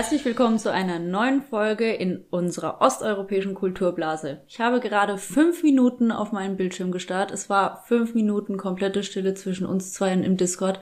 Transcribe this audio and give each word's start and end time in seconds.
Herzlich 0.00 0.24
willkommen 0.24 0.58
zu 0.58 0.72
einer 0.72 0.98
neuen 0.98 1.42
Folge 1.42 1.92
in 1.92 2.24
unserer 2.30 2.80
osteuropäischen 2.80 3.54
Kulturblase. 3.54 4.40
Ich 4.48 4.58
habe 4.58 4.80
gerade 4.80 5.18
fünf 5.18 5.62
Minuten 5.62 6.10
auf 6.10 6.32
meinen 6.32 6.56
Bildschirm 6.56 6.90
gestarrt. 6.90 7.30
Es 7.30 7.50
war 7.50 7.84
fünf 7.86 8.14
Minuten 8.14 8.56
komplette 8.56 9.02
Stille 9.02 9.34
zwischen 9.34 9.66
uns 9.66 9.92
zwei 9.92 10.14
im 10.14 10.38
Discord, 10.38 10.80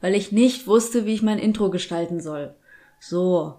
weil 0.00 0.16
ich 0.16 0.32
nicht 0.32 0.66
wusste, 0.66 1.06
wie 1.06 1.14
ich 1.14 1.22
mein 1.22 1.38
Intro 1.38 1.70
gestalten 1.70 2.20
soll. 2.20 2.56
So, 2.98 3.54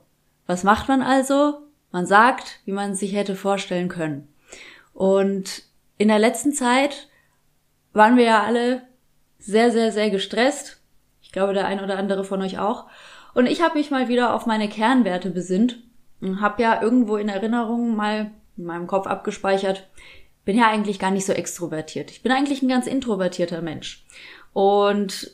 was 0.46 0.66
macht 0.66 0.90
man 0.90 1.02
also? 1.02 1.60
Man 1.94 2.06
sagt, 2.06 2.60
wie 2.66 2.74
man 2.74 2.94
sich 2.94 3.16
hätte 3.16 3.38
vorstellen 3.38 3.88
können. 3.88 4.28
Und 4.94 5.64
in 5.98 6.10
der 6.10 6.20
letzten 6.20 6.52
Zeit 6.52 7.08
waren 7.94 8.18
wir 8.18 8.26
ja 8.26 8.44
alle 8.44 8.82
sehr, 9.40 9.72
sehr, 9.72 9.94
sehr 9.94 10.10
gestresst. 10.10 10.82
Ich 11.22 11.32
glaube, 11.32 11.54
der 11.54 11.66
ein 11.66 11.82
oder 11.82 11.98
andere 11.98 12.26
von 12.26 12.42
euch 12.42 12.60
auch. 12.60 12.88
Und 13.38 13.46
ich 13.46 13.62
habe 13.62 13.78
mich 13.78 13.92
mal 13.92 14.08
wieder 14.08 14.34
auf 14.34 14.48
meine 14.48 14.68
Kernwerte 14.68 15.30
besinnt 15.30 15.78
und 16.22 16.42
habe 16.42 16.64
ja 16.64 16.82
irgendwo 16.82 17.18
in 17.18 17.30
Erinnerung 17.30 17.96
mal 17.96 18.32
in 18.58 18.66
meinem 18.66 18.88
Kopf 18.88 19.06
abgespeichert, 19.06 19.88
bin 20.44 20.58
ja 20.58 20.68
eigentlich 20.68 20.98
gar 20.98 21.12
nicht 21.12 21.28
so 21.28 21.34
extrovertiert. 21.34 22.10
Ich 22.10 22.24
bin 22.24 22.32
eigentlich 22.32 22.64
ein 22.64 22.68
ganz 22.68 22.88
introvertierter 22.88 23.62
Mensch. 23.62 24.08
Und 24.54 25.30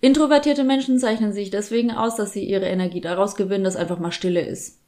introvertierte 0.00 0.62
Menschen 0.62 1.00
zeichnen 1.00 1.32
sich 1.32 1.50
deswegen 1.50 1.90
aus, 1.90 2.14
dass 2.14 2.34
sie 2.34 2.44
ihre 2.44 2.66
Energie 2.66 3.00
daraus 3.00 3.34
gewinnen, 3.34 3.64
dass 3.64 3.74
einfach 3.74 3.98
mal 3.98 4.12
Stille 4.12 4.42
ist. 4.42 4.78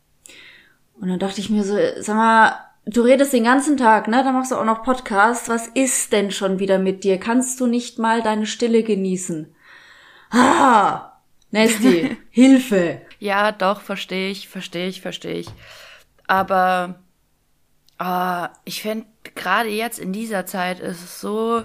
Und 1.00 1.08
dann 1.08 1.18
dachte 1.18 1.40
ich 1.40 1.50
mir 1.50 1.64
so, 1.64 1.76
sag 1.98 2.14
mal, 2.14 2.54
du 2.86 3.02
redest 3.02 3.32
den 3.32 3.42
ganzen 3.42 3.76
Tag, 3.76 4.06
ne? 4.06 4.22
Dann 4.22 4.34
machst 4.34 4.52
du 4.52 4.56
auch 4.56 4.64
noch 4.64 4.84
Podcast. 4.84 5.48
Was 5.48 5.66
ist 5.66 6.12
denn 6.12 6.30
schon 6.30 6.60
wieder 6.60 6.78
mit 6.78 7.02
dir? 7.02 7.18
Kannst 7.18 7.58
du 7.58 7.66
nicht 7.66 7.98
mal 7.98 8.22
deine 8.22 8.46
Stille 8.46 8.84
genießen? 8.84 9.52
Ah, 10.30 11.09
Nesty, 11.50 12.16
Hilfe. 12.30 13.00
Ja, 13.18 13.52
doch, 13.52 13.80
verstehe 13.80 14.30
ich, 14.30 14.48
verstehe 14.48 14.88
ich, 14.88 15.00
verstehe 15.00 15.38
ich. 15.38 15.48
Aber 16.26 17.00
oh, 17.98 18.46
ich 18.64 18.82
finde, 18.82 19.06
gerade 19.34 19.68
jetzt 19.68 19.98
in 19.98 20.12
dieser 20.12 20.46
Zeit 20.46 20.80
ist 20.80 21.02
es 21.02 21.20
so 21.20 21.64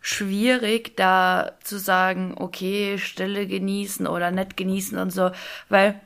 schwierig, 0.00 0.96
da 0.96 1.52
zu 1.64 1.78
sagen, 1.78 2.34
okay, 2.38 2.98
Stille 2.98 3.46
genießen 3.46 4.06
oder 4.06 4.30
nett 4.30 4.56
genießen 4.56 4.98
und 4.98 5.10
so, 5.10 5.30
weil 5.68 6.00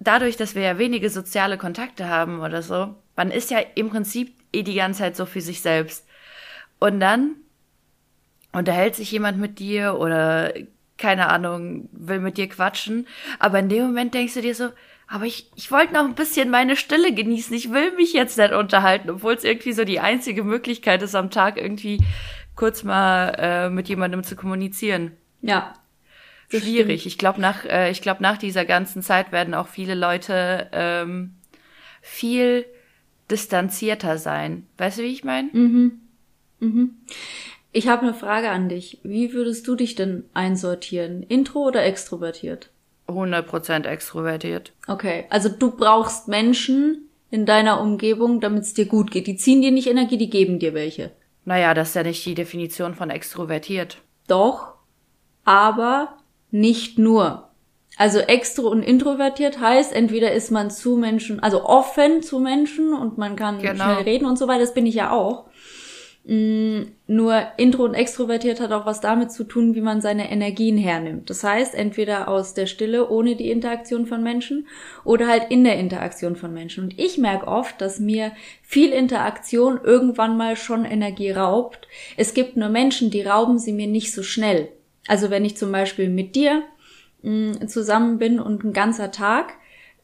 dadurch, 0.00 0.36
dass 0.36 0.54
wir 0.54 0.62
ja 0.62 0.78
wenige 0.78 1.10
soziale 1.10 1.58
Kontakte 1.58 2.08
haben 2.08 2.40
oder 2.40 2.62
so, 2.62 2.94
man 3.14 3.30
ist 3.30 3.50
ja 3.50 3.58
im 3.74 3.90
Prinzip 3.90 4.34
eh 4.52 4.62
die 4.62 4.74
ganze 4.74 5.00
Zeit 5.00 5.16
so 5.16 5.26
für 5.26 5.40
sich 5.40 5.60
selbst. 5.60 6.06
Und 6.80 6.98
dann 7.00 7.36
unterhält 8.52 8.96
sich 8.96 9.10
jemand 9.12 9.38
mit 9.38 9.58
dir 9.58 9.98
oder 9.98 10.52
keine 10.98 11.28
Ahnung, 11.28 11.88
will 11.92 12.20
mit 12.20 12.36
dir 12.36 12.48
quatschen. 12.48 13.06
Aber 13.38 13.58
in 13.58 13.68
dem 13.68 13.86
Moment 13.86 14.14
denkst 14.14 14.34
du 14.34 14.40
dir 14.40 14.54
so, 14.54 14.70
aber 15.06 15.26
ich, 15.26 15.50
ich 15.54 15.70
wollte 15.70 15.92
noch 15.92 16.04
ein 16.04 16.14
bisschen 16.14 16.50
meine 16.50 16.76
Stille 16.76 17.12
genießen. 17.12 17.54
Ich 17.54 17.70
will 17.70 17.92
mich 17.92 18.12
jetzt 18.12 18.38
nicht 18.38 18.52
unterhalten, 18.52 19.10
obwohl 19.10 19.34
es 19.34 19.44
irgendwie 19.44 19.72
so 19.72 19.84
die 19.84 20.00
einzige 20.00 20.44
Möglichkeit 20.44 21.02
ist, 21.02 21.14
am 21.14 21.30
Tag 21.30 21.56
irgendwie 21.56 22.02
kurz 22.56 22.84
mal 22.84 23.34
äh, 23.38 23.70
mit 23.70 23.88
jemandem 23.88 24.24
zu 24.24 24.36
kommunizieren. 24.36 25.12
Ja. 25.42 25.74
Schwierig. 26.48 27.00
Stimmt. 27.00 27.06
Ich 27.06 27.18
glaube, 27.18 27.40
nach, 27.40 27.64
äh, 27.64 27.90
ich 27.90 28.00
glaube, 28.00 28.22
nach 28.22 28.38
dieser 28.38 28.64
ganzen 28.64 29.02
Zeit 29.02 29.32
werden 29.32 29.54
auch 29.54 29.68
viele 29.68 29.94
Leute 29.94 30.68
ähm, 30.72 31.34
viel 32.00 32.64
distanzierter 33.30 34.18
sein. 34.18 34.66
Weißt 34.78 34.98
du, 34.98 35.02
wie 35.02 35.12
ich 35.12 35.24
meine? 35.24 35.48
Mhm. 35.52 36.00
Mhm. 36.60 36.96
Ich 37.76 37.88
habe 37.88 38.02
eine 38.02 38.14
Frage 38.14 38.50
an 38.50 38.68
dich. 38.68 39.00
Wie 39.02 39.32
würdest 39.32 39.66
du 39.66 39.74
dich 39.74 39.96
denn 39.96 40.22
einsortieren? 40.32 41.24
Intro 41.24 41.66
oder 41.66 41.84
extrovertiert? 41.84 42.70
100% 43.08 43.84
extrovertiert. 43.84 44.72
Okay, 44.86 45.24
also 45.28 45.48
du 45.48 45.72
brauchst 45.72 46.28
Menschen 46.28 47.08
in 47.32 47.46
deiner 47.46 47.80
Umgebung, 47.80 48.40
damit 48.40 48.62
es 48.62 48.74
dir 48.74 48.86
gut 48.86 49.10
geht. 49.10 49.26
Die 49.26 49.36
ziehen 49.36 49.60
dir 49.60 49.72
nicht 49.72 49.88
Energie, 49.88 50.16
die 50.16 50.30
geben 50.30 50.60
dir 50.60 50.72
welche. 50.72 51.10
Naja, 51.44 51.74
das 51.74 51.88
ist 51.88 51.94
ja 51.96 52.04
nicht 52.04 52.24
die 52.24 52.36
Definition 52.36 52.94
von 52.94 53.10
extrovertiert. 53.10 53.98
Doch, 54.28 54.74
aber 55.44 56.16
nicht 56.52 56.96
nur. 56.96 57.48
Also 57.96 58.20
extro 58.20 58.68
und 58.68 58.84
introvertiert 58.84 59.58
heißt, 59.58 59.92
entweder 59.92 60.30
ist 60.30 60.52
man 60.52 60.70
zu 60.70 60.96
Menschen, 60.96 61.40
also 61.40 61.64
offen 61.64 62.22
zu 62.22 62.38
Menschen 62.38 62.92
und 62.92 63.18
man 63.18 63.34
kann 63.34 63.58
genau. 63.58 63.82
schnell 63.82 64.04
reden 64.04 64.26
und 64.26 64.38
so 64.38 64.46
weiter, 64.46 64.60
das 64.60 64.74
bin 64.74 64.86
ich 64.86 64.94
ja 64.94 65.10
auch. 65.10 65.46
Mm, 66.26 66.84
nur 67.06 67.42
intro 67.58 67.84
und 67.84 67.92
extrovertiert 67.92 68.58
hat 68.58 68.72
auch 68.72 68.86
was 68.86 69.02
damit 69.02 69.30
zu 69.30 69.44
tun, 69.44 69.74
wie 69.74 69.82
man 69.82 70.00
seine 70.00 70.30
Energien 70.32 70.78
hernimmt. 70.78 71.28
Das 71.28 71.44
heißt, 71.44 71.74
entweder 71.74 72.28
aus 72.28 72.54
der 72.54 72.64
Stille 72.64 73.10
ohne 73.10 73.36
die 73.36 73.50
Interaktion 73.50 74.06
von 74.06 74.22
Menschen 74.22 74.66
oder 75.04 75.28
halt 75.28 75.50
in 75.50 75.64
der 75.64 75.78
Interaktion 75.78 76.34
von 76.34 76.54
Menschen. 76.54 76.84
Und 76.84 76.98
ich 76.98 77.18
merke 77.18 77.46
oft, 77.46 77.78
dass 77.78 78.00
mir 78.00 78.32
viel 78.62 78.90
Interaktion 78.90 79.78
irgendwann 79.84 80.38
mal 80.38 80.56
schon 80.56 80.86
Energie 80.86 81.30
raubt. 81.30 81.88
Es 82.16 82.32
gibt 82.32 82.56
nur 82.56 82.70
Menschen, 82.70 83.10
die 83.10 83.20
rauben 83.20 83.58
sie 83.58 83.72
mir 83.72 83.86
nicht 83.86 84.14
so 84.14 84.22
schnell. 84.22 84.68
Also 85.06 85.28
wenn 85.28 85.44
ich 85.44 85.58
zum 85.58 85.70
Beispiel 85.72 86.08
mit 86.08 86.34
dir 86.36 86.62
mh, 87.20 87.64
mm, 87.64 87.68
zusammen 87.68 88.16
bin 88.16 88.40
und 88.40 88.64
ein 88.64 88.72
ganzer 88.72 89.10
Tag, 89.10 89.52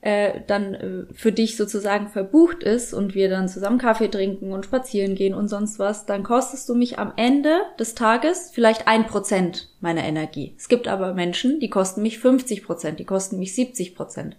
äh, 0.02 0.40
dann 0.46 0.74
äh, 0.74 1.04
für 1.12 1.30
dich 1.30 1.58
sozusagen 1.58 2.08
verbucht 2.08 2.62
ist 2.62 2.94
und 2.94 3.14
wir 3.14 3.28
dann 3.28 3.48
zusammen 3.48 3.78
Kaffee 3.78 4.08
trinken 4.08 4.52
und 4.52 4.64
spazieren 4.64 5.14
gehen 5.14 5.34
und 5.34 5.48
sonst 5.48 5.78
was, 5.78 6.06
dann 6.06 6.22
kostest 6.22 6.68
du 6.70 6.74
mich 6.74 6.98
am 6.98 7.12
Ende 7.16 7.60
des 7.78 7.94
Tages 7.94 8.50
vielleicht 8.52 8.88
ein 8.88 9.06
Prozent 9.06 9.68
meiner 9.80 10.02
Energie. 10.04 10.54
Es 10.56 10.68
gibt 10.68 10.88
aber 10.88 11.12
Menschen, 11.12 11.60
die 11.60 11.68
kosten 11.68 12.00
mich 12.00 12.18
50 12.18 12.64
Prozent, 12.64 12.98
die 12.98 13.04
kosten 13.04 13.38
mich 13.38 13.54
70 13.54 13.94
Prozent. 13.94 14.36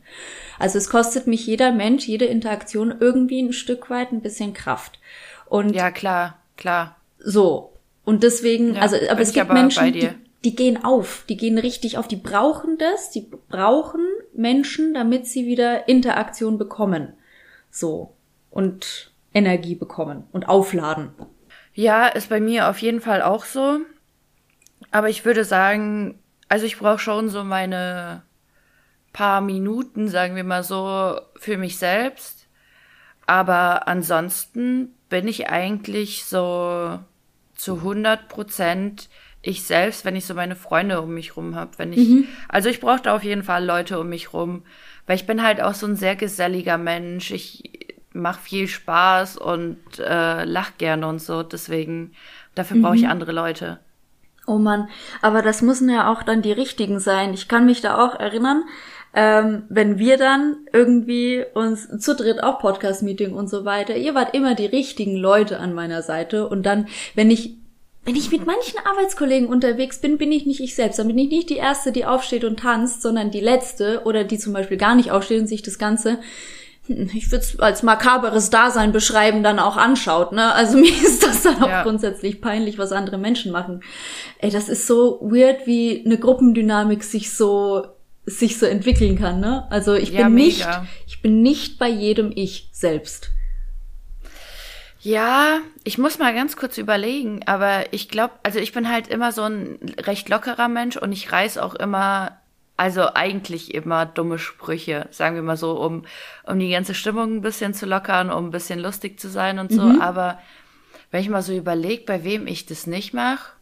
Also 0.58 0.80
es 0.80 0.90
kostet 0.90 1.28
mich 1.28 1.46
jeder 1.46 1.72
Mensch, 1.72 2.08
jede 2.08 2.26
Interaktion 2.26 2.96
irgendwie 3.00 3.42
ein 3.42 3.54
Stück 3.54 3.92
weit 3.92 4.12
ein 4.12 4.22
bisschen 4.22 4.54
Kraft. 4.54 5.00
Und 5.48 5.76
ja, 5.76 5.92
klar, 5.92 6.40
klar. 6.58 6.96
So. 7.20 7.74
Und 8.04 8.24
deswegen, 8.24 8.74
ja, 8.74 8.82
also, 8.82 8.96
aber 9.10 9.22
es 9.22 9.32
gibt 9.32 9.46
aber 9.46 9.54
Menschen, 9.54 9.94
die, 9.94 10.10
die 10.44 10.56
gehen 10.56 10.84
auf, 10.84 11.26
die 11.30 11.38
gehen 11.38 11.58
richtig 11.58 11.98
auf, 11.98 12.08
die 12.08 12.16
brauchen 12.16 12.78
das, 12.78 13.12
die 13.12 13.30
brauchen 13.50 14.06
Menschen, 14.34 14.94
damit 14.94 15.28
sie 15.28 15.46
wieder 15.46 15.88
Interaktion 15.88 16.58
bekommen. 16.58 17.14
So. 17.70 18.16
Und 18.50 19.12
Energie 19.34 19.76
bekommen 19.76 20.26
und 20.32 20.50
aufladen. 20.50 21.12
Ja, 21.74 22.08
ist 22.08 22.30
bei 22.30 22.40
mir 22.42 22.70
auf 22.70 22.80
jeden 22.80 23.02
Fall 23.02 23.22
auch 23.22 23.46
so. 23.46 23.80
Aber 24.92 25.10
ich 25.10 25.24
würde 25.24 25.46
sagen, 25.46 26.20
also 26.50 26.66
ich 26.66 26.78
brauche 26.78 27.00
schon 27.00 27.30
so 27.30 27.44
meine 27.44 28.24
paar 29.14 29.42
Minuten, 29.42 30.10
sagen 30.10 30.36
wir 30.36 30.44
mal 30.44 30.64
so, 30.64 31.20
für 31.36 31.58
mich 31.58 31.78
selbst. 31.78 32.48
Aber 33.26 33.88
ansonsten 33.88 34.96
bin 35.08 35.28
ich 35.28 35.50
eigentlich 35.50 36.26
so 36.26 37.00
zu 37.56 37.76
100 37.78 38.28
Prozent 38.28 39.10
ich 39.42 39.64
selbst, 39.64 40.06
wenn 40.06 40.16
ich 40.16 40.26
so 40.26 40.34
meine 40.34 40.56
Freunde 40.56 41.02
um 41.02 41.14
mich 41.14 41.36
rum 41.36 41.56
habe, 41.56 41.72
wenn 41.78 41.94
ich, 41.94 42.08
mhm. 42.08 42.28
also 42.48 42.70
ich 42.70 42.80
brauchte 42.80 43.12
auf 43.12 43.24
jeden 43.24 43.44
Fall 43.44 43.66
Leute 43.66 44.00
um 44.00 44.10
mich 44.10 44.34
rum, 44.34 44.64
weil 45.08 45.16
ich 45.16 45.26
bin 45.26 45.42
halt 45.42 45.62
auch 45.62 45.74
so 45.74 45.88
ein 45.88 45.96
sehr 45.96 46.16
geselliger 46.16 46.78
Mensch. 46.78 47.32
Ich 47.32 47.64
mache 48.14 48.42
viel 48.42 48.68
Spaß 48.68 49.38
und 49.38 49.78
äh, 50.00 50.44
lach 50.44 50.78
gerne 50.78 51.08
und 51.08 51.20
so. 51.20 51.44
Deswegen, 51.44 52.12
dafür 52.56 52.78
mhm. 52.78 52.82
brauche 52.84 52.96
ich 52.96 53.08
andere 53.08 53.32
Leute. 53.32 53.80
Oh 54.48 54.58
man, 54.58 54.90
aber 55.22 55.42
das 55.42 55.62
müssen 55.62 55.90
ja 55.90 56.12
auch 56.12 56.24
dann 56.24 56.42
die 56.42 56.52
richtigen 56.52 57.00
sein. 57.00 57.34
Ich 57.34 57.48
kann 57.48 57.66
mich 57.66 57.82
da 57.82 58.04
auch 58.04 58.20
erinnern, 58.20 58.64
ähm, 59.14 59.64
wenn 59.70 60.00
wir 60.00 60.18
dann 60.18 60.58
irgendwie 60.72 61.44
uns 61.54 61.88
zu 62.00 62.16
dritt 62.16 62.42
auch 62.42 62.60
Podcast-Meeting 62.60 63.34
und 63.34 63.50
so 63.50 63.66
weiter, 63.66 63.96
ihr 63.96 64.16
wart 64.16 64.34
immer 64.34 64.56
die 64.56 64.66
richtigen 64.66 65.16
Leute 65.16 65.60
an 65.60 65.74
meiner 65.74 66.02
Seite 66.02 66.48
und 66.48 66.64
dann, 66.64 66.88
wenn 67.14 67.30
ich 67.30 67.61
wenn 68.04 68.16
ich 68.16 68.32
mit 68.32 68.48
manchen 68.48 68.80
Arbeitskollegen 68.84 69.48
unterwegs 69.48 70.00
bin, 70.00 70.18
bin 70.18 70.32
ich 70.32 70.46
nicht 70.46 70.60
ich 70.60 70.74
selbst. 70.74 70.98
Dann 70.98 71.08
bin 71.08 71.18
ich 71.20 71.30
nicht 71.30 71.50
die 71.50 71.58
Erste, 71.58 71.92
die 71.92 72.06
aufsteht 72.06 72.44
und 72.44 72.60
tanzt, 72.60 73.02
sondern 73.02 73.30
die 73.30 73.42
Letzte 73.42 74.02
oder 74.06 74.24
die 74.24 74.40
zum 74.40 74.54
Beispiel 74.54 74.78
gar 74.78 74.96
nicht 74.96 75.12
aufsteht 75.12 75.40
und 75.40 75.48
sich 75.48 75.62
das 75.62 75.78
Ganze, 75.78 76.18
hm, 76.88 77.12
ich 77.14 77.32
würde 77.32 77.44
es 77.44 77.60
als 77.60 77.84
makaberes 77.84 78.50
Dasein 78.50 78.92
beschreiben, 78.92 79.44
dann 79.44 79.60
auch 79.60 79.78
anschaut. 79.78 80.32
Ne? 80.32 80.52
Also 80.52 80.78
mir 80.80 80.90
ist 80.92 81.22
das 81.22 81.44
dann 81.44 81.62
auch 81.62 81.70
ja. 81.70 81.84
grundsätzlich 81.84 82.42
peinlich, 82.42 82.80
was 82.80 82.92
andere 82.92 83.20
Menschen 83.20 83.52
machen. 83.52 83.82
Ey, 84.40 84.50
das 84.50 84.68
ist 84.68 84.88
so 84.88 85.20
weird, 85.22 85.68
wie 85.68 86.04
eine 86.04 86.18
Gruppendynamik 86.18 87.04
sich 87.04 87.32
so 87.32 87.86
sich 88.26 88.60
so 88.60 88.66
entwickeln 88.68 89.18
kann. 89.18 89.40
Ne? 89.40 89.68
Also 89.72 89.94
ich 89.94 90.12
ja, 90.12 90.26
bin 90.26 90.36
mega. 90.36 90.46
nicht, 90.46 90.68
ich 91.08 91.22
bin 91.22 91.42
nicht 91.42 91.78
bei 91.78 91.90
jedem 91.90 92.32
ich 92.34 92.70
selbst. 92.72 93.32
Ja, 95.04 95.60
ich 95.84 95.98
muss 95.98 96.20
mal 96.20 96.34
ganz 96.34 96.56
kurz 96.56 96.78
überlegen, 96.78 97.42
aber 97.48 97.92
ich 97.92 98.08
glaube, 98.08 98.34
also 98.44 98.60
ich 98.60 98.72
bin 98.72 98.88
halt 98.88 99.08
immer 99.08 99.32
so 99.32 99.42
ein 99.42 99.80
recht 100.00 100.30
lockerer 100.30 100.68
Mensch 100.68 100.96
und 100.96 101.12
ich 101.12 101.32
reiß 101.32 101.58
auch 101.58 101.74
immer, 101.74 102.38
also 102.78 103.08
eigentlich 103.16 103.74
immer 103.74 104.06
dumme 104.06 104.38
Sprüche, 104.38 105.08
sagen 105.10 105.36
wir 105.36 105.42
mal 105.42 105.58
so, 105.58 105.72
um, 105.80 106.04
um 106.46 106.60
die 106.60 106.70
ganze 106.70 106.94
Stimmung 106.94 107.38
ein 107.38 107.42
bisschen 107.42 107.74
zu 107.74 107.88
lockern, 107.88 108.30
um 108.30 108.46
ein 108.46 108.52
bisschen 108.52 108.80
lustig 108.80 109.20
zu 109.20 109.28
sein 109.28 109.58
und 109.58 109.72
so. 109.72 109.82
Mhm. 109.82 110.02
Aber 110.02 110.40
wenn 111.10 111.22
ich 111.22 111.30
mal 111.30 111.42
so 111.42 111.54
überlege, 111.54 112.04
bei 112.06 112.24
wem 112.24 112.46
ich 112.46 112.68
das 112.68 112.86
nicht 112.86 113.12
mache, 113.12 113.54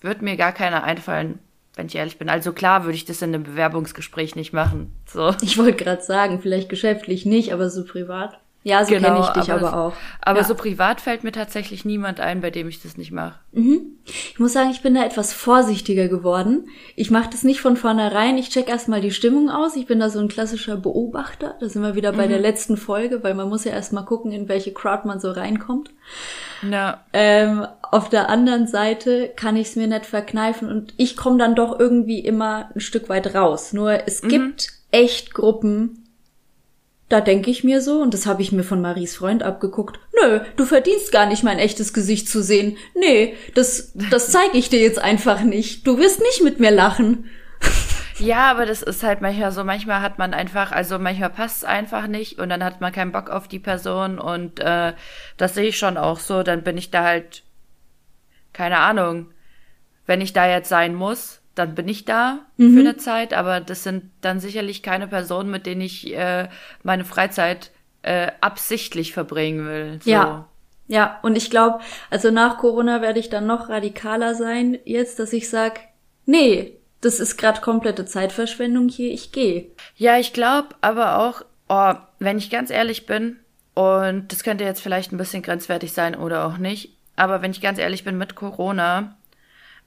wird 0.00 0.22
mir 0.22 0.36
gar 0.36 0.52
keiner 0.52 0.82
einfallen. 0.82 1.38
wenn 1.76 1.86
ich 1.86 1.94
ehrlich 1.94 2.18
bin. 2.18 2.28
Also 2.28 2.52
klar 2.52 2.84
würde 2.84 2.96
ich 2.96 3.04
das 3.04 3.22
in 3.22 3.34
einem 3.34 3.44
Bewerbungsgespräch 3.44 4.36
nicht 4.36 4.52
machen. 4.52 4.92
So. 5.06 5.34
Ich 5.40 5.58
wollte 5.58 5.84
gerade 5.84 6.02
sagen, 6.02 6.40
vielleicht 6.40 6.68
geschäftlich 6.68 7.26
nicht, 7.26 7.52
aber 7.52 7.70
so 7.70 7.84
privat. 7.84 8.38
Ja, 8.66 8.82
so 8.82 8.94
genau, 8.94 9.08
kenne 9.08 9.20
ich 9.20 9.42
dich 9.42 9.52
aber, 9.52 9.68
aber 9.68 9.78
auch. 9.78 9.92
Aber 10.22 10.38
ja. 10.38 10.44
so 10.44 10.54
privat 10.54 11.02
fällt 11.02 11.22
mir 11.22 11.32
tatsächlich 11.32 11.84
niemand 11.84 12.18
ein, 12.18 12.40
bei 12.40 12.50
dem 12.50 12.66
ich 12.66 12.82
das 12.82 12.96
nicht 12.96 13.12
mache. 13.12 13.38
Mhm. 13.52 13.98
Ich 14.06 14.38
muss 14.38 14.54
sagen, 14.54 14.70
ich 14.70 14.80
bin 14.80 14.94
da 14.94 15.04
etwas 15.04 15.34
vorsichtiger 15.34 16.08
geworden. 16.08 16.70
Ich 16.96 17.10
mache 17.10 17.28
das 17.30 17.44
nicht 17.44 17.60
von 17.60 17.76
vornherein. 17.76 18.38
Ich 18.38 18.48
check 18.48 18.70
erstmal 18.70 19.02
die 19.02 19.10
Stimmung 19.10 19.50
aus. 19.50 19.76
Ich 19.76 19.84
bin 19.84 20.00
da 20.00 20.08
so 20.08 20.18
ein 20.18 20.28
klassischer 20.28 20.78
Beobachter. 20.78 21.56
Da 21.60 21.68
sind 21.68 21.82
wir 21.82 21.94
wieder 21.94 22.12
bei 22.12 22.24
mhm. 22.24 22.30
der 22.30 22.40
letzten 22.40 22.78
Folge, 22.78 23.22
weil 23.22 23.34
man 23.34 23.50
muss 23.50 23.64
ja 23.64 23.72
erstmal 23.72 24.06
gucken, 24.06 24.32
in 24.32 24.48
welche 24.48 24.72
Crowd 24.72 25.06
man 25.06 25.20
so 25.20 25.30
reinkommt. 25.30 25.90
Ja. 26.62 27.04
Ähm, 27.12 27.66
auf 27.82 28.08
der 28.08 28.30
anderen 28.30 28.66
Seite 28.66 29.30
kann 29.36 29.56
ich 29.56 29.68
es 29.68 29.76
mir 29.76 29.88
nicht 29.88 30.06
verkneifen 30.06 30.68
und 30.68 30.94
ich 30.96 31.18
komme 31.18 31.36
dann 31.36 31.54
doch 31.54 31.78
irgendwie 31.78 32.20
immer 32.20 32.70
ein 32.74 32.80
Stück 32.80 33.10
weit 33.10 33.34
raus. 33.34 33.74
Nur 33.74 34.08
es 34.08 34.22
mhm. 34.22 34.28
gibt 34.28 34.68
echt 34.90 35.34
Gruppen, 35.34 36.03
da 37.08 37.20
denke 37.20 37.50
ich 37.50 37.64
mir 37.64 37.80
so, 37.80 38.00
und 38.00 38.14
das 38.14 38.26
habe 38.26 38.42
ich 38.42 38.52
mir 38.52 38.62
von 38.62 38.80
Maries 38.80 39.16
Freund 39.16 39.42
abgeguckt, 39.42 40.00
nö, 40.20 40.40
du 40.56 40.64
verdienst 40.64 41.12
gar 41.12 41.26
nicht 41.26 41.44
mein 41.44 41.58
echtes 41.58 41.92
Gesicht 41.92 42.28
zu 42.28 42.42
sehen. 42.42 42.76
Nee, 42.94 43.34
das, 43.54 43.92
das 44.10 44.30
zeige 44.30 44.56
ich 44.56 44.70
dir 44.70 44.80
jetzt 44.80 44.98
einfach 44.98 45.42
nicht. 45.42 45.86
Du 45.86 45.98
wirst 45.98 46.20
nicht 46.20 46.42
mit 46.42 46.60
mir 46.60 46.70
lachen. 46.70 47.30
Ja, 48.18 48.50
aber 48.50 48.64
das 48.64 48.82
ist 48.82 49.02
halt 49.02 49.20
manchmal 49.20 49.50
so, 49.50 49.64
manchmal 49.64 50.00
hat 50.00 50.18
man 50.18 50.34
einfach, 50.34 50.70
also 50.70 50.98
manchmal 50.98 51.30
passt 51.30 51.58
es 51.58 51.64
einfach 51.64 52.06
nicht 52.06 52.38
und 52.38 52.48
dann 52.48 52.62
hat 52.62 52.80
man 52.80 52.92
keinen 52.92 53.12
Bock 53.12 53.28
auf 53.28 53.48
die 53.48 53.58
Person 53.58 54.18
und 54.18 54.60
äh, 54.60 54.92
das 55.36 55.54
sehe 55.54 55.68
ich 55.68 55.78
schon 55.78 55.96
auch 55.96 56.20
so, 56.20 56.44
dann 56.44 56.62
bin 56.62 56.78
ich 56.78 56.90
da 56.90 57.02
halt, 57.02 57.42
keine 58.52 58.78
Ahnung, 58.78 59.32
wenn 60.06 60.20
ich 60.20 60.32
da 60.32 60.48
jetzt 60.48 60.68
sein 60.68 60.94
muss, 60.94 61.40
dann 61.54 61.74
bin 61.74 61.88
ich 61.88 62.04
da 62.04 62.40
mhm. 62.56 62.74
für 62.74 62.80
eine 62.80 62.96
Zeit, 62.96 63.32
aber 63.32 63.60
das 63.60 63.82
sind 63.82 64.10
dann 64.20 64.40
sicherlich 64.40 64.82
keine 64.82 65.06
Personen, 65.06 65.50
mit 65.50 65.66
denen 65.66 65.80
ich 65.80 66.12
äh, 66.14 66.48
meine 66.82 67.04
Freizeit 67.04 67.70
äh, 68.02 68.32
absichtlich 68.40 69.12
verbringen 69.12 69.66
will. 69.66 70.00
So. 70.02 70.10
Ja. 70.10 70.48
Ja, 70.86 71.18
und 71.22 71.34
ich 71.34 71.48
glaube, 71.48 71.78
also 72.10 72.30
nach 72.30 72.58
Corona 72.58 73.00
werde 73.00 73.18
ich 73.18 73.30
dann 73.30 73.46
noch 73.46 73.70
radikaler 73.70 74.34
sein, 74.34 74.78
jetzt, 74.84 75.18
dass 75.18 75.32
ich 75.32 75.48
sag, 75.48 75.80
nee, 76.26 76.76
das 77.00 77.20
ist 77.20 77.38
gerade 77.38 77.62
komplette 77.62 78.04
Zeitverschwendung 78.04 78.88
hier, 78.88 79.10
ich 79.10 79.32
gehe. 79.32 79.68
Ja, 79.96 80.18
ich 80.18 80.34
glaube 80.34 80.68
aber 80.82 81.20
auch, 81.20 81.42
oh, 81.68 81.94
wenn 82.18 82.36
ich 82.36 82.50
ganz 82.50 82.70
ehrlich 82.70 83.06
bin, 83.06 83.38
und 83.74 84.30
das 84.30 84.44
könnte 84.44 84.64
jetzt 84.64 84.82
vielleicht 84.82 85.12
ein 85.12 85.18
bisschen 85.18 85.42
grenzwertig 85.42 85.92
sein 85.92 86.14
oder 86.14 86.46
auch 86.46 86.58
nicht, 86.58 86.96
aber 87.16 87.42
wenn 87.42 87.50
ich 87.50 87.60
ganz 87.60 87.78
ehrlich 87.78 88.04
bin 88.04 88.18
mit 88.18 88.34
Corona, 88.34 89.16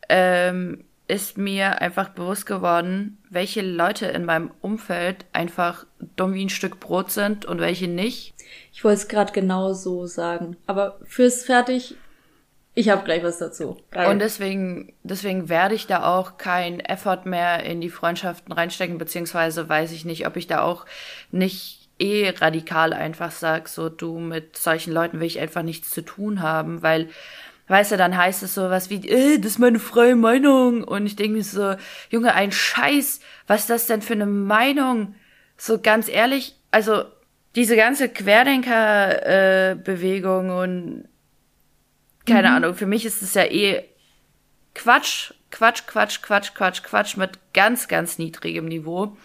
ähm, 0.10 0.84
ist 1.08 1.38
mir 1.38 1.82
einfach 1.82 2.10
bewusst 2.10 2.46
geworden, 2.46 3.18
welche 3.30 3.62
Leute 3.62 4.08
in 4.08 4.26
meinem 4.26 4.52
Umfeld 4.62 5.26
einfach 5.32 5.86
dumm 6.16 6.34
wie 6.34 6.46
ein 6.46 6.50
Stück 6.50 6.80
Brot 6.80 7.12
sind 7.12 7.46
und 7.46 7.62
welche 7.62 7.88
nicht. 7.88 8.34
Ich 8.74 8.84
wollte 8.84 9.02
es 9.02 9.08
gerade 9.08 9.32
genau 9.32 9.74
so 9.74 10.06
sagen. 10.06 10.58
Aber 10.66 11.00
fürs 11.06 11.44
Fertig, 11.44 11.96
ich 12.74 12.90
habe 12.90 13.04
gleich 13.04 13.24
was 13.24 13.40
dazu. 13.40 13.78
Geil. 13.90 14.12
Und 14.12 14.20
deswegen, 14.20 14.94
deswegen 15.02 15.50
werde 15.50 15.76
ich 15.76 15.88
da 15.88 16.04
auch 16.04 16.38
kein 16.38 16.80
Effort 16.82 17.22
mehr 17.26 17.64
in 17.64 17.82
die 17.82 17.90
Freundschaften 17.90 18.52
reinstecken, 18.52 18.98
beziehungsweise 18.98 19.68
weiß 19.68 19.94
ich 19.94 20.06
nicht, 20.06 20.28
ob 20.28 20.36
ich 20.36 20.46
da 20.46 20.62
auch 20.62 20.86
nicht 21.32 21.90
eh 22.00 22.30
radikal 22.30 22.94
einfach 22.94 23.32
sag, 23.32 23.68
so 23.70 23.90
du 23.90 24.20
mit 24.20 24.58
solchen 24.58 24.94
Leuten 24.94 25.20
will 25.20 25.28
ich 25.28 25.40
einfach 25.40 25.64
nichts 25.64 25.90
zu 25.90 26.02
tun 26.02 26.42
haben, 26.42 26.84
weil 26.84 27.10
Weißt 27.68 27.92
du, 27.92 27.98
dann 27.98 28.16
heißt 28.16 28.44
es 28.44 28.54
sowas 28.56 28.90
wie, 28.90 29.06
äh, 29.08 29.40
das 29.40 29.54
ist 29.54 29.60
meine 29.60 29.80
freie 29.80 30.16
Meinung. 30.16 30.84
Und 30.84 31.06
ich 31.06 31.18
denke 31.18 31.38
mir 31.38 31.44
so, 31.44 31.76
Junge, 32.10 32.34
ein 32.34 32.54
Scheiß, 32.54 33.20
was 33.46 33.62
ist 33.62 33.70
das 33.70 33.88
denn 33.88 34.02
für 34.02 34.14
eine 34.14 34.26
Meinung? 34.26 35.16
So 35.58 35.82
ganz 35.82 36.08
ehrlich, 36.08 36.56
also 36.72 37.04
diese 37.56 37.76
ganze 37.76 38.08
Querdenker-Bewegung 38.10 40.50
äh, 40.50 40.54
und 40.54 41.08
keine 42.26 42.50
mhm. 42.50 42.56
Ahnung, 42.56 42.76
für 42.76 42.86
mich 42.86 43.06
ist 43.06 43.22
es 43.22 43.34
ja 43.34 43.46
eh 43.46 43.84
Quatsch, 44.76 45.34
Quatsch, 45.50 45.88
Quatsch, 45.88 46.22
Quatsch, 46.22 46.54
Quatsch, 46.54 46.84
Quatsch 46.84 47.16
mit 47.18 47.40
ganz, 47.54 47.88
ganz 47.88 48.20
niedrigem 48.20 48.66
Niveau. 48.66 49.18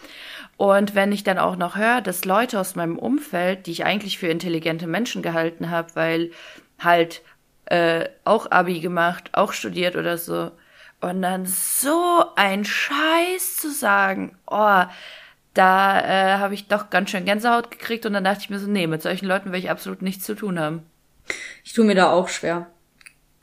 Und 0.56 0.94
wenn 0.94 1.12
ich 1.12 1.24
dann 1.24 1.38
auch 1.38 1.56
noch 1.56 1.76
höre, 1.76 2.00
dass 2.00 2.24
Leute 2.24 2.58
aus 2.58 2.74
meinem 2.74 2.98
Umfeld, 2.98 3.66
die 3.66 3.72
ich 3.72 3.84
eigentlich 3.84 4.16
für 4.18 4.28
intelligente 4.28 4.86
Menschen 4.86 5.20
gehalten 5.20 5.68
habe, 5.70 5.90
weil 5.94 6.30
halt 6.78 7.20
äh, 7.72 8.10
auch 8.24 8.50
Abi 8.50 8.80
gemacht, 8.80 9.30
auch 9.32 9.54
studiert 9.54 9.96
oder 9.96 10.18
so. 10.18 10.50
Und 11.00 11.22
dann 11.22 11.46
so 11.46 12.22
ein 12.36 12.66
Scheiß 12.66 13.56
zu 13.56 13.70
sagen, 13.72 14.36
oh, 14.46 14.82
da 15.54 16.00
äh, 16.00 16.38
habe 16.38 16.52
ich 16.52 16.68
doch 16.68 16.90
ganz 16.90 17.08
schön 17.10 17.24
Gänsehaut 17.24 17.70
gekriegt 17.70 18.04
und 18.04 18.12
dann 18.12 18.24
dachte 18.24 18.40
ich 18.42 18.50
mir 18.50 18.58
so, 18.58 18.68
nee, 18.68 18.86
mit 18.86 19.00
solchen 19.00 19.26
Leuten 19.26 19.52
will 19.52 19.58
ich 19.58 19.70
absolut 19.70 20.02
nichts 20.02 20.24
zu 20.24 20.34
tun 20.34 20.60
haben. 20.60 20.82
Ich 21.64 21.72
tue 21.72 21.86
mir 21.86 21.94
da 21.94 22.12
auch 22.12 22.28
schwer. 22.28 22.66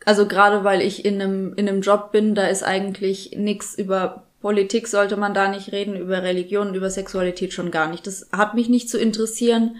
Also 0.06 0.28
gerade 0.28 0.64
weil 0.64 0.82
ich 0.82 1.06
in 1.06 1.20
einem, 1.20 1.54
in 1.56 1.68
einem 1.68 1.82
Job 1.82 2.12
bin, 2.12 2.36
da 2.36 2.46
ist 2.46 2.64
eigentlich 2.64 3.32
nichts 3.36 3.74
über 3.76 4.28
Politik 4.42 4.88
sollte 4.88 5.18
man 5.18 5.34
da 5.34 5.50
nicht 5.50 5.72
reden, 5.74 5.98
über 5.98 6.24
Religion, 6.24 6.74
über 6.74 6.90
Sexualität 6.90 7.52
schon 7.52 7.72
gar 7.72 7.90
nicht. 7.90 8.08
Das 8.08 8.30
hat 8.32 8.54
mich 8.54 8.70
nicht 8.70 8.90
zu 8.90 8.98
interessieren. 8.98 9.78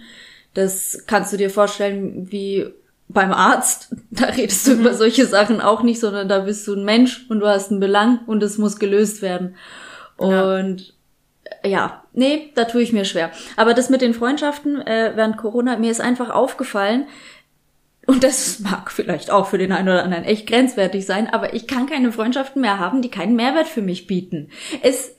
Das 0.52 1.04
kannst 1.06 1.32
du 1.32 1.38
dir 1.38 1.48
vorstellen, 1.48 2.30
wie 2.30 2.74
beim 3.12 3.32
Arzt, 3.32 3.94
da 4.10 4.26
redest 4.26 4.66
du 4.66 4.74
mhm. 4.74 4.80
über 4.80 4.94
solche 4.94 5.26
Sachen 5.26 5.60
auch 5.60 5.82
nicht, 5.82 6.00
sondern 6.00 6.28
da 6.28 6.40
bist 6.40 6.66
du 6.66 6.74
ein 6.74 6.84
Mensch 6.84 7.26
und 7.28 7.40
du 7.40 7.46
hast 7.46 7.70
einen 7.70 7.80
Belang 7.80 8.20
und 8.26 8.42
es 8.42 8.58
muss 8.58 8.78
gelöst 8.78 9.22
werden. 9.22 9.56
Und 10.16 10.94
ja, 11.62 11.68
ja 11.68 12.04
nee, 12.12 12.50
da 12.54 12.64
tue 12.64 12.82
ich 12.82 12.92
mir 12.92 13.04
schwer. 13.04 13.30
Aber 13.56 13.74
das 13.74 13.90
mit 13.90 14.02
den 14.02 14.14
Freundschaften 14.14 14.80
äh, 14.80 15.12
während 15.14 15.36
Corona, 15.36 15.76
mir 15.76 15.90
ist 15.90 16.00
einfach 16.00 16.30
aufgefallen, 16.30 17.06
und 18.06 18.24
das 18.24 18.58
mag 18.60 18.90
vielleicht 18.90 19.30
auch 19.30 19.46
für 19.46 19.58
den 19.58 19.72
einen 19.72 19.88
oder 19.88 20.02
anderen 20.02 20.24
echt 20.24 20.46
grenzwertig 20.46 21.06
sein, 21.06 21.32
aber 21.32 21.54
ich 21.54 21.66
kann 21.66 21.86
keine 21.86 22.12
Freundschaften 22.12 22.60
mehr 22.60 22.78
haben, 22.78 23.02
die 23.02 23.10
keinen 23.10 23.36
Mehrwert 23.36 23.68
für 23.68 23.82
mich 23.82 24.06
bieten. 24.06 24.50
Es, 24.82 25.14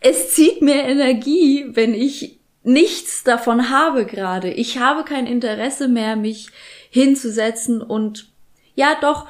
es 0.00 0.34
zieht 0.34 0.60
mir 0.60 0.82
Energie, 0.84 1.66
wenn 1.68 1.94
ich 1.94 2.40
nichts 2.64 3.22
davon 3.24 3.70
habe 3.70 4.06
gerade. 4.06 4.50
Ich 4.50 4.78
habe 4.78 5.04
kein 5.04 5.26
Interesse 5.26 5.86
mehr, 5.86 6.16
mich 6.16 6.48
hinzusetzen 6.94 7.82
und 7.82 8.28
ja 8.76 8.96
doch 9.00 9.26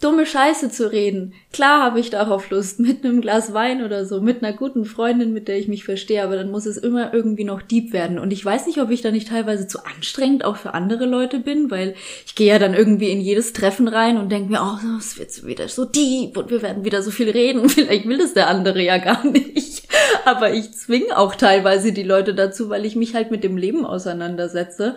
dumme 0.00 0.26
Scheiße 0.26 0.70
zu 0.70 0.92
reden. 0.92 1.34
Klar 1.52 1.82
habe 1.82 1.98
ich 1.98 2.08
darauf 2.08 2.50
Lust, 2.50 2.78
mit 2.80 3.04
einem 3.04 3.20
Glas 3.20 3.52
Wein 3.52 3.84
oder 3.84 4.06
so, 4.06 4.20
mit 4.20 4.44
einer 4.44 4.56
guten 4.56 4.84
Freundin, 4.84 5.32
mit 5.32 5.48
der 5.48 5.58
ich 5.58 5.66
mich 5.66 5.82
verstehe, 5.82 6.22
aber 6.22 6.36
dann 6.36 6.52
muss 6.52 6.66
es 6.66 6.76
immer 6.76 7.12
irgendwie 7.12 7.42
noch 7.42 7.62
deep 7.62 7.92
werden. 7.92 8.20
Und 8.20 8.32
ich 8.32 8.44
weiß 8.44 8.66
nicht, 8.66 8.80
ob 8.80 8.90
ich 8.90 9.02
da 9.02 9.10
nicht 9.10 9.26
teilweise 9.26 9.66
zu 9.66 9.84
anstrengend 9.84 10.44
auch 10.44 10.56
für 10.56 10.72
andere 10.72 11.04
Leute 11.04 11.40
bin, 11.40 11.68
weil 11.68 11.96
ich 12.24 12.36
gehe 12.36 12.46
ja 12.46 12.60
dann 12.60 12.74
irgendwie 12.74 13.10
in 13.10 13.20
jedes 13.20 13.52
Treffen 13.52 13.88
rein 13.88 14.16
und 14.16 14.30
denke 14.30 14.52
mir, 14.52 14.62
oh, 14.62 14.96
es 14.96 15.18
wird 15.18 15.44
wieder 15.44 15.68
so 15.68 15.84
deep 15.84 16.36
und 16.36 16.48
wir 16.48 16.62
werden 16.62 16.84
wieder 16.84 17.02
so 17.02 17.10
viel 17.10 17.28
reden. 17.28 17.68
Vielleicht 17.68 18.06
will 18.06 18.20
es 18.20 18.34
der 18.34 18.46
andere 18.46 18.80
ja 18.80 18.98
gar 18.98 19.26
nicht. 19.26 19.88
Aber 20.24 20.54
ich 20.54 20.70
zwinge 20.72 21.18
auch 21.18 21.34
teilweise 21.34 21.92
die 21.92 22.04
Leute 22.04 22.34
dazu, 22.34 22.70
weil 22.70 22.86
ich 22.86 22.94
mich 22.94 23.16
halt 23.16 23.32
mit 23.32 23.42
dem 23.42 23.56
Leben 23.56 23.84
auseinandersetze. 23.84 24.94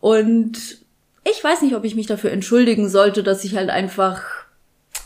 Und 0.00 0.83
ich 1.24 1.42
weiß 1.42 1.62
nicht, 1.62 1.74
ob 1.74 1.84
ich 1.84 1.94
mich 1.94 2.06
dafür 2.06 2.30
entschuldigen 2.30 2.88
sollte, 2.88 3.22
dass 3.22 3.44
ich 3.44 3.56
halt 3.56 3.70
einfach 3.70 4.22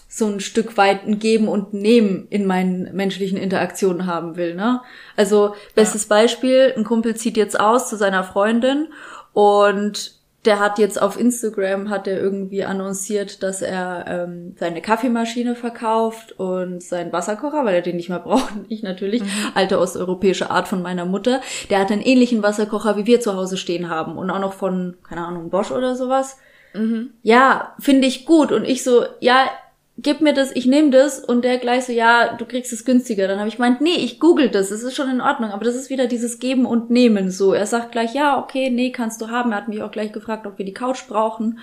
so 0.08 0.26
ein 0.26 0.40
Stück 0.40 0.76
weit 0.76 1.06
ein 1.06 1.18
Geben 1.18 1.48
und 1.48 1.74
Nehmen 1.74 2.26
in 2.30 2.44
meinen 2.44 2.94
menschlichen 2.94 3.38
Interaktionen 3.38 4.06
haben 4.06 4.36
will. 4.36 4.54
Ne? 4.54 4.80
Also 5.16 5.54
bestes 5.74 6.04
ja. 6.04 6.08
Beispiel, 6.08 6.74
ein 6.76 6.84
Kumpel 6.84 7.14
zieht 7.14 7.36
jetzt 7.36 7.58
aus 7.60 7.88
zu 7.88 7.96
seiner 7.96 8.24
Freundin 8.24 8.88
und 9.32 10.17
der 10.48 10.60
hat 10.60 10.78
jetzt 10.78 11.00
auf 11.00 11.20
Instagram 11.20 11.90
hat 11.90 12.06
er 12.06 12.18
irgendwie 12.18 12.64
annonciert, 12.64 13.42
dass 13.42 13.60
er 13.60 14.06
ähm, 14.08 14.56
seine 14.58 14.80
Kaffeemaschine 14.80 15.54
verkauft 15.54 16.32
und 16.40 16.82
seinen 16.82 17.12
Wasserkocher, 17.12 17.66
weil 17.66 17.74
er 17.74 17.82
den 17.82 17.96
nicht 17.96 18.08
mehr 18.08 18.18
braucht. 18.24 18.54
Ich 18.70 18.82
natürlich, 18.82 19.22
mhm. 19.22 19.28
alte 19.54 19.78
osteuropäische 19.78 20.50
Art 20.50 20.66
von 20.66 20.80
meiner 20.80 21.04
Mutter. 21.04 21.42
Der 21.68 21.80
hat 21.80 21.92
einen 21.92 22.00
ähnlichen 22.00 22.42
Wasserkocher, 22.42 22.96
wie 22.96 23.04
wir 23.04 23.20
zu 23.20 23.36
Hause 23.36 23.58
stehen 23.58 23.90
haben 23.90 24.16
und 24.16 24.30
auch 24.30 24.40
noch 24.40 24.54
von, 24.54 24.96
keine 25.06 25.26
Ahnung, 25.26 25.50
Bosch 25.50 25.70
oder 25.70 25.94
sowas. 25.94 26.38
Mhm. 26.72 27.10
Ja, 27.22 27.74
finde 27.78 28.08
ich 28.08 28.24
gut. 28.24 28.50
Und 28.50 28.64
ich 28.64 28.82
so, 28.82 29.04
ja, 29.20 29.50
gib 29.98 30.20
mir 30.20 30.32
das, 30.32 30.54
ich 30.54 30.66
nehme 30.66 30.90
das 30.90 31.18
und 31.18 31.44
der 31.44 31.58
gleich 31.58 31.84
so, 31.84 31.92
ja, 31.92 32.34
du 32.34 32.46
kriegst 32.46 32.72
es 32.72 32.84
günstiger. 32.84 33.26
Dann 33.26 33.38
habe 33.38 33.48
ich 33.48 33.56
gemeint, 33.56 33.80
nee, 33.80 33.96
ich 33.96 34.20
google 34.20 34.48
das, 34.48 34.70
es 34.70 34.82
ist 34.82 34.94
schon 34.94 35.10
in 35.10 35.20
Ordnung, 35.20 35.50
aber 35.50 35.64
das 35.64 35.74
ist 35.74 35.90
wieder 35.90 36.06
dieses 36.06 36.38
Geben 36.38 36.66
und 36.66 36.90
Nehmen 36.90 37.30
so. 37.30 37.52
Er 37.52 37.66
sagt 37.66 37.92
gleich, 37.92 38.14
ja, 38.14 38.38
okay, 38.38 38.70
nee, 38.70 38.92
kannst 38.92 39.20
du 39.20 39.28
haben. 39.28 39.50
Er 39.50 39.58
hat 39.58 39.68
mich 39.68 39.82
auch 39.82 39.90
gleich 39.90 40.12
gefragt, 40.12 40.46
ob 40.46 40.58
wir 40.58 40.64
die 40.64 40.74
Couch 40.74 41.06
brauchen, 41.08 41.58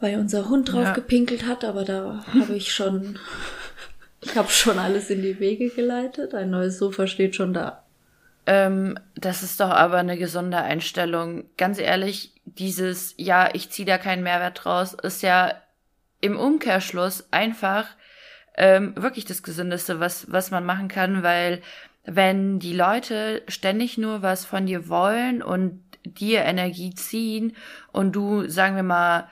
weil 0.00 0.18
unser 0.18 0.48
Hund 0.48 0.72
drauf 0.72 0.84
ja. 0.84 0.92
gepinkelt 0.92 1.46
hat, 1.46 1.64
aber 1.64 1.84
da 1.84 2.24
habe 2.34 2.54
ich 2.54 2.72
schon, 2.72 3.18
ich 4.20 4.36
habe 4.36 4.50
schon 4.50 4.78
alles 4.78 5.08
in 5.08 5.22
die 5.22 5.40
Wege 5.40 5.70
geleitet. 5.70 6.34
Ein 6.34 6.50
neues 6.50 6.78
Sofa 6.78 7.06
steht 7.06 7.34
schon 7.36 7.54
da. 7.54 7.84
Ähm, 8.46 8.98
das 9.14 9.42
ist 9.42 9.60
doch 9.60 9.70
aber 9.70 9.96
eine 9.96 10.18
gesunde 10.18 10.58
Einstellung. 10.58 11.44
Ganz 11.56 11.78
ehrlich, 11.78 12.32
dieses, 12.44 13.14
ja, 13.16 13.48
ich 13.54 13.70
ziehe 13.70 13.86
da 13.86 13.96
keinen 13.96 14.22
Mehrwert 14.22 14.62
draus, 14.62 14.92
ist 14.92 15.22
ja 15.22 15.54
im 16.24 16.38
Umkehrschluss 16.38 17.28
einfach 17.32 17.86
ähm, 18.56 18.94
wirklich 18.96 19.26
das 19.26 19.42
Gesündeste, 19.42 20.00
was, 20.00 20.32
was 20.32 20.50
man 20.50 20.64
machen 20.64 20.88
kann, 20.88 21.22
weil 21.22 21.60
wenn 22.04 22.58
die 22.58 22.72
Leute 22.72 23.42
ständig 23.46 23.98
nur 23.98 24.22
was 24.22 24.46
von 24.46 24.64
dir 24.64 24.88
wollen 24.88 25.42
und 25.42 25.82
dir 26.04 26.42
Energie 26.42 26.94
ziehen 26.94 27.54
und 27.92 28.12
du, 28.12 28.48
sagen 28.48 28.74
wir 28.74 28.82
mal, 28.82 29.28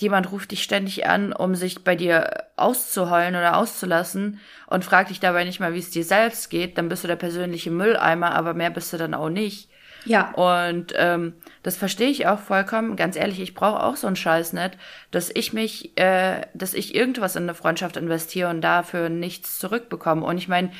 jemand 0.00 0.30
ruft 0.30 0.50
dich 0.50 0.62
ständig 0.62 1.06
an, 1.06 1.32
um 1.32 1.54
sich 1.54 1.82
bei 1.82 1.96
dir 1.96 2.44
auszuheulen 2.56 3.34
oder 3.34 3.56
auszulassen 3.56 4.38
und 4.66 4.84
fragt 4.84 5.08
dich 5.08 5.20
dabei 5.20 5.44
nicht 5.44 5.60
mal, 5.60 5.72
wie 5.72 5.78
es 5.78 5.90
dir 5.90 6.04
selbst 6.04 6.50
geht, 6.50 6.76
dann 6.76 6.90
bist 6.90 7.04
du 7.04 7.08
der 7.08 7.16
persönliche 7.16 7.70
Mülleimer, 7.70 8.34
aber 8.34 8.52
mehr 8.52 8.70
bist 8.70 8.92
du 8.92 8.98
dann 8.98 9.14
auch 9.14 9.30
nicht. 9.30 9.70
Ja. 10.04 10.32
Und 10.32 10.92
ähm, 10.96 11.34
das 11.62 11.76
verstehe 11.76 12.08
ich 12.08 12.26
auch 12.26 12.38
vollkommen. 12.38 12.96
Ganz 12.96 13.16
ehrlich, 13.16 13.40
ich 13.40 13.54
brauche 13.54 13.82
auch 13.82 13.96
so 13.96 14.06
einen 14.06 14.16
Scheiß 14.16 14.52
nicht, 14.52 14.78
dass 15.10 15.30
ich 15.34 15.52
mich, 15.52 15.96
äh, 15.98 16.42
dass 16.54 16.74
ich 16.74 16.94
irgendwas 16.94 17.36
in 17.36 17.44
eine 17.44 17.54
Freundschaft 17.54 17.96
investiere 17.96 18.50
und 18.50 18.60
dafür 18.60 19.08
nichts 19.08 19.58
zurückbekomme. 19.58 20.24
Und 20.24 20.38
ich 20.38 20.48
meine, 20.48 20.70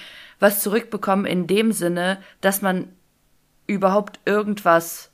was 0.41 0.63
zurückbekommen 0.63 1.27
in 1.27 1.47
dem 1.47 1.73
Sinne, 1.73 2.19
dass 2.41 2.63
man 2.63 2.89
überhaupt 3.67 4.21
irgendwas, 4.25 5.11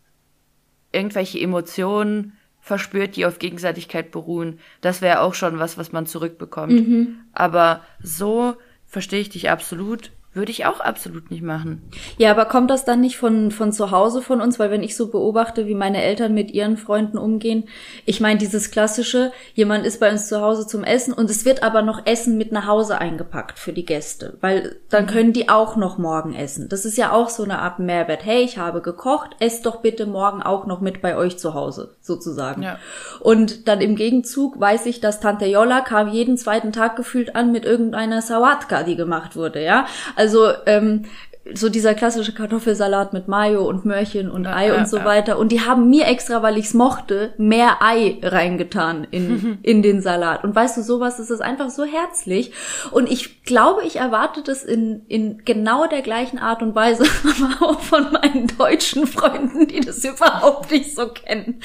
irgendwelche 0.93 1.41
Emotionen 1.41 2.35
verspürt, 2.61 3.17
die 3.17 3.27
auf 3.27 3.39
Gegenseitigkeit 3.39 4.11
beruhen. 4.11 4.59
Das 4.81 5.03
wäre 5.03 5.21
auch 5.21 5.35
schon 5.35 5.59
was, 5.59 5.77
was 5.77 5.93
man 5.93 6.07
zurückbekommt. 6.07 6.73
Mhm. 6.73 7.17
Aber 7.33 7.83
so 8.03 8.57
verstehe 8.87 9.21
ich 9.21 9.29
dich 9.29 9.51
absolut. 9.51 10.11
Würde 10.35 10.51
ich 10.51 10.67
auch 10.67 10.81
absolut 10.81 11.31
nicht 11.31 11.43
machen. 11.43 11.89
Ja, 12.19 12.33
aber 12.33 12.47
kommt 12.47 12.69
das 12.69 12.85
dann 12.85 13.01
nicht 13.01 13.17
von, 13.17 13.53
von 13.53 13.73
zu 13.73 13.93
Hause 13.93 14.21
von 14.21 14.41
uns? 14.41 14.59
Weil 14.59 14.73
wenn 14.73 14.83
ich 14.83 14.97
so 14.97 15.07
beobachte, 15.07 15.69
wie 15.69 15.77
meine 15.77 16.03
Eltern 16.03 16.35
mit 16.35 16.51
ihren 16.51 16.77
Freunden 16.77 17.19
umgehen, 17.19 17.69
ich 18.05 18.21
meine, 18.21 18.39
dieses 18.39 18.73
klassische, 18.73 19.31
jemand 19.55 19.87
ist 19.87 20.01
bei 20.01 20.11
uns 20.11 20.29
zu 20.29 20.41
Hause 20.41 20.67
zum 20.67 20.83
Essen 20.83 21.15
und 21.15 21.31
es 21.31 21.45
wird 21.45 21.63
aber 21.63 21.83
noch 21.83 22.05
Essen 22.05 22.37
mit 22.37 22.51
nach 22.51 22.67
Hause 22.67 22.99
eingepackt 22.99 23.61
für 23.61 23.73
die 23.73 23.87
Gäste, 23.87 24.37
weil 24.41 24.75
dann 24.91 25.07
können 25.07 25.33
die 25.33 25.49
auch 25.49 25.77
noch 25.77 25.99
morgen 25.99 26.35
essen. 26.35 26.69
Das 26.69 26.85
ist 26.85 26.99
ja 26.99 27.13
auch 27.13 27.29
so 27.29 27.45
eine 27.45 27.61
Art 27.61 27.79
Mehrwert. 27.79 28.25
Hey, 28.25 28.43
ich 28.43 28.59
habe 28.59 28.81
gekocht, 28.81 29.37
esst 29.39 29.67
doch 29.67 29.83
bitte 29.83 30.05
morgen 30.05 30.43
auch 30.43 30.67
noch 30.67 30.81
mit 30.81 31.01
bei 31.01 31.17
euch 31.17 31.39
zu 31.39 31.55
Hause, 31.55 31.95
sozusagen. 32.01 32.63
Ja. 32.63 32.79
Und 33.21 33.69
dann 33.69 33.81
im 33.81 33.95
Gegenzug 33.95 34.59
weiß 34.59 34.87
ich, 34.87 35.01
dass 35.01 35.21
Tante 35.21 35.47
Jolla 35.47 35.81
kam 35.81 36.09
jeden 36.09 36.37
zweiten 36.37 36.73
Tag 36.73 36.97
gefühlt 36.97 37.37
an 37.37 37.53
mit 37.53 37.65
irgendeiner 37.65 38.21
Sawatka, 38.21 38.83
die 38.83 38.97
gemacht 38.97 39.37
wurde, 39.37 39.63
ja. 39.63 39.87
Also 40.17 40.24
also 40.25 40.53
ähm, 40.65 41.05
so 41.53 41.69
dieser 41.69 41.93
klassische 41.93 42.33
Kartoffelsalat 42.33 43.13
mit 43.13 43.29
Mayo 43.29 43.69
und 43.69 43.85
Möhrchen 43.85 44.31
und 44.31 44.45
ja, 44.45 44.57
Ei 44.57 44.69
ja, 44.69 44.79
und 44.79 44.89
so 44.89 44.97
ja. 44.97 45.05
weiter. 45.05 45.39
Und 45.39 45.53
die 45.53 45.61
haben 45.61 45.91
mir 45.91 46.07
extra, 46.07 46.43
weil 46.43 46.57
ich's 46.57 46.73
mochte, 46.73 47.35
mehr 47.37 47.83
Ei 47.83 48.17
reingetan 48.23 49.07
in, 49.11 49.59
in 49.63 49.83
den 49.83 50.01
Salat. 50.01 50.43
Und 50.43 50.55
weißt 50.55 50.79
du, 50.79 50.83
sowas 50.83 51.19
ist 51.19 51.29
es 51.29 51.43
einfach 51.43 51.69
so 51.69 51.85
herzlich. 51.85 52.53
Und 52.93 53.11
ich 53.11 53.45
glaube, 53.45 53.83
ich 53.85 53.97
erwarte 53.97 54.43
das 54.43 54.65
in, 54.65 55.05
in 55.09 55.43
genau 55.45 55.87
der 55.87 56.01
gleichen 56.01 56.39
Art 56.39 56.63
und 56.63 56.75
Weise, 56.75 57.05
aber 57.61 57.73
auch 57.73 57.81
von 57.81 58.11
meinen 58.13 58.47
deutschen 58.57 59.07
Freunden, 59.07 59.67
die 59.67 59.81
das 59.81 60.03
überhaupt 60.03 60.71
nicht 60.71 60.97
so 60.97 61.09
kennen. 61.09 61.61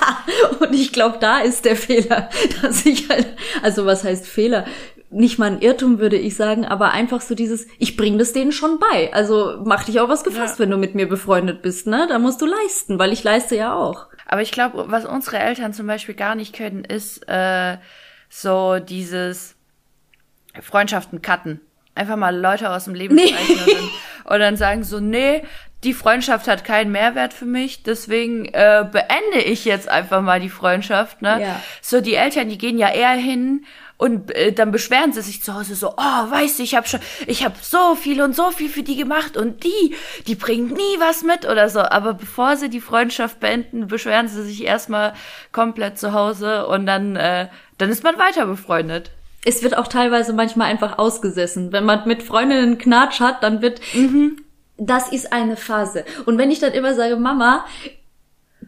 und 0.60 0.74
ich 0.74 0.92
glaube, 0.92 1.16
da 1.18 1.38
ist 1.38 1.64
der 1.64 1.76
Fehler, 1.76 2.28
dass 2.60 2.84
ich 2.84 3.08
halt, 3.08 3.28
also 3.62 3.86
was 3.86 4.04
heißt 4.04 4.26
Fehler? 4.26 4.66
Nicht 5.14 5.38
mal 5.38 5.50
ein 5.50 5.60
Irrtum, 5.60 5.98
würde 6.00 6.16
ich 6.16 6.36
sagen, 6.36 6.64
aber 6.64 6.90
einfach 6.90 7.20
so 7.20 7.34
dieses, 7.34 7.66
ich 7.78 7.96
bring 7.96 8.18
das 8.18 8.32
denen 8.32 8.52
schon 8.52 8.78
bei. 8.78 9.12
Also 9.12 9.62
mach 9.64 9.84
dich 9.84 10.00
auch 10.00 10.08
was 10.08 10.24
gefasst, 10.24 10.58
ja. 10.58 10.64
wenn 10.64 10.70
du 10.70 10.76
mit 10.76 10.94
mir 10.94 11.08
befreundet 11.08 11.62
bist, 11.62 11.86
ne? 11.86 12.06
Da 12.08 12.18
musst 12.18 12.42
du 12.42 12.46
leisten, 12.46 12.98
weil 12.98 13.12
ich 13.12 13.22
leiste 13.22 13.56
ja 13.56 13.74
auch. 13.74 14.08
Aber 14.26 14.42
ich 14.42 14.50
glaube, 14.50 14.86
was 14.88 15.06
unsere 15.06 15.38
Eltern 15.38 15.72
zum 15.72 15.86
Beispiel 15.86 16.14
gar 16.14 16.34
nicht 16.34 16.54
können, 16.54 16.84
ist 16.84 17.28
äh, 17.28 17.76
so 18.28 18.78
dieses 18.80 19.54
Freundschaften 20.60 21.22
cutten. 21.22 21.60
Einfach 21.94 22.16
mal 22.16 22.36
Leute 22.36 22.70
aus 22.70 22.84
dem 22.84 22.94
Leben 22.94 23.14
nee. 23.14 23.28
streichen 23.28 23.56
und 23.56 23.68
dann, 23.74 24.32
und 24.34 24.40
dann 24.40 24.56
sagen 24.56 24.82
so, 24.82 24.98
nee, 24.98 25.44
die 25.84 25.94
Freundschaft 25.94 26.48
hat 26.48 26.64
keinen 26.64 26.90
Mehrwert 26.90 27.34
für 27.34 27.44
mich, 27.44 27.82
deswegen 27.82 28.46
äh, 28.46 28.84
beende 28.90 29.44
ich 29.44 29.64
jetzt 29.64 29.88
einfach 29.88 30.22
mal 30.22 30.40
die 30.40 30.48
Freundschaft. 30.48 31.22
Ne? 31.22 31.40
Ja. 31.42 31.60
So 31.82 32.00
die 32.00 32.14
Eltern, 32.14 32.48
die 32.48 32.58
gehen 32.58 32.78
ja 32.78 32.90
eher 32.90 33.12
hin 33.12 33.64
und 33.96 34.34
äh, 34.34 34.52
dann 34.52 34.72
beschweren 34.72 35.12
sie 35.12 35.22
sich 35.22 35.42
zu 35.42 35.54
Hause 35.54 35.74
so, 35.74 35.90
oh, 35.96 36.30
weißt 36.30 36.58
du, 36.58 36.62
ich 36.62 36.74
habe 36.74 36.86
schon, 36.86 37.00
ich 37.26 37.44
habe 37.44 37.54
so 37.60 37.94
viel 37.94 38.20
und 38.22 38.34
so 38.34 38.50
viel 38.50 38.68
für 38.68 38.82
die 38.82 38.96
gemacht 38.96 39.36
und 39.36 39.64
die, 39.64 39.94
die 40.26 40.34
bringen 40.34 40.68
nie 40.68 40.98
was 40.98 41.22
mit 41.22 41.48
oder 41.48 41.68
so. 41.68 41.80
Aber 41.80 42.14
bevor 42.14 42.56
sie 42.56 42.68
die 42.68 42.80
Freundschaft 42.80 43.40
beenden, 43.40 43.86
beschweren 43.86 44.28
sie 44.28 44.42
sich 44.42 44.64
erstmal 44.64 45.14
komplett 45.52 45.98
zu 45.98 46.12
Hause 46.12 46.66
und 46.66 46.86
dann, 46.86 47.16
äh, 47.16 47.48
dann 47.78 47.90
ist 47.90 48.02
man 48.04 48.18
weiter 48.18 48.46
befreundet 48.46 49.10
es 49.44 49.62
wird 49.62 49.76
auch 49.76 49.88
teilweise 49.88 50.32
manchmal 50.32 50.70
einfach 50.70 50.98
ausgesessen. 50.98 51.72
Wenn 51.72 51.84
man 51.84 52.06
mit 52.06 52.22
Freundinnen 52.22 52.78
Knatsch 52.78 53.20
hat, 53.20 53.42
dann 53.42 53.60
wird, 53.60 53.80
mhm. 53.94 54.38
das 54.76 55.12
ist 55.12 55.32
eine 55.32 55.56
Phase. 55.56 56.04
Und 56.24 56.38
wenn 56.38 56.50
ich 56.50 56.60
dann 56.60 56.72
immer 56.72 56.94
sage, 56.94 57.16
Mama, 57.16 57.66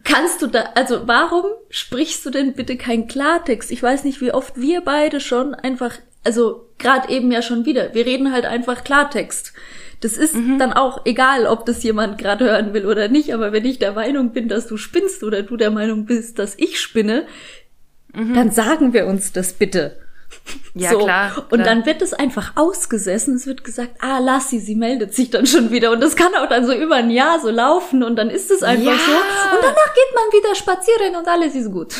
Kannst 0.03 0.41
du 0.41 0.47
da, 0.47 0.69
also 0.75 1.07
warum 1.07 1.45
sprichst 1.69 2.25
du 2.25 2.29
denn 2.29 2.53
bitte 2.53 2.77
kein 2.77 3.07
Klartext? 3.07 3.71
Ich 3.71 3.81
weiß 3.81 4.03
nicht, 4.03 4.21
wie 4.21 4.33
oft 4.33 4.59
wir 4.59 4.81
beide 4.81 5.19
schon 5.19 5.55
einfach, 5.55 5.93
also 6.23 6.69
gerade 6.77 7.09
eben 7.09 7.31
ja 7.31 7.41
schon 7.41 7.65
wieder, 7.65 7.93
wir 7.93 8.05
reden 8.05 8.31
halt 8.31 8.45
einfach 8.45 8.83
Klartext. 8.83 9.53
Das 10.01 10.17
ist 10.17 10.35
mhm. 10.35 10.59
dann 10.59 10.73
auch 10.73 11.05
egal, 11.05 11.47
ob 11.47 11.65
das 11.65 11.81
jemand 11.83 12.17
gerade 12.17 12.45
hören 12.45 12.73
will 12.73 12.85
oder 12.85 13.07
nicht, 13.07 13.33
aber 13.33 13.51
wenn 13.51 13.65
ich 13.65 13.79
der 13.79 13.93
Meinung 13.93 14.31
bin, 14.31 14.47
dass 14.47 14.67
du 14.67 14.77
spinnst 14.77 15.23
oder 15.23 15.41
du 15.41 15.57
der 15.57 15.71
Meinung 15.71 16.05
bist, 16.05 16.37
dass 16.37 16.55
ich 16.57 16.79
spinne, 16.79 17.25
mhm. 18.13 18.33
dann 18.33 18.51
sagen 18.51 18.93
wir 18.93 19.07
uns 19.07 19.31
das 19.31 19.53
bitte. 19.53 19.97
Ja, 20.73 20.91
so. 20.91 20.99
klar, 20.99 21.31
klar. 21.31 21.45
Und 21.49 21.65
dann 21.65 21.85
wird 21.85 22.01
es 22.01 22.13
einfach 22.13 22.53
ausgesessen. 22.55 23.35
Es 23.35 23.47
wird 23.47 23.63
gesagt, 23.63 23.95
ah, 23.99 24.19
lass 24.19 24.49
sie, 24.49 24.59
sie 24.59 24.75
meldet 24.75 25.13
sich 25.13 25.29
dann 25.29 25.45
schon 25.45 25.71
wieder. 25.71 25.91
Und 25.91 26.01
das 26.01 26.15
kann 26.15 26.33
auch 26.35 26.47
dann 26.47 26.65
so 26.65 26.73
über 26.73 26.95
ein 26.95 27.09
Jahr 27.09 27.39
so 27.39 27.49
laufen 27.49 28.03
und 28.03 28.15
dann 28.15 28.29
ist 28.29 28.51
es 28.51 28.63
einfach 28.63 28.85
ja. 28.85 28.97
so. 28.97 29.11
Und 29.57 29.63
danach 29.63 29.93
geht 29.93 30.15
man 30.15 30.39
wieder 30.39 30.55
spazieren 30.55 31.15
und 31.15 31.27
alles 31.27 31.55
ist 31.55 31.71
gut. 31.71 31.95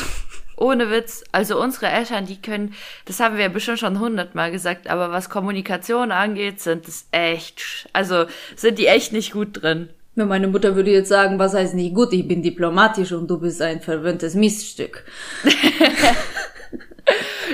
Ohne 0.56 0.90
Witz. 0.90 1.24
Also 1.32 1.60
unsere 1.60 1.86
Eltern, 1.86 2.26
die 2.26 2.40
können, 2.40 2.74
das 3.04 3.20
haben 3.20 3.36
wir 3.36 3.44
ja 3.44 3.48
bestimmt 3.48 3.78
schon 3.78 4.00
hundertmal 4.00 4.50
gesagt, 4.50 4.88
aber 4.88 5.12
was 5.12 5.30
Kommunikation 5.30 6.10
angeht, 6.10 6.60
sind 6.60 6.88
es 6.88 7.06
echt, 7.12 7.88
also 7.92 8.26
sind 8.56 8.78
die 8.78 8.86
echt 8.86 9.12
nicht 9.12 9.32
gut 9.32 9.62
drin. 9.62 9.88
Meine 10.16 10.48
Mutter 10.48 10.74
würde 10.74 10.90
jetzt 10.90 11.10
sagen, 11.10 11.38
was 11.38 11.54
heißt 11.54 11.74
nicht 11.74 11.94
gut, 11.94 12.12
ich 12.12 12.26
bin 12.26 12.42
diplomatisch 12.42 13.12
und 13.12 13.28
du 13.28 13.38
bist 13.38 13.62
ein 13.62 13.80
verwöhntes 13.80 14.34
Miststück. 14.34 15.04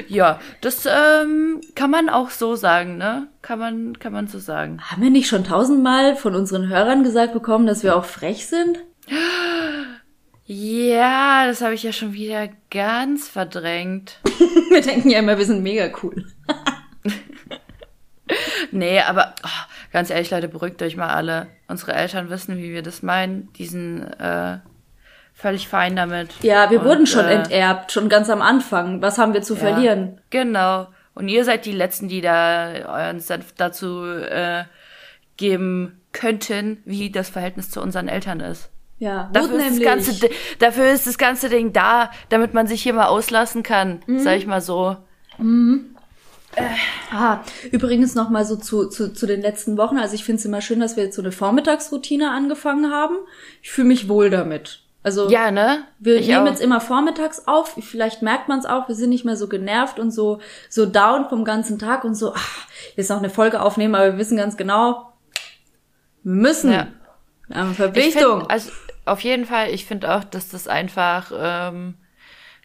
ja, 0.09 0.41
das 0.61 0.87
ähm, 0.87 1.61
kann 1.75 1.91
man 1.91 2.09
auch 2.09 2.31
so 2.31 2.57
sagen, 2.57 2.97
ne? 2.97 3.29
Kann 3.43 3.59
man, 3.59 3.99
kann 3.99 4.13
man 4.13 4.27
so 4.27 4.39
sagen. 4.39 4.81
Haben 4.83 5.03
wir 5.03 5.11
nicht 5.11 5.29
schon 5.29 5.45
tausendmal 5.45 6.17
von 6.17 6.35
unseren 6.35 6.69
Hörern 6.69 7.03
gesagt 7.03 7.33
bekommen, 7.33 7.67
dass 7.67 7.83
wir 7.83 7.97
auch 7.97 8.05
frech 8.05 8.47
sind? 8.47 8.79
Ja, 10.47 11.47
das 11.47 11.63
habe 11.63 11.75
ich 11.75 11.83
ja 11.83 11.93
schon 11.93 12.13
wieder 12.13 12.49
ganz 12.71 13.29
verdrängt. 13.29 14.21
wir 14.71 14.83
denken 14.83 15.11
ja 15.11 15.21
immer, 15.21 15.39
wir 15.39 15.47
sind 15.47 15.63
mega 15.63 15.91
cool. 16.03 16.27
nee, 18.71 19.01
aber 19.01 19.35
oh, 19.43 19.73
ganz 19.93 20.11
ehrlich, 20.11 20.31
Leute, 20.31 20.49
beruhigt 20.49 20.83
euch 20.83 20.97
mal 20.97 21.09
alle. 21.09 21.47
Unsere 21.69 21.95
Eltern 21.95 22.29
wissen, 22.29 22.59
wie 22.59 22.73
wir 22.73 22.83
das 22.83 23.03
meinen, 23.03 23.53
diesen 23.55 24.03
äh, 24.03 24.59
völlig 25.45 25.69
fein 25.69 25.95
damit. 25.95 26.31
Ja, 26.41 26.71
wir 26.71 26.81
und, 26.81 26.87
wurden 26.87 27.07
schon 27.07 27.27
äh, 27.27 27.35
enterbt, 27.35 27.93
schon 27.93 28.09
ganz 28.09 28.31
am 28.31 28.41
Anfang. 28.41 29.03
Was 29.03 29.19
haben 29.19 29.35
wir 29.35 29.43
zu 29.43 29.53
ja, 29.53 29.61
verlieren? 29.61 30.19
Genau. 30.31 30.87
Und 31.15 31.29
ihr 31.29 31.45
seid 31.45 31.67
die 31.67 31.73
Letzten, 31.73 32.09
die 32.09 32.23
da 32.23 32.73
euren 32.89 33.21
Senf 33.21 33.53
dazu 33.53 34.05
äh, 34.05 34.65
geben 35.37 36.01
könnten, 36.13 36.79
wie 36.87 37.11
das 37.11 37.29
Verhältnis 37.29 37.71
zu 37.71 37.83
unseren 37.83 38.09
Eltern 38.09 38.41
ist. 38.41 38.71
Ja, 38.99 39.29
dafür 39.35 39.59
ist, 39.59 39.77
das 39.77 39.85
ganze, 39.85 40.31
dafür 40.61 40.91
ist 40.91 41.07
das 41.07 41.19
ganze 41.19 41.51
Ding 41.51 41.75
da, 41.75 42.11
damit 42.31 42.55
man 42.55 42.67
sich 42.67 42.83
hier 42.83 42.95
mal 42.95 43.09
auslassen 43.09 43.63
kann, 43.63 44.01
mhm. 44.07 44.21
sag 44.21 44.39
ich 44.39 44.47
mal 44.47 44.63
so. 44.63 44.97
Mhm. 45.37 45.95
Äh. 46.57 46.63
Ah, 47.13 47.41
übrigens 47.71 48.15
noch 48.15 48.31
mal 48.31 48.47
so 48.47 48.57
zu, 48.57 48.89
zu, 48.89 49.13
zu 49.13 49.27
den 49.27 49.43
letzten 49.43 49.77
Wochen. 49.77 49.99
Also 49.99 50.15
ich 50.15 50.25
finde 50.25 50.39
es 50.39 50.47
immer 50.47 50.63
schön, 50.63 50.81
dass 50.81 50.97
wir 50.97 51.05
jetzt 51.05 51.17
so 51.17 51.23
eine 51.23 51.33
Vormittagsroutine 51.33 52.31
angefangen 52.31 52.91
haben. 52.91 53.17
Ich 53.61 53.73
fühle 53.73 53.89
mich 53.89 54.09
wohl 54.09 54.31
damit. 54.31 54.84
Also 55.05 55.29
ja, 55.29 55.51
ne? 55.51 55.85
Wir 55.99 56.17
ich 56.17 56.27
nehmen 56.27 56.45
auch. 56.45 56.51
jetzt 56.51 56.63
immer 56.63 56.81
vormittags 56.81 57.47
auf. 57.47 57.77
Vielleicht 57.79 58.23
merkt 58.23 58.49
man 58.49 58.59
es 58.59 58.65
auch. 58.65 58.89
Wir 58.89 58.95
sind 58.95 59.11
nicht 59.11 59.27
mehr 59.27 59.37
so 59.37 59.49
genervt 59.49 59.99
und 59.99 60.11
so 60.11 60.41
so 60.71 60.87
down 60.87 61.29
vom 61.29 61.45
ganzen 61.45 61.79
Tag 61.79 62.05
und 62.05 62.15
so. 62.15 62.33
Ach, 62.35 62.67
jetzt 62.97 63.11
noch 63.11 63.19
eine 63.19 63.29
Folge 63.29 63.61
aufnehmen, 63.61 63.95
aber 63.95 64.13
wir 64.13 64.19
wissen 64.19 64.39
ganz 64.39 64.57
genau, 64.57 65.13
wir 66.23 66.33
müssen. 66.33 66.73
Ja. 66.73 66.87
Haben 67.53 67.75
Verpflichtung. 67.75 68.41
Find, 68.41 68.51
also 68.51 68.73
auf 69.05 69.21
jeden 69.21 69.45
Fall. 69.45 69.69
Ich 69.71 69.85
finde 69.85 70.13
auch, 70.15 70.25
dass 70.25 70.49
das 70.49 70.67
einfach 70.69 71.31
ähm, 71.39 71.95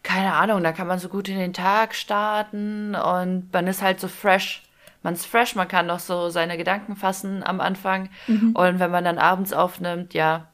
keine 0.02 0.34
Ahnung. 0.34 0.64
Da 0.64 0.72
kann 0.72 0.88
man 0.88 0.98
so 0.98 1.10
gut 1.10 1.28
in 1.28 1.38
den 1.38 1.52
Tag 1.52 1.94
starten 1.94 2.96
und 2.96 3.50
man 3.52 3.68
ist 3.68 3.82
halt 3.82 4.00
so 4.00 4.08
fresh 4.08 4.64
man 5.02 5.14
ist 5.14 5.26
fresh, 5.26 5.56
man 5.56 5.68
kann 5.68 5.86
noch 5.86 6.00
so 6.00 6.30
seine 6.30 6.58
Gedanken 6.58 6.96
fassen 6.96 7.42
am 7.44 7.62
Anfang. 7.62 8.10
Mhm. 8.28 8.52
Und 8.54 8.80
wenn 8.80 8.92
man 8.92 9.06
dann 9.06 9.18
abends 9.18 9.54
aufnimmt, 9.54 10.14
ja, 10.14 10.49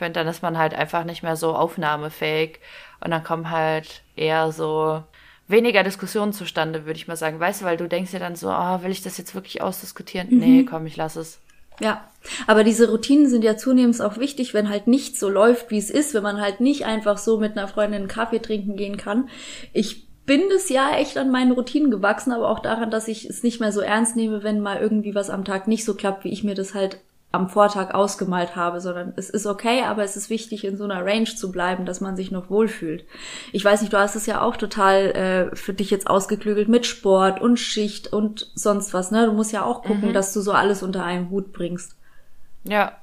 finde, 0.00 0.14
dann 0.14 0.26
ist 0.26 0.42
man 0.42 0.58
halt 0.58 0.74
einfach 0.74 1.04
nicht 1.04 1.22
mehr 1.22 1.36
so 1.36 1.54
aufnahmefähig 1.54 2.58
und 3.04 3.12
dann 3.12 3.22
kommen 3.22 3.50
halt 3.50 4.02
eher 4.16 4.50
so 4.50 5.04
weniger 5.46 5.82
Diskussionen 5.82 6.32
zustande, 6.32 6.86
würde 6.86 6.96
ich 6.96 7.06
mal 7.06 7.16
sagen. 7.16 7.38
Weißt 7.38 7.60
du, 7.60 7.64
weil 7.64 7.76
du 7.76 7.88
denkst 7.88 8.12
ja 8.12 8.18
dann 8.18 8.34
so, 8.34 8.48
oh, 8.48 8.82
will 8.82 8.90
ich 8.90 9.02
das 9.02 9.18
jetzt 9.18 9.34
wirklich 9.34 9.62
ausdiskutieren? 9.62 10.28
Mhm. 10.30 10.38
Nee, 10.38 10.64
komm, 10.64 10.86
ich 10.86 10.96
lass 10.96 11.16
es. 11.16 11.40
Ja, 11.80 12.04
aber 12.46 12.64
diese 12.64 12.90
Routinen 12.90 13.28
sind 13.28 13.42
ja 13.42 13.56
zunehmend 13.56 14.00
auch 14.02 14.18
wichtig, 14.18 14.52
wenn 14.52 14.68
halt 14.68 14.86
nichts 14.86 15.18
so 15.18 15.28
läuft, 15.28 15.70
wie 15.70 15.78
es 15.78 15.90
ist, 15.90 16.12
wenn 16.12 16.22
man 16.22 16.40
halt 16.40 16.60
nicht 16.60 16.84
einfach 16.84 17.16
so 17.16 17.38
mit 17.38 17.56
einer 17.56 17.68
Freundin 17.68 18.00
einen 18.00 18.08
Kaffee 18.08 18.40
trinken 18.40 18.76
gehen 18.76 18.96
kann. 18.98 19.28
Ich 19.72 20.06
bin 20.26 20.42
das 20.50 20.68
Jahr 20.68 20.98
echt 20.98 21.16
an 21.16 21.30
meinen 21.30 21.52
Routinen 21.52 21.90
gewachsen, 21.90 22.32
aber 22.32 22.50
auch 22.50 22.60
daran, 22.60 22.90
dass 22.90 23.08
ich 23.08 23.24
es 23.28 23.42
nicht 23.42 23.60
mehr 23.60 23.72
so 23.72 23.80
ernst 23.80 24.14
nehme, 24.14 24.42
wenn 24.42 24.60
mal 24.60 24.78
irgendwie 24.78 25.14
was 25.14 25.30
am 25.30 25.44
Tag 25.44 25.66
nicht 25.66 25.84
so 25.84 25.94
klappt, 25.94 26.24
wie 26.24 26.32
ich 26.32 26.44
mir 26.44 26.54
das 26.54 26.74
halt 26.74 27.00
am 27.32 27.48
Vortag 27.48 27.94
ausgemalt 27.94 28.56
habe, 28.56 28.80
sondern 28.80 29.12
es 29.16 29.30
ist 29.30 29.46
okay, 29.46 29.82
aber 29.84 30.02
es 30.02 30.16
ist 30.16 30.30
wichtig, 30.30 30.64
in 30.64 30.76
so 30.76 30.84
einer 30.84 31.04
Range 31.04 31.24
zu 31.24 31.52
bleiben, 31.52 31.86
dass 31.86 32.00
man 32.00 32.16
sich 32.16 32.30
noch 32.32 32.50
wohlfühlt. 32.50 33.04
Ich 33.52 33.64
weiß 33.64 33.82
nicht, 33.82 33.92
du 33.92 33.98
hast 33.98 34.16
es 34.16 34.26
ja 34.26 34.40
auch 34.40 34.56
total 34.56 35.50
äh, 35.52 35.56
für 35.56 35.72
dich 35.72 35.90
jetzt 35.90 36.08
ausgeklügelt 36.08 36.68
mit 36.68 36.86
Sport 36.86 37.40
und 37.40 37.58
Schicht 37.58 38.12
und 38.12 38.50
sonst 38.54 38.92
was, 38.94 39.12
ne? 39.12 39.26
Du 39.26 39.32
musst 39.32 39.52
ja 39.52 39.64
auch 39.64 39.82
gucken, 39.82 40.08
mhm. 40.08 40.12
dass 40.12 40.32
du 40.32 40.40
so 40.40 40.52
alles 40.52 40.82
unter 40.82 41.04
einem 41.04 41.30
Hut 41.30 41.52
bringst. 41.52 41.94
Ja, 42.64 42.96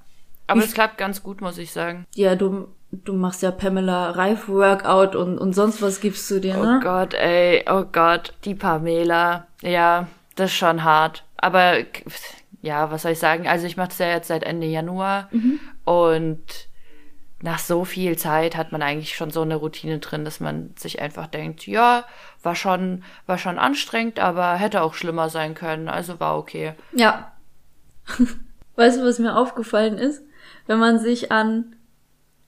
aber 0.47 0.63
es 0.63 0.73
klappt 0.73 0.97
ganz 0.97 1.21
gut, 1.21 1.41
muss 1.41 1.57
ich 1.57 1.71
sagen. 1.71 2.05
Ja, 2.15 2.35
du, 2.35 2.69
du 2.91 3.13
machst 3.13 3.41
ja 3.41 3.51
Pamela 3.51 4.11
Reif 4.11 4.47
Workout 4.47 5.15
und, 5.15 5.37
und 5.37 5.53
sonst 5.53 5.81
was 5.81 5.99
gibst 5.99 6.29
du 6.31 6.39
dir, 6.39 6.57
ne? 6.57 6.79
Oh 6.79 6.83
Gott, 6.83 7.13
ey, 7.13 7.65
oh 7.69 7.83
Gott, 7.91 8.33
die 8.45 8.55
Pamela. 8.55 9.47
Ja, 9.61 10.07
das 10.35 10.51
ist 10.51 10.57
schon 10.57 10.83
hart. 10.83 11.23
Aber 11.37 11.77
ja, 12.61 12.91
was 12.91 13.03
soll 13.03 13.11
ich 13.13 13.19
sagen? 13.19 13.47
Also 13.47 13.67
ich 13.67 13.77
mache 13.77 13.89
das 13.89 13.99
ja 13.99 14.07
jetzt 14.07 14.27
seit 14.27 14.43
Ende 14.43 14.67
Januar 14.67 15.29
mhm. 15.31 15.59
und 15.85 16.67
nach 17.41 17.59
so 17.59 17.85
viel 17.85 18.17
Zeit 18.17 18.57
hat 18.57 18.71
man 18.71 18.81
eigentlich 18.81 19.15
schon 19.15 19.29
so 19.29 19.43
eine 19.43 19.55
Routine 19.55 19.99
drin, 19.99 20.25
dass 20.25 20.39
man 20.39 20.73
sich 20.75 21.01
einfach 21.01 21.27
denkt, 21.27 21.67
ja, 21.67 22.03
war 22.41 22.55
schon, 22.55 23.03
war 23.27 23.37
schon 23.37 23.59
anstrengend, 23.59 24.19
aber 24.19 24.55
hätte 24.55 24.81
auch 24.81 24.95
schlimmer 24.95 25.29
sein 25.29 25.53
können, 25.53 25.87
also 25.87 26.19
war 26.19 26.37
okay. 26.37 26.73
Ja. 26.93 27.33
weißt 28.75 28.99
du, 28.99 29.05
was 29.05 29.19
mir 29.19 29.37
aufgefallen 29.37 29.97
ist? 29.97 30.23
Wenn 30.65 30.79
man 30.79 30.97
sich 30.99 31.31
an 31.31 31.75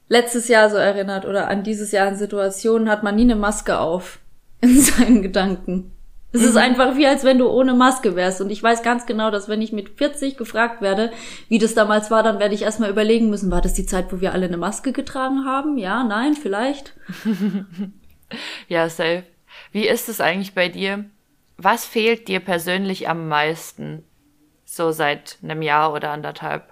letztes 0.08 0.48
Jahr 0.48 0.70
so 0.72 0.78
erinnert 0.78 1.26
oder 1.26 1.50
an 1.50 1.64
dieses 1.64 1.92
Jahr 1.92 2.08
in 2.08 2.16
Situationen, 2.16 2.90
hat 2.90 3.04
man 3.04 3.16
nie 3.16 3.22
eine 3.24 3.36
Maske 3.36 3.80
auf 3.80 4.20
in 4.62 4.80
seinen 4.82 5.22
Gedanken. 5.22 5.92
Es 6.32 6.42
mhm. 6.42 6.48
ist 6.48 6.58
einfach 6.58 6.96
wie, 6.96 7.08
als 7.08 7.24
wenn 7.24 7.40
du 7.40 7.50
ohne 7.50 7.74
Maske 7.74 8.16
wärst. 8.16 8.42
Und 8.42 8.50
ich 8.50 8.62
weiß 8.62 8.84
ganz 8.84 9.06
genau, 9.06 9.32
dass 9.32 9.50
wenn 9.50 9.62
ich 9.62 9.72
mit 9.72 9.98
40 9.98 10.38
gefragt 10.38 10.82
werde, 10.82 11.12
wie 11.48 11.58
das 11.58 11.74
damals 11.74 12.12
war, 12.12 12.24
dann 12.24 12.40
werde 12.40 12.54
ich 12.54 12.62
erstmal 12.62 12.90
überlegen 12.90 13.30
müssen, 13.30 13.52
war 13.52 13.62
das 13.62 13.74
die 13.74 13.86
Zeit, 13.86 14.12
wo 14.14 14.22
wir 14.22 14.34
alle 14.34 14.46
eine 14.46 14.58
Maske 14.58 14.92
getragen 14.92 15.46
haben? 15.46 15.78
Ja, 15.78 16.04
nein, 16.04 16.36
vielleicht. 16.36 16.94
ja, 18.68 18.90
safe. 18.90 19.24
Wie 19.72 19.88
ist 19.88 20.10
es 20.10 20.22
eigentlich 20.22 20.54
bei 20.54 20.70
dir? 20.70 21.06
Was 21.58 21.86
fehlt 21.86 22.28
dir 22.28 22.40
persönlich 22.40 23.10
am 23.10 23.28
meisten? 23.28 24.04
So 24.66 24.92
seit 24.92 25.40
einem 25.42 25.64
Jahr 25.64 25.94
oder 25.94 26.12
anderthalb? 26.12 26.72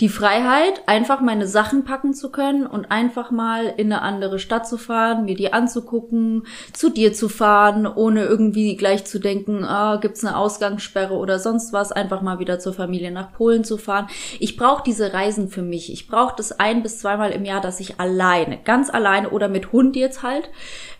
Die 0.00 0.08
Freiheit, 0.08 0.82
einfach 0.86 1.20
meine 1.20 1.46
Sachen 1.46 1.84
packen 1.84 2.12
zu 2.12 2.30
können 2.32 2.66
und 2.66 2.90
einfach 2.90 3.30
mal 3.30 3.72
in 3.76 3.92
eine 3.92 4.02
andere 4.02 4.40
Stadt 4.40 4.66
zu 4.66 4.76
fahren, 4.76 5.24
mir 5.24 5.36
die 5.36 5.52
anzugucken, 5.52 6.44
zu 6.72 6.90
dir 6.90 7.12
zu 7.12 7.28
fahren, 7.28 7.86
ohne 7.86 8.24
irgendwie 8.24 8.76
gleich 8.76 9.04
zu 9.04 9.20
denken, 9.20 9.64
ah, 9.64 9.96
gibt's 9.96 10.24
eine 10.24 10.36
Ausgangssperre 10.36 11.14
oder 11.14 11.38
sonst 11.38 11.72
was, 11.72 11.92
einfach 11.92 12.20
mal 12.20 12.40
wieder 12.40 12.58
zur 12.58 12.74
Familie 12.74 13.12
nach 13.12 13.32
Polen 13.32 13.62
zu 13.62 13.76
fahren. 13.76 14.08
Ich 14.40 14.56
brauche 14.56 14.82
diese 14.82 15.12
Reisen 15.12 15.48
für 15.48 15.62
mich. 15.62 15.92
Ich 15.92 16.08
brauche 16.08 16.34
das 16.36 16.58
ein 16.58 16.82
bis 16.82 16.98
zweimal 16.98 17.30
im 17.30 17.44
Jahr, 17.44 17.60
dass 17.60 17.78
ich 17.78 18.00
alleine, 18.00 18.58
ganz 18.64 18.90
alleine 18.90 19.30
oder 19.30 19.48
mit 19.48 19.70
Hund 19.70 19.94
jetzt 19.94 20.24
halt, 20.24 20.50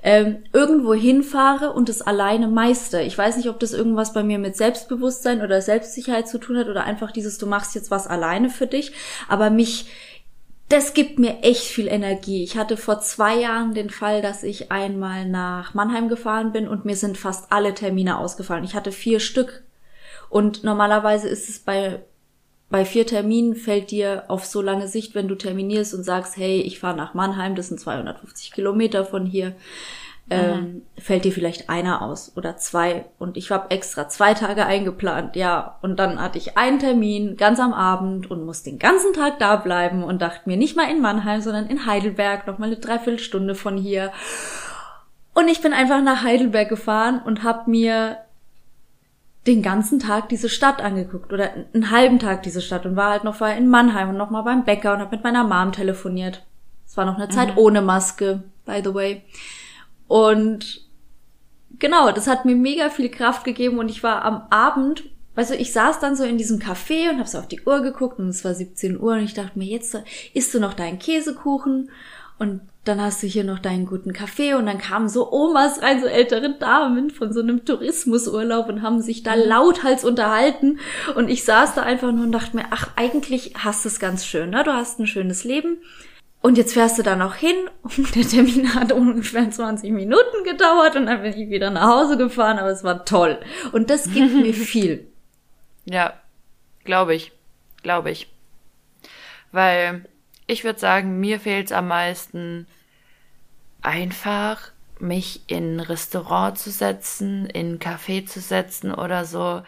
ähm, 0.04 0.42
irgendwo 0.52 0.94
hinfahre 0.94 1.72
und 1.72 1.88
es 1.88 2.02
alleine 2.02 2.48
meister. 2.48 3.02
Ich 3.02 3.16
weiß 3.16 3.36
nicht, 3.36 3.48
ob 3.48 3.60
das 3.60 3.72
irgendwas 3.72 4.12
bei 4.12 4.22
mir 4.22 4.38
mit 4.38 4.56
Selbstbewusstsein 4.56 5.42
oder 5.42 5.60
Selbstsicherheit 5.60 6.28
zu 6.28 6.38
tun 6.38 6.58
hat 6.58 6.68
oder 6.68 6.84
einfach 6.84 7.12
dieses, 7.12 7.38
du 7.38 7.46
machst 7.46 7.74
jetzt 7.74 7.90
was 7.90 8.08
alleine 8.08 8.50
für 8.50 8.66
dich 8.72 8.92
aber 9.28 9.50
mich, 9.50 9.86
das 10.68 10.94
gibt 10.94 11.18
mir 11.18 11.42
echt 11.42 11.64
viel 11.64 11.88
Energie. 11.88 12.42
Ich 12.44 12.56
hatte 12.56 12.76
vor 12.76 13.00
zwei 13.00 13.36
Jahren 13.36 13.74
den 13.74 13.90
Fall, 13.90 14.22
dass 14.22 14.42
ich 14.42 14.72
einmal 14.72 15.26
nach 15.26 15.74
Mannheim 15.74 16.08
gefahren 16.08 16.52
bin 16.52 16.68
und 16.68 16.84
mir 16.84 16.96
sind 16.96 17.18
fast 17.18 17.52
alle 17.52 17.74
Termine 17.74 18.18
ausgefallen. 18.18 18.64
Ich 18.64 18.74
hatte 18.74 18.92
vier 18.92 19.20
Stück. 19.20 19.62
Und 20.30 20.64
normalerweise 20.64 21.28
ist 21.28 21.48
es 21.50 21.58
bei, 21.58 22.02
bei 22.70 22.86
vier 22.86 23.06
Terminen 23.06 23.54
fällt 23.54 23.90
dir 23.90 24.24
auf 24.28 24.46
so 24.46 24.62
lange 24.62 24.88
Sicht, 24.88 25.14
wenn 25.14 25.28
du 25.28 25.34
terminierst 25.34 25.92
und 25.92 26.04
sagst, 26.04 26.38
hey, 26.38 26.62
ich 26.62 26.78
fahre 26.78 26.96
nach 26.96 27.12
Mannheim, 27.12 27.54
das 27.54 27.68
sind 27.68 27.78
250 27.78 28.52
Kilometer 28.52 29.04
von 29.04 29.26
hier, 29.26 29.54
ähm, 30.30 30.82
fällt 30.98 31.24
dir 31.24 31.32
vielleicht 31.32 31.68
einer 31.68 32.02
aus 32.02 32.32
oder 32.36 32.56
zwei. 32.56 33.06
Und 33.18 33.36
ich 33.36 33.50
habe 33.50 33.70
extra 33.70 34.08
zwei 34.08 34.34
Tage 34.34 34.64
eingeplant, 34.64 35.36
ja. 35.36 35.78
Und 35.82 35.98
dann 35.98 36.20
hatte 36.20 36.38
ich 36.38 36.56
einen 36.56 36.78
Termin 36.78 37.36
ganz 37.36 37.60
am 37.60 37.72
Abend 37.72 38.30
und 38.30 38.44
muss 38.44 38.62
den 38.62 38.78
ganzen 38.78 39.12
Tag 39.12 39.38
da 39.38 39.56
bleiben 39.56 40.04
und 40.04 40.22
dachte 40.22 40.48
mir 40.48 40.56
nicht 40.56 40.76
mal 40.76 40.90
in 40.90 41.00
Mannheim, 41.00 41.40
sondern 41.40 41.66
in 41.66 41.86
Heidelberg, 41.86 42.46
noch 42.46 42.58
mal 42.58 42.66
eine 42.66 42.76
Dreiviertelstunde 42.76 43.54
von 43.54 43.76
hier. 43.76 44.12
Und 45.34 45.48
ich 45.48 45.60
bin 45.60 45.72
einfach 45.72 46.02
nach 46.02 46.22
Heidelberg 46.22 46.68
gefahren 46.68 47.20
und 47.24 47.42
habe 47.42 47.70
mir 47.70 48.18
den 49.46 49.62
ganzen 49.62 49.98
Tag 49.98 50.28
diese 50.28 50.48
Stadt 50.48 50.80
angeguckt 50.80 51.32
oder 51.32 51.50
einen 51.74 51.90
halben 51.90 52.18
Tag 52.20 52.44
diese 52.44 52.60
Stadt 52.60 52.86
und 52.86 52.94
war 52.94 53.10
halt 53.10 53.24
noch 53.24 53.34
vorher 53.34 53.56
in 53.56 53.68
Mannheim 53.68 54.10
und 54.10 54.16
noch 54.16 54.30
mal 54.30 54.42
beim 54.42 54.64
Bäcker 54.64 54.92
und 54.92 55.00
habe 55.00 55.16
mit 55.16 55.24
meiner 55.24 55.42
Mom 55.42 55.72
telefoniert. 55.72 56.44
Es 56.86 56.96
war 56.96 57.06
noch 57.06 57.16
eine 57.16 57.28
Zeit 57.28 57.52
mhm. 57.52 57.58
ohne 57.58 57.82
Maske, 57.82 58.44
by 58.66 58.80
the 58.84 58.94
way. 58.94 59.22
Und 60.12 60.82
genau, 61.78 62.12
das 62.12 62.26
hat 62.26 62.44
mir 62.44 62.54
mega 62.54 62.90
viel 62.90 63.08
Kraft 63.08 63.44
gegeben 63.44 63.78
und 63.78 63.88
ich 63.88 64.02
war 64.02 64.26
am 64.26 64.42
Abend, 64.50 65.04
du, 65.34 65.54
ich 65.54 65.72
saß 65.72 66.00
dann 66.00 66.16
so 66.16 66.24
in 66.24 66.36
diesem 66.36 66.58
Café 66.58 67.08
und 67.08 67.18
habe 67.18 67.28
so 67.30 67.38
auf 67.38 67.48
die 67.48 67.62
Uhr 67.62 67.80
geguckt 67.80 68.18
und 68.18 68.28
es 68.28 68.44
war 68.44 68.52
17 68.52 69.00
Uhr 69.00 69.14
und 69.14 69.20
ich 69.24 69.32
dachte 69.32 69.58
mir, 69.58 69.64
jetzt 69.64 69.96
isst 70.34 70.52
du 70.52 70.60
noch 70.60 70.74
deinen 70.74 70.98
Käsekuchen 70.98 71.88
und 72.38 72.60
dann 72.84 73.00
hast 73.00 73.22
du 73.22 73.26
hier 73.26 73.44
noch 73.44 73.58
deinen 73.58 73.86
guten 73.86 74.12
Kaffee 74.12 74.52
und 74.52 74.66
dann 74.66 74.76
kamen 74.76 75.08
so 75.08 75.32
Omas 75.32 75.80
rein, 75.80 76.02
so 76.02 76.06
ältere 76.06 76.58
Damen 76.58 77.08
von 77.08 77.32
so 77.32 77.40
einem 77.40 77.64
Tourismusurlaub 77.64 78.68
und 78.68 78.82
haben 78.82 79.00
sich 79.00 79.22
da 79.22 79.32
lauthals 79.32 80.04
unterhalten 80.04 80.78
und 81.16 81.30
ich 81.30 81.44
saß 81.44 81.74
da 81.74 81.84
einfach 81.84 82.12
nur 82.12 82.26
und 82.26 82.32
dachte 82.32 82.54
mir, 82.54 82.66
ach, 82.68 82.90
eigentlich 82.96 83.54
hast 83.56 83.86
du 83.86 83.88
es 83.88 83.98
ganz 83.98 84.26
schön, 84.26 84.50
ne? 84.50 84.62
Du 84.62 84.74
hast 84.74 85.00
ein 85.00 85.06
schönes 85.06 85.44
Leben 85.44 85.78
und 86.42 86.58
jetzt 86.58 86.74
fährst 86.74 86.98
du 86.98 87.02
da 87.02 87.16
noch 87.16 87.36
hin 87.36 87.56
und 87.82 88.14
der 88.16 88.26
Termin 88.26 88.74
hat 88.74 88.92
ungefähr 88.92 89.50
20 89.50 89.90
Minuten 89.92 90.44
gedauert 90.44 90.96
und 90.96 91.06
dann 91.06 91.22
bin 91.22 91.32
ich 91.32 91.48
wieder 91.48 91.70
nach 91.70 91.88
Hause 91.88 92.18
gefahren, 92.18 92.58
aber 92.58 92.70
es 92.70 92.84
war 92.84 93.04
toll. 93.04 93.38
Und 93.70 93.90
das 93.90 94.12
gibt 94.12 94.34
mir 94.34 94.52
viel. 94.54 95.06
Ja, 95.84 96.14
glaube 96.84 97.14
ich. 97.14 97.32
Glaube 97.82 98.10
ich. 98.10 98.28
Weil 99.52 100.04
ich 100.46 100.64
würde 100.64 100.78
sagen, 100.78 101.20
mir 101.20 101.40
fehlt 101.40 101.66
es 101.66 101.72
am 101.72 101.88
meisten 101.88 102.66
einfach, 103.80 104.72
mich 104.98 105.42
in 105.48 105.76
ein 105.76 105.80
Restaurant 105.80 106.58
zu 106.58 106.70
setzen, 106.70 107.46
in 107.46 107.74
ein 107.74 107.78
Café 107.78 108.26
zu 108.26 108.40
setzen 108.40 108.92
oder 108.92 109.24
so 109.24 109.62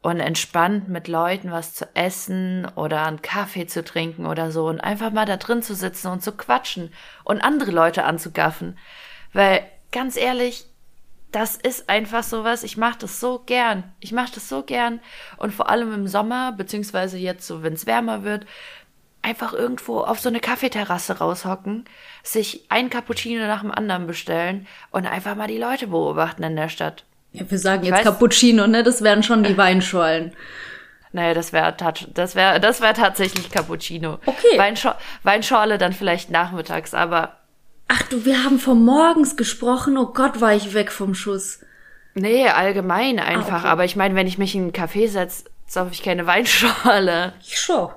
und 0.00 0.20
entspannt 0.20 0.88
mit 0.88 1.08
Leuten 1.08 1.50
was 1.50 1.74
zu 1.74 1.88
essen 1.94 2.66
oder 2.76 3.04
einen 3.04 3.22
Kaffee 3.22 3.66
zu 3.66 3.82
trinken 3.82 4.26
oder 4.26 4.52
so 4.52 4.66
und 4.68 4.80
einfach 4.80 5.10
mal 5.10 5.26
da 5.26 5.36
drin 5.36 5.62
zu 5.62 5.74
sitzen 5.74 6.08
und 6.08 6.22
zu 6.22 6.32
quatschen 6.32 6.92
und 7.24 7.40
andere 7.40 7.72
Leute 7.72 8.04
anzugaffen. 8.04 8.78
Weil 9.32 9.66
ganz 9.90 10.16
ehrlich, 10.16 10.66
das 11.32 11.56
ist 11.56 11.90
einfach 11.90 12.22
sowas, 12.22 12.62
ich 12.62 12.76
mache 12.76 13.00
das 13.00 13.20
so 13.20 13.40
gern. 13.44 13.84
Ich 14.00 14.12
mache 14.12 14.32
das 14.34 14.48
so 14.48 14.62
gern 14.62 15.00
und 15.36 15.52
vor 15.52 15.68
allem 15.68 15.92
im 15.92 16.08
Sommer, 16.08 16.52
beziehungsweise 16.52 17.18
jetzt 17.18 17.46
so, 17.46 17.62
wenn 17.62 17.74
es 17.74 17.86
wärmer 17.86 18.22
wird, 18.22 18.46
einfach 19.20 19.52
irgendwo 19.52 20.00
auf 20.00 20.20
so 20.20 20.28
eine 20.28 20.40
Kaffeeterrasse 20.40 21.18
raushocken, 21.18 21.84
sich 22.22 22.64
ein 22.70 22.88
Cappuccino 22.88 23.46
nach 23.46 23.60
dem 23.62 23.72
anderen 23.72 24.06
bestellen 24.06 24.66
und 24.90 25.06
einfach 25.06 25.34
mal 25.34 25.48
die 25.48 25.58
Leute 25.58 25.88
beobachten 25.88 26.44
in 26.44 26.56
der 26.56 26.68
Stadt. 26.68 27.04
Ja, 27.32 27.50
wir 27.50 27.58
sagen 27.58 27.82
ich 27.82 27.88
jetzt 27.88 27.98
weiß, 27.98 28.04
Cappuccino, 28.04 28.66
ne? 28.66 28.82
Das 28.82 29.02
wären 29.02 29.22
schon 29.22 29.42
die 29.42 29.56
Weinschorlen. 29.56 30.32
Naja, 31.12 31.34
das 31.34 31.52
wäre 31.52 31.74
das 32.14 32.34
wäre 32.34 32.60
das 32.60 32.80
wäre 32.80 32.94
tatsächlich 32.94 33.50
Cappuccino. 33.50 34.18
Okay. 34.26 34.58
Weinschor 34.58 34.96
Weinschorle 35.22 35.78
dann 35.78 35.92
vielleicht 35.92 36.30
nachmittags, 36.30 36.94
aber 36.94 37.38
Ach 37.88 38.02
du, 38.02 38.26
wir 38.26 38.44
haben 38.44 38.58
von 38.58 38.84
morgens 38.84 39.36
gesprochen. 39.36 39.96
Oh 39.96 40.12
Gott, 40.12 40.42
war 40.42 40.54
ich 40.54 40.74
weg 40.74 40.92
vom 40.92 41.14
Schuss. 41.14 41.60
Nee, 42.14 42.46
allgemein 42.48 43.18
einfach. 43.18 43.52
Ah, 43.52 43.58
okay. 43.58 43.68
Aber 43.68 43.84
ich 43.84 43.96
meine, 43.96 44.14
wenn 44.14 44.26
ich 44.26 44.36
mich 44.36 44.54
in 44.54 44.62
einen 44.62 44.72
Café 44.72 45.08
setze, 45.08 45.44
saufe 45.66 45.92
ich 45.92 46.02
keine 46.02 46.26
Weinschorle. 46.26 47.32
Ich 47.40 47.58
schon. 47.58 47.88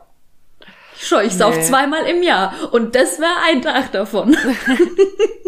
Ich 0.95 1.07
schon. 1.07 1.25
Ich 1.25 1.33
nee. 1.33 1.39
sauf 1.39 1.59
zweimal 1.61 2.05
im 2.05 2.23
Jahr. 2.23 2.53
Und 2.71 2.95
das 2.95 3.19
wäre 3.19 3.35
ein 3.49 3.61
Tag 3.61 3.91
davon. 3.91 4.37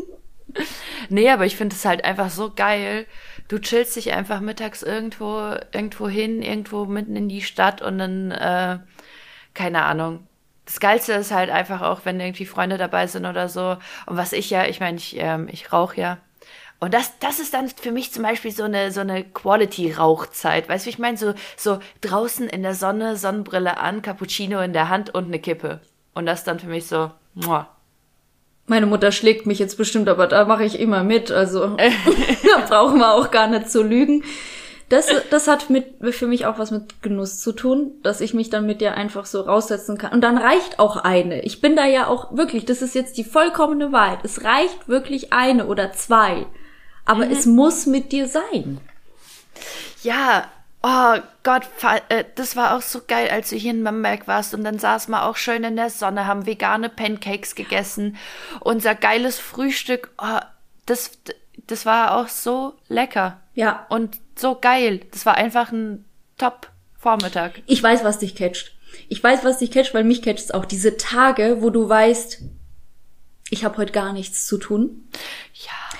nee, 1.10 1.30
aber 1.30 1.46
ich 1.46 1.56
finde 1.56 1.76
es 1.76 1.86
halt 1.86 2.04
einfach 2.04 2.30
so 2.30 2.52
geil, 2.54 3.06
du 3.48 3.60
chillst 3.60 3.96
dich 3.96 4.14
einfach 4.14 4.40
mittags 4.40 4.84
irgendwo, 4.84 5.56
irgendwo 5.72 6.08
hin, 6.08 6.42
irgendwo 6.42 6.86
mitten 6.86 7.16
in 7.16 7.30
die 7.30 7.42
Stadt 7.42 7.82
und 7.82 7.98
dann, 7.98 8.32
äh, 8.32 8.80
keine 9.54 9.84
Ahnung. 9.84 10.28
Das 10.66 10.80
Geilste 10.80 11.14
ist 11.14 11.32
halt 11.32 11.50
einfach 11.50 11.82
auch, 11.82 12.02
wenn 12.06 12.20
irgendwie 12.20 12.46
Freunde 12.46 12.78
dabei 12.78 13.08
sind 13.08 13.26
oder 13.26 13.50
so. 13.50 13.78
Und 14.06 14.18
was 14.18 14.32
ich 14.34 14.50
ja, 14.50 14.66
ich 14.66 14.80
meine, 14.80 14.98
ich, 14.98 15.18
ähm, 15.18 15.50
ich 15.52 15.74
rauche 15.74 16.00
ja. 16.00 16.18
Und 16.80 16.94
das, 16.94 17.18
das 17.20 17.40
ist 17.40 17.54
dann 17.54 17.70
für 17.70 17.92
mich 17.92 18.12
zum 18.12 18.24
Beispiel 18.24 18.52
so 18.52 18.64
eine, 18.64 18.92
so 18.92 19.02
eine 19.02 19.24
Quality-Rauchzeit. 19.24 20.68
Weißt 20.68 20.86
du, 20.86 20.90
ich 20.90 21.00
meine? 21.00 21.18
So, 21.18 21.34
so 21.56 21.80
draußen 22.02 22.50
in 22.50 22.62
der 22.62 22.74
Sonne, 22.76 23.16
Sonnenbrille 23.16 23.78
an, 23.78 24.02
Cappuccino 24.02 24.60
in 24.60 24.74
der 24.74 24.90
Hand 24.90 25.14
und 25.14 25.26
eine 25.26 25.40
Kippe. 25.40 25.80
Und 26.14 26.26
das 26.26 26.44
dann 26.44 26.60
für 26.60 26.68
mich 26.68 26.88
so, 26.88 27.12
muah. 27.36 27.70
Meine 28.66 28.86
Mutter 28.86 29.12
schlägt 29.12 29.46
mich 29.46 29.60
jetzt 29.60 29.78
bestimmt, 29.78 30.08
aber 30.08 30.28
da 30.28 30.46
mache 30.46 30.64
ich 30.64 30.80
immer 30.80 31.04
mit. 31.04 31.32
Also 31.32 31.68
da 31.78 32.66
brauchen 32.68 33.00
wir 33.00 33.14
auch 33.14 33.32
gar 33.32 33.48
nicht 33.48 33.70
zu 33.70 33.84
lügen. 33.84 34.24
Das, 34.90 35.08
das 35.32 35.48
hat 35.48 35.70
mit, 35.70 35.96
für 36.14 36.28
mich 36.28 36.46
auch 36.46 36.60
was 36.60 36.70
mit 36.70 37.02
Genuss 37.02 37.40
zu 37.40 37.52
tun, 37.52 37.94
dass 38.04 38.22
ich 38.22 38.34
mich 38.34 38.50
dann 38.50 38.66
mit 38.66 38.80
dir 38.80 38.94
einfach 38.94 39.26
so 39.26 39.42
raussetzen 39.42 39.98
kann. 39.98 40.12
Und 40.12 40.22
dann 40.22 40.38
reicht 40.38 40.78
auch 40.78 40.98
eine. 40.98 41.42
Ich 41.42 41.62
bin 41.62 41.76
da 41.76 41.86
ja 41.86 42.08
auch 42.08 42.36
wirklich, 42.38 42.66
das 42.66 42.82
ist 42.82 42.94
jetzt 42.94 43.18
die 43.18 43.24
vollkommene 43.24 43.92
Wahrheit. 43.92 44.20
Es 44.24 44.44
reicht 44.44 44.88
wirklich 44.88 45.34
eine 45.34 45.66
oder 45.66 45.94
zwei. 45.94 46.46
Aber 47.06 47.26
mhm. 47.26 47.32
es 47.32 47.46
muss 47.46 47.86
mit 47.86 48.12
dir 48.12 48.28
sein. 48.28 48.80
Ja, 50.04 50.46
oh 50.84 51.16
Gott, 51.44 51.64
äh, 52.10 52.26
das 52.36 52.56
war 52.56 52.76
auch 52.76 52.82
so 52.82 53.02
geil, 53.08 53.30
als 53.30 53.50
du 53.50 53.56
hier 53.56 53.72
in 53.72 53.84
Bamberg 53.84 54.28
warst 54.28 54.54
und 54.54 54.64
dann 54.64 54.78
saßen 54.78 55.12
wir 55.12 55.24
auch 55.24 55.38
schön 55.38 55.64
in 55.64 55.78
der 55.78 55.90
Sonne, 55.90 56.28
haben 56.28 56.46
vegane 56.46 56.90
Pancakes 56.90 57.56
gegessen. 57.56 58.18
Unser 58.60 58.94
geiles 58.94 59.40
Frühstück, 59.40 60.12
oh, 60.22 60.40
das, 60.86 61.12
das 61.68 61.86
war 61.86 62.18
auch 62.18 62.28
so 62.28 62.74
lecker. 62.90 63.40
Ja. 63.56 63.86
Und 63.90 64.20
so 64.36 64.56
geil. 64.60 65.02
Das 65.12 65.26
war 65.26 65.36
einfach 65.36 65.72
ein 65.72 66.06
Top-Vormittag. 66.38 67.62
Ich 67.66 67.82
weiß, 67.82 68.04
was 68.04 68.20
dich 68.20 68.36
catcht. 68.36 68.76
Ich 69.10 69.24
weiß, 69.24 69.44
was 69.44 69.60
dich 69.60 69.72
catcht, 69.72 69.94
weil 69.94 70.04
mich 70.04 70.22
catcht 70.22 70.46
es 70.46 70.52
auch. 70.52 70.66
Diese 70.66 70.98
Tage, 70.98 71.62
wo 71.62 71.70
du 71.70 71.88
weißt, 71.88 72.42
ich 73.50 73.64
habe 73.64 73.78
heute 73.78 73.92
gar 73.92 74.14
nichts 74.14 74.46
zu 74.46 74.58
tun. 74.58 75.08
Ja. 75.54 75.93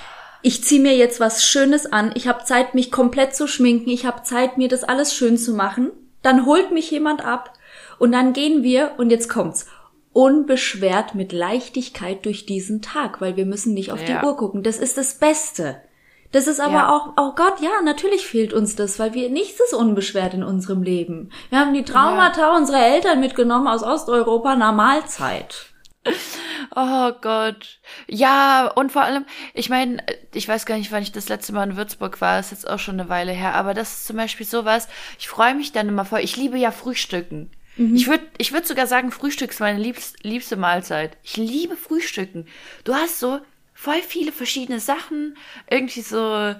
Ich 0.46 0.62
zieh 0.62 0.78
mir 0.78 0.94
jetzt 0.94 1.20
was 1.20 1.42
Schönes 1.42 1.90
an. 1.90 2.12
Ich 2.16 2.28
habe 2.28 2.44
Zeit, 2.44 2.74
mich 2.74 2.92
komplett 2.92 3.34
zu 3.34 3.46
schminken. 3.46 3.88
Ich 3.88 4.04
habe 4.04 4.24
Zeit, 4.24 4.58
mir 4.58 4.68
das 4.68 4.84
alles 4.84 5.14
schön 5.14 5.38
zu 5.38 5.54
machen. 5.54 5.90
Dann 6.20 6.44
holt 6.44 6.70
mich 6.70 6.90
jemand 6.90 7.24
ab 7.24 7.54
und 7.98 8.12
dann 8.12 8.34
gehen 8.34 8.62
wir 8.62 8.92
und 8.98 9.08
jetzt 9.08 9.30
kommt's 9.30 9.66
unbeschwert 10.12 11.14
mit 11.14 11.32
Leichtigkeit 11.32 12.26
durch 12.26 12.44
diesen 12.44 12.82
Tag, 12.82 13.22
weil 13.22 13.36
wir 13.36 13.46
müssen 13.46 13.72
nicht 13.72 13.90
auf 13.90 14.06
ja. 14.06 14.20
die 14.20 14.26
Uhr 14.26 14.36
gucken. 14.36 14.62
Das 14.62 14.76
ist 14.76 14.98
das 14.98 15.14
Beste. 15.14 15.80
Das 16.30 16.46
ist 16.46 16.60
aber 16.60 16.74
ja. 16.74 16.94
auch, 16.94 17.14
oh 17.16 17.32
Gott, 17.34 17.62
ja, 17.62 17.80
natürlich 17.82 18.26
fehlt 18.26 18.52
uns 18.52 18.76
das, 18.76 18.98
weil 18.98 19.14
wir 19.14 19.30
nichts 19.30 19.60
ist 19.60 19.72
unbeschwert 19.72 20.34
in 20.34 20.44
unserem 20.44 20.82
Leben. 20.82 21.30
Wir 21.48 21.58
haben 21.58 21.72
die 21.72 21.84
Traumata 21.84 22.52
ja. 22.52 22.56
unserer 22.58 22.84
Eltern 22.84 23.20
mitgenommen 23.20 23.66
aus 23.66 23.82
Osteuropa 23.82 24.56
nach 24.56 24.74
Mahlzeit. 24.74 25.72
Oh 26.74 27.12
Gott. 27.20 27.80
Ja, 28.06 28.66
und 28.66 28.92
vor 28.92 29.02
allem, 29.02 29.24
ich 29.52 29.68
meine, 29.68 30.02
ich 30.32 30.48
weiß 30.48 30.66
gar 30.66 30.76
nicht, 30.76 30.92
wann 30.92 31.02
ich 31.02 31.12
das 31.12 31.28
letzte 31.28 31.52
Mal 31.52 31.70
in 31.70 31.76
Würzburg 31.76 32.20
war, 32.20 32.38
ist 32.38 32.50
jetzt 32.50 32.68
auch 32.68 32.78
schon 32.78 32.98
eine 32.98 33.08
Weile 33.08 33.32
her, 33.32 33.54
aber 33.54 33.74
das 33.74 33.94
ist 33.94 34.06
zum 34.06 34.16
Beispiel 34.16 34.46
sowas, 34.46 34.88
ich 35.18 35.28
freue 35.28 35.54
mich 35.54 35.72
dann 35.72 35.88
immer 35.88 36.04
voll. 36.04 36.20
Ich 36.20 36.36
liebe 36.36 36.58
ja 36.58 36.70
Frühstücken. 36.70 37.50
Mhm. 37.76 37.96
Ich 37.96 38.06
würde 38.06 38.24
ich 38.38 38.52
würd 38.52 38.66
sogar 38.66 38.86
sagen, 38.86 39.10
Frühstück 39.10 39.50
ist 39.50 39.60
meine 39.60 39.78
liebst, 39.78 40.22
liebste 40.22 40.56
Mahlzeit. 40.56 41.16
Ich 41.22 41.36
liebe 41.36 41.76
Frühstücken. 41.76 42.46
Du 42.84 42.94
hast 42.94 43.18
so 43.18 43.40
voll 43.72 44.00
viele 44.06 44.32
verschiedene 44.32 44.80
Sachen, 44.80 45.36
irgendwie 45.68 46.02
so 46.02 46.54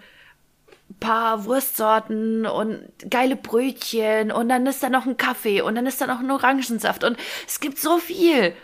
paar 1.00 1.44
Wurstsorten 1.44 2.46
und 2.46 2.88
geile 3.08 3.36
Brötchen 3.36 4.30
und 4.30 4.48
dann 4.48 4.66
ist 4.66 4.82
da 4.82 4.88
noch 4.88 5.06
ein 5.06 5.16
Kaffee 5.16 5.60
und 5.60 5.74
dann 5.74 5.86
ist 5.86 6.00
da 6.00 6.06
noch 6.06 6.20
ein 6.20 6.30
Orangensaft 6.30 7.04
und 7.04 7.16
es 7.46 7.60
gibt 7.60 7.78
so 7.78 7.98
viel. 7.98 8.54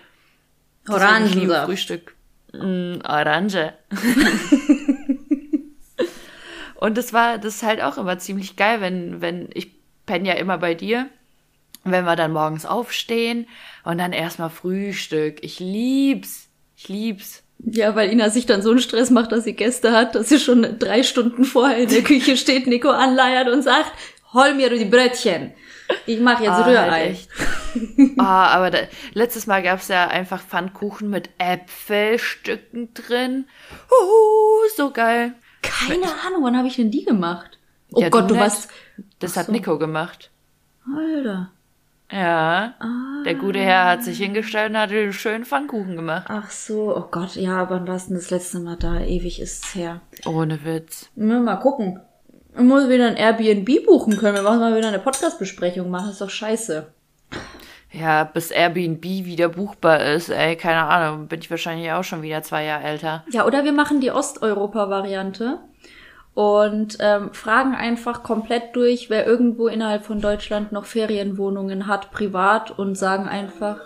Orangensaft. 0.89 1.67
Frühstück. 1.67 2.15
Mm, 2.53 2.97
Orange. 3.05 3.73
und 6.77 6.99
das 6.99 7.13
war, 7.13 7.39
das 7.39 7.57
ist 7.57 7.63
halt 7.63 7.83
auch 7.83 7.99
immer 7.99 8.19
ziemlich 8.19 8.57
geil, 8.57 8.81
wenn, 8.81 9.21
wenn, 9.21 9.49
ich 9.55 9.73
penne 10.07 10.29
ja 10.29 10.35
immer 10.35 10.59
bei 10.59 10.75
dir, 10.75 11.09
wenn 11.85 12.05
wir 12.05 12.17
dann 12.17 12.33
morgens 12.33 12.67
aufstehen 12.67 13.47
und 13.85 13.99
dann 13.99 14.13
erstmal 14.13 14.51
Frühstück. 14.51 15.39
Ich 15.43 15.61
lieb's. 15.61 16.49
Ich 16.77 16.89
lieb's. 16.89 17.43
Ja, 17.59 17.95
weil 17.95 18.11
Ina 18.11 18.31
sich 18.31 18.47
dann 18.47 18.63
so 18.63 18.71
einen 18.71 18.81
Stress 18.81 19.11
macht, 19.11 19.33
dass 19.33 19.45
sie 19.45 19.53
Gäste 19.53 19.93
hat, 19.93 20.15
dass 20.15 20.31
sie 20.31 20.39
schon 20.39 20.79
drei 20.79 21.03
Stunden 21.03 21.45
vorher 21.45 21.79
in 21.79 21.89
der 21.89 22.03
Küche 22.03 22.37
steht, 22.37 22.67
Nico 22.67 22.89
anleiert 22.89 23.49
und 23.49 23.63
sagt, 23.63 23.93
hol 24.33 24.55
mir 24.55 24.71
die 24.71 24.87
Brötchen. 24.87 25.53
Ich 26.07 26.21
mache 26.21 26.45
jetzt 26.45 26.53
ah, 26.53 26.63
Rührei. 26.63 27.17
Ah, 28.19 28.49
aber 28.49 28.71
da, 28.71 28.79
letztes 29.15 29.47
Mal 29.47 29.63
gab's 29.63 29.87
ja 29.87 30.09
einfach 30.09 30.41
Pfannkuchen 30.41 31.09
mit 31.09 31.31
Äpfelstücken 31.39 32.93
drin. 32.95 33.47
Uh, 33.91 34.69
so 34.77 34.91
geil. 34.91 35.35
Keine 35.63 36.01
mit, 36.01 36.09
Ahnung, 36.27 36.43
wann 36.43 36.57
habe 36.57 36.67
ich 36.67 36.77
denn 36.77 36.91
die 36.91 37.05
gemacht? 37.05 37.59
Oh 37.93 38.01
ja, 38.01 38.09
Gott, 38.09 38.29
du, 38.29 38.35
du 38.35 38.41
warst. 38.41 38.71
Das 39.21 39.35
so. 39.35 39.41
hat 39.41 39.49
Nico 39.51 39.79
gemacht. 39.79 40.31
Alter. 40.97 41.53
Ja. 42.11 42.75
Ah. 42.81 43.23
Der 43.25 43.35
gute 43.37 43.61
Herr 43.61 43.85
hat 43.85 44.03
sich 44.03 44.19
hingestellt 44.19 44.71
und 44.71 44.79
hat 44.79 44.91
einen 44.91 45.13
schönen 45.13 45.45
Pfannkuchen 45.45 45.95
gemacht. 45.95 46.27
Ach 46.29 46.51
so, 46.51 46.97
oh 46.97 47.07
Gott, 47.11 47.37
ja, 47.37 47.71
wann 47.71 47.87
war 47.87 47.97
es 47.97 48.07
denn 48.07 48.17
das 48.17 48.31
letzte 48.31 48.59
Mal 48.59 48.77
da? 48.77 49.01
Ewig 49.01 49.41
ist 49.41 49.65
es 49.65 49.75
her. 49.75 50.01
Ohne 50.27 50.65
Witz. 50.65 51.09
Mal 51.15 51.57
gucken. 51.57 52.01
Ich 52.61 52.67
muss 52.67 52.91
wieder 52.91 53.07
ein 53.07 53.17
Airbnb 53.17 53.87
buchen 53.87 54.19
können. 54.19 54.35
Wir 54.37 54.43
machen 54.43 54.61
mal 54.61 54.77
wieder 54.77 54.89
eine 54.89 54.99
Podcast-Besprechung 54.99 55.89
machen. 55.89 56.09
Das 56.09 56.13
ist 56.17 56.21
doch 56.21 56.29
scheiße. 56.29 56.89
Ja, 57.91 58.25
bis 58.25 58.51
Airbnb 58.51 59.03
wieder 59.03 59.49
buchbar 59.49 60.05
ist, 60.05 60.29
ey, 60.29 60.57
keine 60.57 60.85
Ahnung, 60.85 61.27
bin 61.27 61.41
ich 61.41 61.51
wahrscheinlich 61.51 61.91
auch 61.91 62.05
schon 62.05 62.21
wieder 62.21 62.43
zwei 62.43 62.67
Jahre 62.67 62.85
älter. 62.85 63.25
Ja, 63.31 63.47
oder 63.47 63.65
wir 63.65 63.73
machen 63.73 64.03
die 64.03 64.11
Osteuropa-Variante 64.11 65.59
und 66.35 66.99
ähm, 67.01 67.33
fragen 67.33 67.75
einfach 67.75 68.23
komplett 68.23 68.77
durch, 68.77 69.09
wer 69.09 69.27
irgendwo 69.27 69.67
innerhalb 69.67 70.05
von 70.05 70.21
Deutschland 70.21 70.71
noch 70.71 70.85
Ferienwohnungen 70.85 71.87
hat, 71.87 72.11
privat 72.11 72.79
und 72.79 72.95
sagen 72.95 73.27
einfach. 73.27 73.81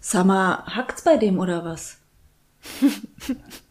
Sag 0.00 0.24
mal, 0.24 0.64
hackt's 0.64 1.02
bei 1.02 1.18
dem 1.18 1.38
oder 1.38 1.62
was? 1.62 1.98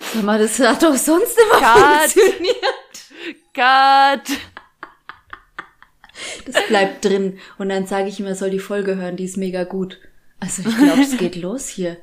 Sag 0.00 0.22
mal, 0.22 0.38
das 0.38 0.58
hat 0.58 0.82
doch 0.82 0.96
sonst 0.96 1.38
immer 1.38 1.60
Cut. 1.60 2.10
funktioniert. 2.10 2.56
Cut. 3.54 4.38
Das 6.46 6.66
bleibt 6.68 7.04
drin. 7.04 7.38
Und 7.58 7.68
dann 7.68 7.86
sage 7.86 8.08
ich 8.08 8.18
ihm, 8.18 8.26
er 8.26 8.34
soll 8.34 8.50
die 8.50 8.58
Folge 8.58 8.96
hören, 8.96 9.16
die 9.16 9.24
ist 9.24 9.36
mega 9.36 9.64
gut. 9.64 9.98
Also 10.40 10.62
ich 10.66 10.76
glaube, 10.76 11.02
es 11.02 11.16
geht 11.16 11.36
los 11.36 11.68
hier. 11.68 11.98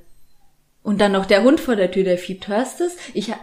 Und 0.84 1.02
dann 1.02 1.12
noch 1.12 1.26
der 1.26 1.44
Hund 1.44 1.60
vor 1.60 1.76
der 1.76 1.92
Tür, 1.92 2.04
der 2.04 2.18
fiebt. 2.18 2.48
Hörst 2.48 2.80
du 2.80 2.86
es? 2.86 2.96
Ich, 3.14 3.34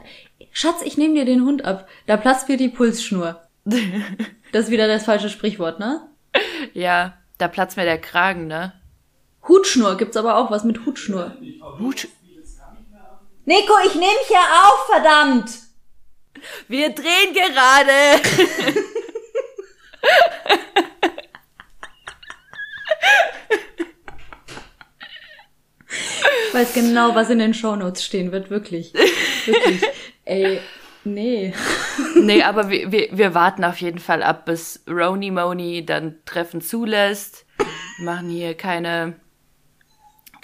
Schatz, 0.53 0.83
ich 0.85 0.97
nehme 0.97 1.15
dir 1.15 1.25
den 1.25 1.45
Hund 1.45 1.65
ab. 1.65 1.89
Da 2.07 2.17
platzt 2.17 2.49
mir 2.49 2.57
die 2.57 2.69
Pulsschnur. 2.69 3.43
Das 4.53 4.65
ist 4.65 4.71
wieder 4.71 4.87
das 4.87 5.05
falsche 5.05 5.29
Sprichwort, 5.29 5.79
ne? 5.79 6.09
Ja, 6.73 7.19
da 7.39 7.49
platzt 7.49 7.77
mir 7.77 7.85
der 7.85 7.99
Kragen, 7.99 8.47
ne? 8.47 8.73
Hutschnur 9.47 9.97
gibt's 9.97 10.17
aber 10.17 10.37
auch 10.37 10.51
was 10.51 10.65
mit 10.65 10.87
Hutschnur. 10.87 11.37
Hut. 11.79 12.09
Nico, 13.47 13.75
ich 13.87 13.95
nehme 13.95 14.07
mich 14.07 14.31
ja 14.31 14.65
auf, 14.65 14.87
verdammt! 14.87 15.51
Wir 16.69 16.91
drehen 16.91 17.35
gerade. 17.35 18.23
Ich 26.49 26.55
weiß 26.55 26.75
genau, 26.75 27.15
was 27.15 27.31
in 27.31 27.39
den 27.39 27.53
Shownotes 27.53 28.05
stehen 28.05 28.33
wird, 28.33 28.49
wirklich. 28.49 28.93
Wirklich. 28.95 29.83
Ey, 30.25 30.61
nee. 31.05 31.53
Nee, 32.15 32.43
aber 32.43 32.71
wir, 32.71 32.93
wir, 32.93 33.09
wir 33.13 33.35
warten 33.35 33.65
auf 33.65 33.81
jeden 33.81 33.99
Fall 33.99 34.23
ab, 34.23 34.47
bis 34.47 34.85
Roni 34.89 35.31
Moni 35.31 35.85
dann 35.85 36.21
Treffen 36.25 36.61
zulässt. 36.61 37.45
Wir 37.99 38.05
machen 38.07 38.31
hier 38.31 38.55
keine, 38.55 39.21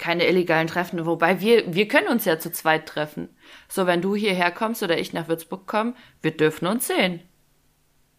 keine 0.01 0.27
illegalen 0.27 0.67
Treffen. 0.67 1.05
Wobei 1.05 1.39
wir, 1.39 1.73
wir 1.73 1.87
können 1.87 2.09
uns 2.09 2.25
ja 2.25 2.39
zu 2.39 2.51
zweit 2.51 2.87
treffen. 2.87 3.29
So, 3.69 3.85
wenn 3.85 4.01
du 4.01 4.15
hierher 4.15 4.51
kommst 4.51 4.83
oder 4.83 4.97
ich 4.97 5.13
nach 5.13 5.29
Würzburg 5.29 5.67
komme, 5.67 5.93
wir 6.21 6.35
dürfen 6.35 6.67
uns 6.67 6.87
sehen. 6.87 7.21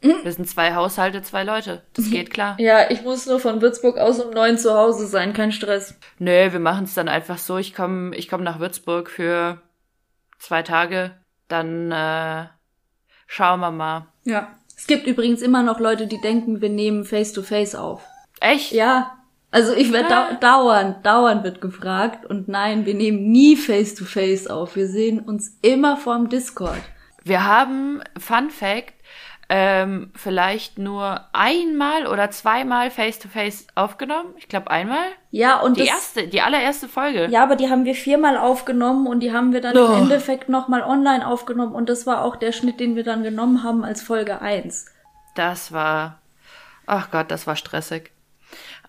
Mhm. 0.02 0.20
Wir 0.22 0.32
sind 0.32 0.48
zwei 0.48 0.74
Haushalte, 0.74 1.22
zwei 1.22 1.44
Leute. 1.44 1.82
Das 1.92 2.10
geht 2.10 2.30
klar. 2.30 2.56
Ja, 2.58 2.90
ich 2.90 3.02
muss 3.02 3.26
nur 3.26 3.40
von 3.40 3.60
Würzburg 3.60 3.98
aus 3.98 4.20
um 4.20 4.30
neun 4.30 4.58
zu 4.58 4.72
Hause 4.74 5.06
sein, 5.06 5.32
kein 5.32 5.52
Stress. 5.52 5.98
Nö, 6.18 6.52
wir 6.52 6.60
machen 6.60 6.84
es 6.84 6.94
dann 6.94 7.08
einfach 7.08 7.38
so. 7.38 7.58
Ich 7.58 7.74
komme 7.74 8.16
ich 8.16 8.28
komm 8.28 8.42
nach 8.42 8.58
Würzburg 8.58 9.10
für 9.10 9.60
zwei 10.38 10.62
Tage. 10.62 11.12
Dann 11.48 11.92
äh, 11.92 12.46
schauen 13.26 13.60
wir 13.60 13.70
mal. 13.70 14.06
Ja. 14.24 14.56
Es 14.76 14.86
gibt 14.86 15.06
übrigens 15.06 15.42
immer 15.42 15.62
noch 15.62 15.78
Leute, 15.78 16.06
die 16.06 16.20
denken, 16.20 16.60
wir 16.60 16.70
nehmen 16.70 17.04
Face-to-Face 17.04 17.74
-face 17.74 17.78
auf. 17.78 18.02
Echt? 18.40 18.72
Ja. 18.72 19.21
Also 19.52 19.74
ich 19.74 19.92
werde 19.92 20.14
ah. 20.14 20.32
dauernd, 20.40 21.04
dauernd 21.06 21.44
wird 21.44 21.60
gefragt 21.60 22.26
und 22.26 22.48
nein, 22.48 22.86
wir 22.86 22.94
nehmen 22.94 23.30
nie 23.30 23.54
Face-to-Face 23.56 24.48
-face 24.48 24.50
auf. 24.50 24.74
Wir 24.76 24.88
sehen 24.88 25.20
uns 25.20 25.56
immer 25.62 25.96
vorm 25.96 26.28
Discord. 26.28 26.80
Wir 27.22 27.46
haben, 27.46 28.02
Fun 28.18 28.50
Fact, 28.50 28.94
ähm, 29.54 30.10
vielleicht 30.14 30.78
nur 30.78 31.26
einmal 31.34 32.06
oder 32.06 32.30
zweimal 32.30 32.90
face-to-face 32.90 33.66
aufgenommen. 33.74 34.30
Ich 34.38 34.48
glaube 34.48 34.70
einmal. 34.70 35.04
Ja, 35.30 35.60
und 35.60 35.76
Die 35.76 35.84
erste, 35.84 36.26
die 36.26 36.40
allererste 36.40 36.88
Folge. 36.88 37.28
Ja, 37.30 37.42
aber 37.42 37.56
die 37.56 37.68
haben 37.68 37.84
wir 37.84 37.94
viermal 37.94 38.38
aufgenommen 38.38 39.06
und 39.06 39.20
die 39.20 39.32
haben 39.32 39.52
wir 39.52 39.60
dann 39.60 39.76
Oh. 39.76 39.92
im 39.92 40.04
Endeffekt 40.04 40.48
nochmal 40.48 40.82
online 40.82 41.26
aufgenommen 41.26 41.74
und 41.74 41.90
das 41.90 42.06
war 42.06 42.24
auch 42.24 42.36
der 42.36 42.52
Schnitt, 42.52 42.80
den 42.80 42.96
wir 42.96 43.04
dann 43.04 43.22
genommen 43.22 43.62
haben 43.62 43.84
als 43.84 44.00
Folge 44.00 44.40
1. 44.40 44.86
Das 45.34 45.70
war, 45.70 46.20
ach 46.86 47.10
Gott, 47.10 47.30
das 47.30 47.46
war 47.46 47.56
stressig. 47.56 48.11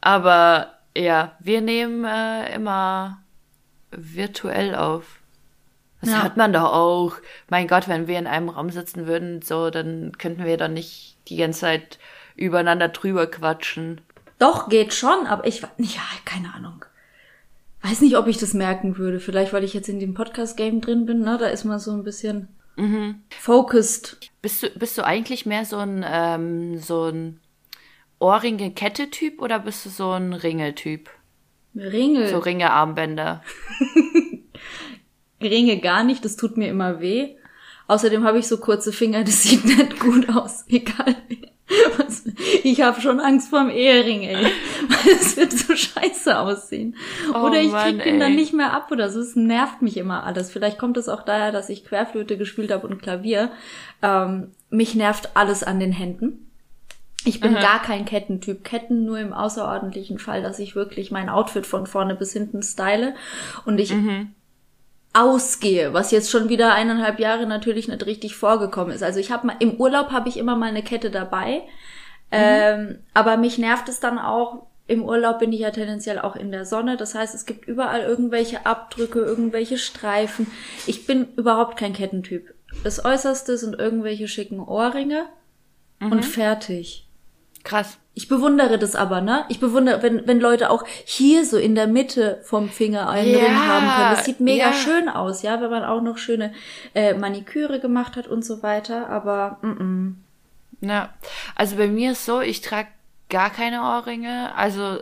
Aber 0.05 0.73
ja, 0.97 1.31
wir 1.39 1.61
nehmen 1.61 2.03
äh, 2.03 2.53
immer 2.53 3.19
virtuell 3.91 4.75
auf. 4.75 5.19
Das 6.01 6.09
Ja. 6.11 6.23
hat 6.23 6.35
man 6.35 6.51
doch 6.51 6.73
auch. 6.73 7.13
Mein 7.49 7.69
Gott, 7.69 7.87
wenn 7.87 8.07
wir 8.07 8.19
in 8.19 8.27
einem 8.27 8.49
Raum 8.49 8.69
sitzen 8.69 9.07
würden, 9.07 9.41
so, 9.41 9.69
dann 9.69 10.11
könnten 10.17 10.43
wir 10.43 10.57
doch 10.57 10.67
nicht 10.67 11.15
die 11.29 11.37
ganze 11.37 11.61
Zeit 11.61 11.99
übereinander 12.35 12.89
drüber 12.89 13.27
quatschen. 13.27 14.01
Doch, 14.39 14.67
geht 14.67 14.93
schon, 14.93 15.25
aber 15.27 15.47
ich, 15.47 15.61
ja, 15.61 16.01
keine 16.25 16.53
Ahnung. 16.53 16.83
Weiß 17.81 18.01
nicht, 18.01 18.17
ob 18.17 18.27
ich 18.27 18.37
das 18.37 18.53
merken 18.53 18.97
würde. 18.97 19.21
Vielleicht, 19.21 19.53
weil 19.53 19.63
ich 19.63 19.73
jetzt 19.73 19.87
in 19.87 19.99
dem 20.01 20.13
Podcast-Game 20.13 20.81
drin 20.81 21.05
bin, 21.05 21.21
ne? 21.21 21.37
Da 21.39 21.47
ist 21.47 21.63
man 21.63 21.79
so 21.79 21.91
ein 21.91 22.03
bisschen 22.03 22.49
focused. 23.39 24.17
Bist 24.41 24.63
du, 24.63 24.69
bist 24.71 24.97
du 24.97 25.03
eigentlich 25.05 25.45
mehr 25.45 25.63
so 25.63 25.77
ein, 25.77 26.03
ähm, 26.05 26.77
so 26.79 27.05
ein 27.05 27.39
Ohrringe-Kette-Typ 28.23 29.41
oder 29.41 29.59
bist 29.59 29.85
du 29.85 29.89
so 29.89 30.11
ein 30.11 30.31
Ringeltyp? 30.31 31.09
Ringe. 31.75 32.29
So 32.29 32.39
Ringe-Armbänder. 32.39 33.43
Ringe 35.41 35.79
gar 35.79 36.05
nicht, 36.05 36.23
das 36.23 36.37
tut 36.37 36.55
mir 36.55 36.69
immer 36.69 37.01
weh. 37.01 37.35
Außerdem 37.87 38.23
habe 38.23 38.39
ich 38.39 38.47
so 38.47 38.57
kurze 38.57 38.93
Finger, 38.93 39.25
das 39.25 39.43
sieht 39.43 39.65
nicht 39.65 39.99
gut 39.99 40.29
aus. 40.29 40.63
Egal. 40.69 41.17
Was, 41.97 42.23
ich 42.63 42.81
habe 42.81 43.01
schon 43.01 43.19
Angst 43.19 43.49
vorm 43.49 43.69
Ehering, 43.69 44.21
ey. 44.21 44.35
Weil 44.87 45.13
es 45.19 45.35
wird 45.35 45.51
so 45.51 45.75
scheiße 45.75 46.39
aussehen. 46.39 46.95
Oh 47.33 47.47
oder 47.47 47.59
ich 47.61 47.71
Mann, 47.71 47.97
krieg 47.97 48.03
den 48.03 48.21
dann 48.21 48.35
nicht 48.35 48.53
mehr 48.53 48.71
ab 48.71 48.89
oder 48.91 49.09
so. 49.09 49.19
Es 49.19 49.35
nervt 49.35 49.81
mich 49.81 49.97
immer 49.97 50.23
alles. 50.23 50.49
Vielleicht 50.49 50.77
kommt 50.77 50.95
es 50.95 51.09
auch 51.09 51.23
daher, 51.23 51.51
dass 51.51 51.69
ich 51.69 51.83
Querflöte 51.83 52.37
gespielt 52.37 52.71
habe 52.71 52.87
und 52.87 53.01
Klavier. 53.01 53.51
Ähm, 54.01 54.51
mich 54.69 54.95
nervt 54.95 55.35
alles 55.35 55.63
an 55.63 55.81
den 55.81 55.91
Händen. 55.91 56.52
Ich 57.25 57.39
bin 57.39 57.53
gar 57.53 57.81
kein 57.81 58.05
Kettentyp. 58.05 58.63
Ketten 58.63 59.05
nur 59.05 59.19
im 59.19 59.33
außerordentlichen 59.33 60.19
Fall, 60.19 60.41
dass 60.41 60.59
ich 60.59 60.75
wirklich 60.75 61.11
mein 61.11 61.29
Outfit 61.29 61.65
von 61.65 61.87
vorne 61.87 62.15
bis 62.15 62.33
hinten 62.33 62.61
style 62.63 63.15
und 63.65 63.79
ich 63.79 63.93
ausgehe, 65.13 65.93
was 65.93 66.11
jetzt 66.11 66.31
schon 66.31 66.49
wieder 66.49 66.73
eineinhalb 66.73 67.19
Jahre 67.19 67.45
natürlich 67.45 67.87
nicht 67.87 68.05
richtig 68.05 68.35
vorgekommen 68.35 68.93
ist. 68.93 69.03
Also 69.03 69.19
ich 69.19 69.31
habe 69.31 69.47
mal 69.47 69.55
im 69.59 69.75
Urlaub 69.75 70.11
habe 70.11 70.27
ich 70.27 70.37
immer 70.37 70.55
mal 70.55 70.69
eine 70.69 70.83
Kette 70.83 71.11
dabei, 71.11 71.61
ähm, 72.31 72.99
aber 73.13 73.37
mich 73.37 73.57
nervt 73.57 73.87
es 73.89 73.99
dann 73.99 74.17
auch. 74.17 74.65
Im 74.85 75.03
Urlaub 75.03 75.39
bin 75.39 75.53
ich 75.53 75.61
ja 75.61 75.71
tendenziell 75.71 76.19
auch 76.19 76.35
in 76.35 76.51
der 76.51 76.65
Sonne. 76.65 76.97
Das 76.97 77.15
heißt, 77.15 77.33
es 77.33 77.45
gibt 77.45 77.67
überall 77.67 78.01
irgendwelche 78.01 78.65
Abdrücke, 78.65 79.19
irgendwelche 79.19 79.77
Streifen. 79.77 80.47
Ich 80.87 81.05
bin 81.07 81.27
überhaupt 81.35 81.77
kein 81.77 81.93
Kettentyp. 81.93 82.53
Das 82.83 83.05
Äußerste 83.05 83.57
sind 83.57 83.79
irgendwelche 83.79 84.27
schicken 84.27 84.59
Ohrringe 84.59 85.25
und 86.01 86.25
fertig. 86.25 87.07
Krass. 87.63 87.97
Ich 88.15 88.27
bewundere 88.27 88.77
das 88.77 88.95
aber, 88.95 89.21
ne? 89.21 89.45
Ich 89.49 89.59
bewundere, 89.59 90.03
wenn, 90.03 90.27
wenn 90.27 90.39
Leute 90.39 90.69
auch 90.69 90.83
hier 91.05 91.45
so 91.45 91.57
in 91.57 91.73
der 91.75 91.87
Mitte 91.87 92.41
vom 92.43 92.69
Finger 92.69 93.09
einen 93.09 93.31
Ja, 93.31 93.39
Ring 93.39 93.55
haben 93.57 93.87
können. 93.87 94.15
Das 94.15 94.25
sieht 94.25 94.39
mega 94.39 94.65
ja. 94.67 94.73
schön 94.73 95.09
aus, 95.09 95.41
ja, 95.41 95.61
wenn 95.61 95.71
man 95.71 95.83
auch 95.83 96.01
noch 96.01 96.17
schöne 96.17 96.53
äh, 96.93 97.13
Maniküre 97.15 97.79
gemacht 97.79 98.15
hat 98.15 98.27
und 98.27 98.45
so 98.45 98.61
weiter. 98.61 99.09
Aber 99.09 99.57
mm 99.61 99.67
-mm. 99.71 100.13
Ja, 100.87 101.09
also 101.55 101.77
bei 101.77 101.87
mir 101.87 102.11
ist 102.11 102.25
so, 102.25 102.41
ich 102.41 102.59
trage 102.61 102.89
gar 103.29 103.49
keine 103.49 103.81
Ohrringe, 103.81 104.53
also 104.55 104.99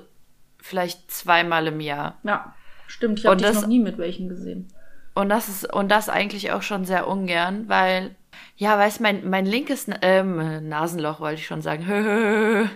vielleicht 0.59 1.11
zweimal 1.11 1.65
im 1.67 1.79
Jahr. 1.81 2.19
ja, 2.23 2.53
stimmt. 2.87 3.19
Ich 3.19 3.25
habe 3.25 3.33
Und 3.33 3.41
dich 3.41 3.47
das- 3.47 3.61
noch 3.61 3.67
nie 3.67 3.79
mit 3.79 3.97
welchen 3.97 4.29
gesehen. 4.29 4.67
Und 5.15 5.27
das 5.29 5.49
ist 5.49 5.73
und 5.73 5.89
das 5.89 6.07
eigentlich 6.07 6.51
auch 6.53 6.61
schon 6.61 6.85
sehr 6.85 7.07
ungern, 7.07 7.67
weil 7.67 8.15
ja, 8.57 8.77
weiß 8.77 8.99
mein 8.99 9.29
mein 9.29 9.45
linkes 9.45 9.87
ähm, 10.01 10.67
Nasenloch 10.69 11.19
wollte 11.19 11.41
ich 11.41 11.47
schon 11.47 11.61
sagen. 11.61 11.85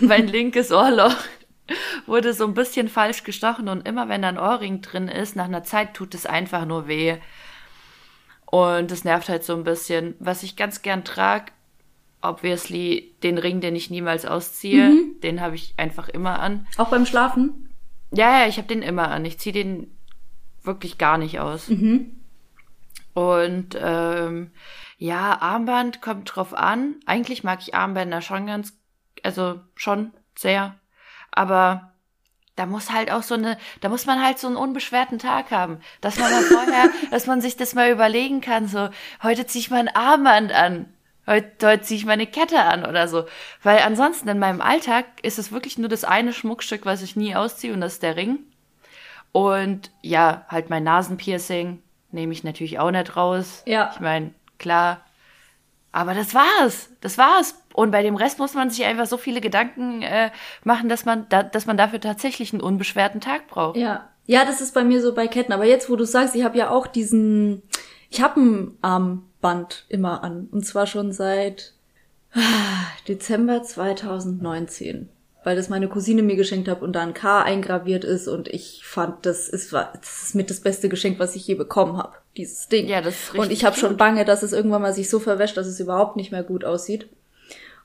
mein 0.00 0.26
linkes 0.26 0.72
Ohrloch 0.72 1.14
wurde 2.06 2.32
so 2.34 2.44
ein 2.46 2.54
bisschen 2.54 2.88
falsch 2.88 3.22
gestochen 3.24 3.68
und 3.68 3.86
immer 3.86 4.08
wenn 4.08 4.22
da 4.22 4.28
ein 4.28 4.38
Ohrring 4.38 4.82
drin 4.82 5.08
ist, 5.08 5.36
nach 5.36 5.44
einer 5.44 5.62
Zeit 5.64 5.94
tut 5.94 6.14
es 6.14 6.26
einfach 6.26 6.66
nur 6.66 6.88
weh. 6.88 7.16
Und 8.46 8.90
das 8.90 9.04
nervt 9.04 9.28
halt 9.28 9.44
so 9.44 9.54
ein 9.54 9.64
bisschen. 9.64 10.14
Was 10.18 10.42
ich 10.42 10.56
ganz 10.56 10.82
gern 10.82 11.04
trage, 11.04 11.52
obviously 12.20 13.14
den 13.22 13.38
Ring, 13.38 13.60
den 13.60 13.76
ich 13.76 13.90
niemals 13.90 14.26
ausziehe, 14.26 14.92
den 15.22 15.40
habe 15.40 15.54
ich 15.54 15.74
einfach 15.76 16.08
immer 16.08 16.40
an. 16.40 16.66
Auch 16.76 16.88
beim 16.88 17.06
Schlafen? 17.06 17.68
Ja, 18.10 18.40
ja, 18.40 18.48
ich 18.48 18.56
habe 18.56 18.66
den 18.66 18.82
immer 18.82 19.08
an. 19.08 19.24
Ich 19.24 19.38
ziehe 19.38 19.52
den 19.52 19.96
wirklich 20.62 20.98
gar 20.98 21.16
nicht 21.16 21.38
aus. 21.38 21.68
Und 23.14 23.76
ähm, 23.80 24.52
ja, 24.98 25.40
Armband 25.40 26.00
kommt 26.00 26.34
drauf 26.34 26.54
an. 26.54 26.96
Eigentlich 27.06 27.42
mag 27.42 27.60
ich 27.62 27.74
Armbänder 27.74 28.20
schon 28.22 28.46
ganz, 28.46 28.78
also 29.22 29.60
schon 29.74 30.12
sehr. 30.36 30.74
Aber 31.32 31.92
da 32.56 32.66
muss 32.66 32.90
halt 32.92 33.10
auch 33.10 33.22
so 33.22 33.34
eine, 33.34 33.56
da 33.80 33.88
muss 33.88 34.06
man 34.06 34.22
halt 34.22 34.38
so 34.38 34.46
einen 34.46 34.56
unbeschwerten 34.56 35.18
Tag 35.18 35.50
haben. 35.50 35.80
Dass 36.00 36.18
man 36.18 36.30
mal 36.30 36.42
vorher, 36.42 36.90
dass 37.10 37.26
man 37.26 37.40
sich 37.40 37.56
das 37.56 37.74
mal 37.74 37.90
überlegen 37.90 38.40
kann, 38.40 38.68
so, 38.68 38.90
heute 39.22 39.46
ziehe 39.46 39.60
ich 39.60 39.70
mal 39.70 39.80
ein 39.80 39.94
Armband 39.94 40.52
an. 40.52 40.92
Heute, 41.26 41.66
heute 41.66 41.82
ziehe 41.82 41.98
ich 41.98 42.06
meine 42.06 42.26
Kette 42.26 42.60
an 42.60 42.84
oder 42.84 43.08
so. 43.08 43.24
Weil 43.62 43.78
ansonsten 43.78 44.28
in 44.28 44.38
meinem 44.38 44.60
Alltag 44.60 45.06
ist 45.22 45.38
es 45.38 45.52
wirklich 45.52 45.78
nur 45.78 45.88
das 45.88 46.04
eine 46.04 46.32
Schmuckstück, 46.32 46.84
was 46.84 47.02
ich 47.02 47.16
nie 47.16 47.34
ausziehe 47.34 47.72
und 47.72 47.80
das 47.80 47.94
ist 47.94 48.02
der 48.02 48.16
Ring. 48.16 48.40
Und 49.32 49.90
ja, 50.02 50.44
halt 50.48 50.70
mein 50.70 50.82
Nasenpiercing 50.84 51.82
nehme 52.12 52.32
ich 52.32 52.44
natürlich 52.44 52.78
auch 52.78 52.90
nicht 52.90 53.16
raus. 53.16 53.62
Ja. 53.66 53.90
Ich 53.94 54.00
meine, 54.00 54.32
klar. 54.58 55.04
Aber 55.92 56.14
das 56.14 56.34
war's. 56.34 56.90
Das 57.00 57.18
war's. 57.18 57.54
Und 57.74 57.90
bei 57.90 58.02
dem 58.02 58.14
Rest 58.14 58.38
muss 58.38 58.54
man 58.54 58.70
sich 58.70 58.84
einfach 58.84 59.06
so 59.06 59.16
viele 59.16 59.40
Gedanken 59.40 60.02
äh, 60.02 60.30
machen, 60.62 60.88
dass 60.88 61.04
man, 61.04 61.26
da, 61.28 61.42
dass 61.42 61.66
man 61.66 61.76
dafür 61.76 62.00
tatsächlich 62.00 62.52
einen 62.52 62.62
unbeschwerten 62.62 63.20
Tag 63.20 63.48
braucht. 63.48 63.76
Ja. 63.76 64.08
Ja, 64.26 64.44
das 64.44 64.60
ist 64.60 64.74
bei 64.74 64.84
mir 64.84 65.02
so 65.02 65.12
bei 65.12 65.26
Ketten. 65.26 65.52
Aber 65.52 65.64
jetzt, 65.64 65.90
wo 65.90 65.96
du 65.96 66.04
sagst, 66.04 66.36
ich 66.36 66.44
habe 66.44 66.56
ja 66.56 66.70
auch 66.70 66.86
diesen, 66.86 67.62
ich 68.10 68.22
habe 68.22 68.40
ein 68.40 68.78
Armband 68.80 69.86
immer 69.88 70.22
an. 70.22 70.48
Und 70.52 70.64
zwar 70.64 70.86
schon 70.86 71.12
seit 71.12 71.74
ah, 72.34 72.38
Dezember 73.08 73.64
2019. 73.64 75.08
Weil 75.42 75.56
das 75.56 75.70
meine 75.70 75.88
Cousine 75.88 76.22
mir 76.22 76.36
geschenkt 76.36 76.68
hat 76.68 76.82
und 76.82 76.92
da 76.92 77.00
ein 77.00 77.14
K 77.14 77.42
eingraviert 77.42 78.04
ist 78.04 78.28
und 78.28 78.48
ich 78.48 78.82
fand, 78.84 79.24
das 79.24 79.48
ist, 79.48 79.72
das 79.72 80.22
ist 80.22 80.34
mit 80.34 80.50
das 80.50 80.60
beste 80.60 80.90
Geschenk, 80.90 81.18
was 81.18 81.34
ich 81.34 81.46
je 81.46 81.54
bekommen 81.54 81.96
habe, 81.96 82.12
dieses 82.36 82.68
Ding. 82.68 82.86
Ja, 82.88 83.00
das 83.00 83.14
ist 83.14 83.30
Und 83.32 83.40
richtig 83.40 83.58
ich 83.58 83.64
habe 83.64 83.76
schon 83.76 83.96
bange, 83.96 84.26
dass 84.26 84.42
es 84.42 84.52
irgendwann 84.52 84.82
mal 84.82 84.92
sich 84.92 85.08
so 85.08 85.18
verwäscht, 85.18 85.56
dass 85.56 85.66
es 85.66 85.80
überhaupt 85.80 86.16
nicht 86.16 86.30
mehr 86.30 86.42
gut 86.42 86.64
aussieht. 86.64 87.08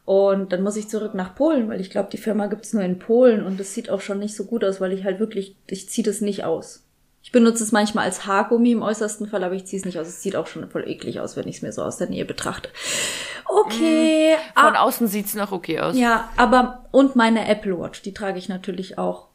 Und 0.05 0.53
dann 0.53 0.61
muss 0.61 0.75
ich 0.75 0.87
zurück 0.87 1.15
nach 1.15 1.33
Polen, 1.33 1.67
weil 1.67 1.81
ich 1.81 1.89
glaube, 1.89 2.09
die 2.11 2.17
Firma 2.17 2.45
gibt's 2.45 2.73
nur 2.73 2.83
in 2.83 2.99
Polen 2.99 3.43
und 3.43 3.59
das 3.59 3.73
sieht 3.73 3.89
auch 3.89 4.01
schon 4.01 4.19
nicht 4.19 4.35
so 4.35 4.45
gut 4.45 4.63
aus, 4.63 4.79
weil 4.79 4.93
ich 4.93 5.03
halt 5.03 5.19
wirklich, 5.19 5.55
ich 5.67 5.89
ziehe 5.89 6.05
das 6.05 6.21
nicht 6.21 6.43
aus. 6.43 6.84
Ich 7.25 7.31
benutze 7.31 7.63
es 7.63 7.71
manchmal 7.71 8.05
als 8.05 8.27
Haargummi 8.27 8.71
im 8.71 8.83
äußersten 8.83 9.27
Fall, 9.27 9.43
aber 9.43 9.55
ich 9.55 9.65
ziehe 9.65 9.79
es 9.79 9.85
nicht 9.85 9.97
aus. 9.97 10.07
Es 10.07 10.21
sieht 10.21 10.35
auch 10.35 10.45
schon 10.45 10.69
voll 10.69 10.87
eklig 10.87 11.19
aus, 11.19 11.35
wenn 11.35 11.47
ich 11.47 11.55
es 11.55 11.61
mir 11.63 11.71
so 11.71 11.81
aus 11.81 11.97
der 11.97 12.07
Nähe 12.07 12.23
betrachte. 12.23 12.69
Okay. 13.45 14.35
Von 14.53 14.75
ah, 14.75 14.81
außen 14.83 15.07
sieht's 15.07 15.33
noch 15.33 15.51
okay 15.51 15.79
aus. 15.79 15.97
ja, 15.97 16.29
aber 16.37 16.85
und 16.91 17.15
meine 17.15 17.47
Apple 17.47 17.79
Watch, 17.79 18.03
die 18.03 18.13
trage 18.13 18.37
ich 18.37 18.47
natürlich 18.47 18.99
auch 18.99 19.29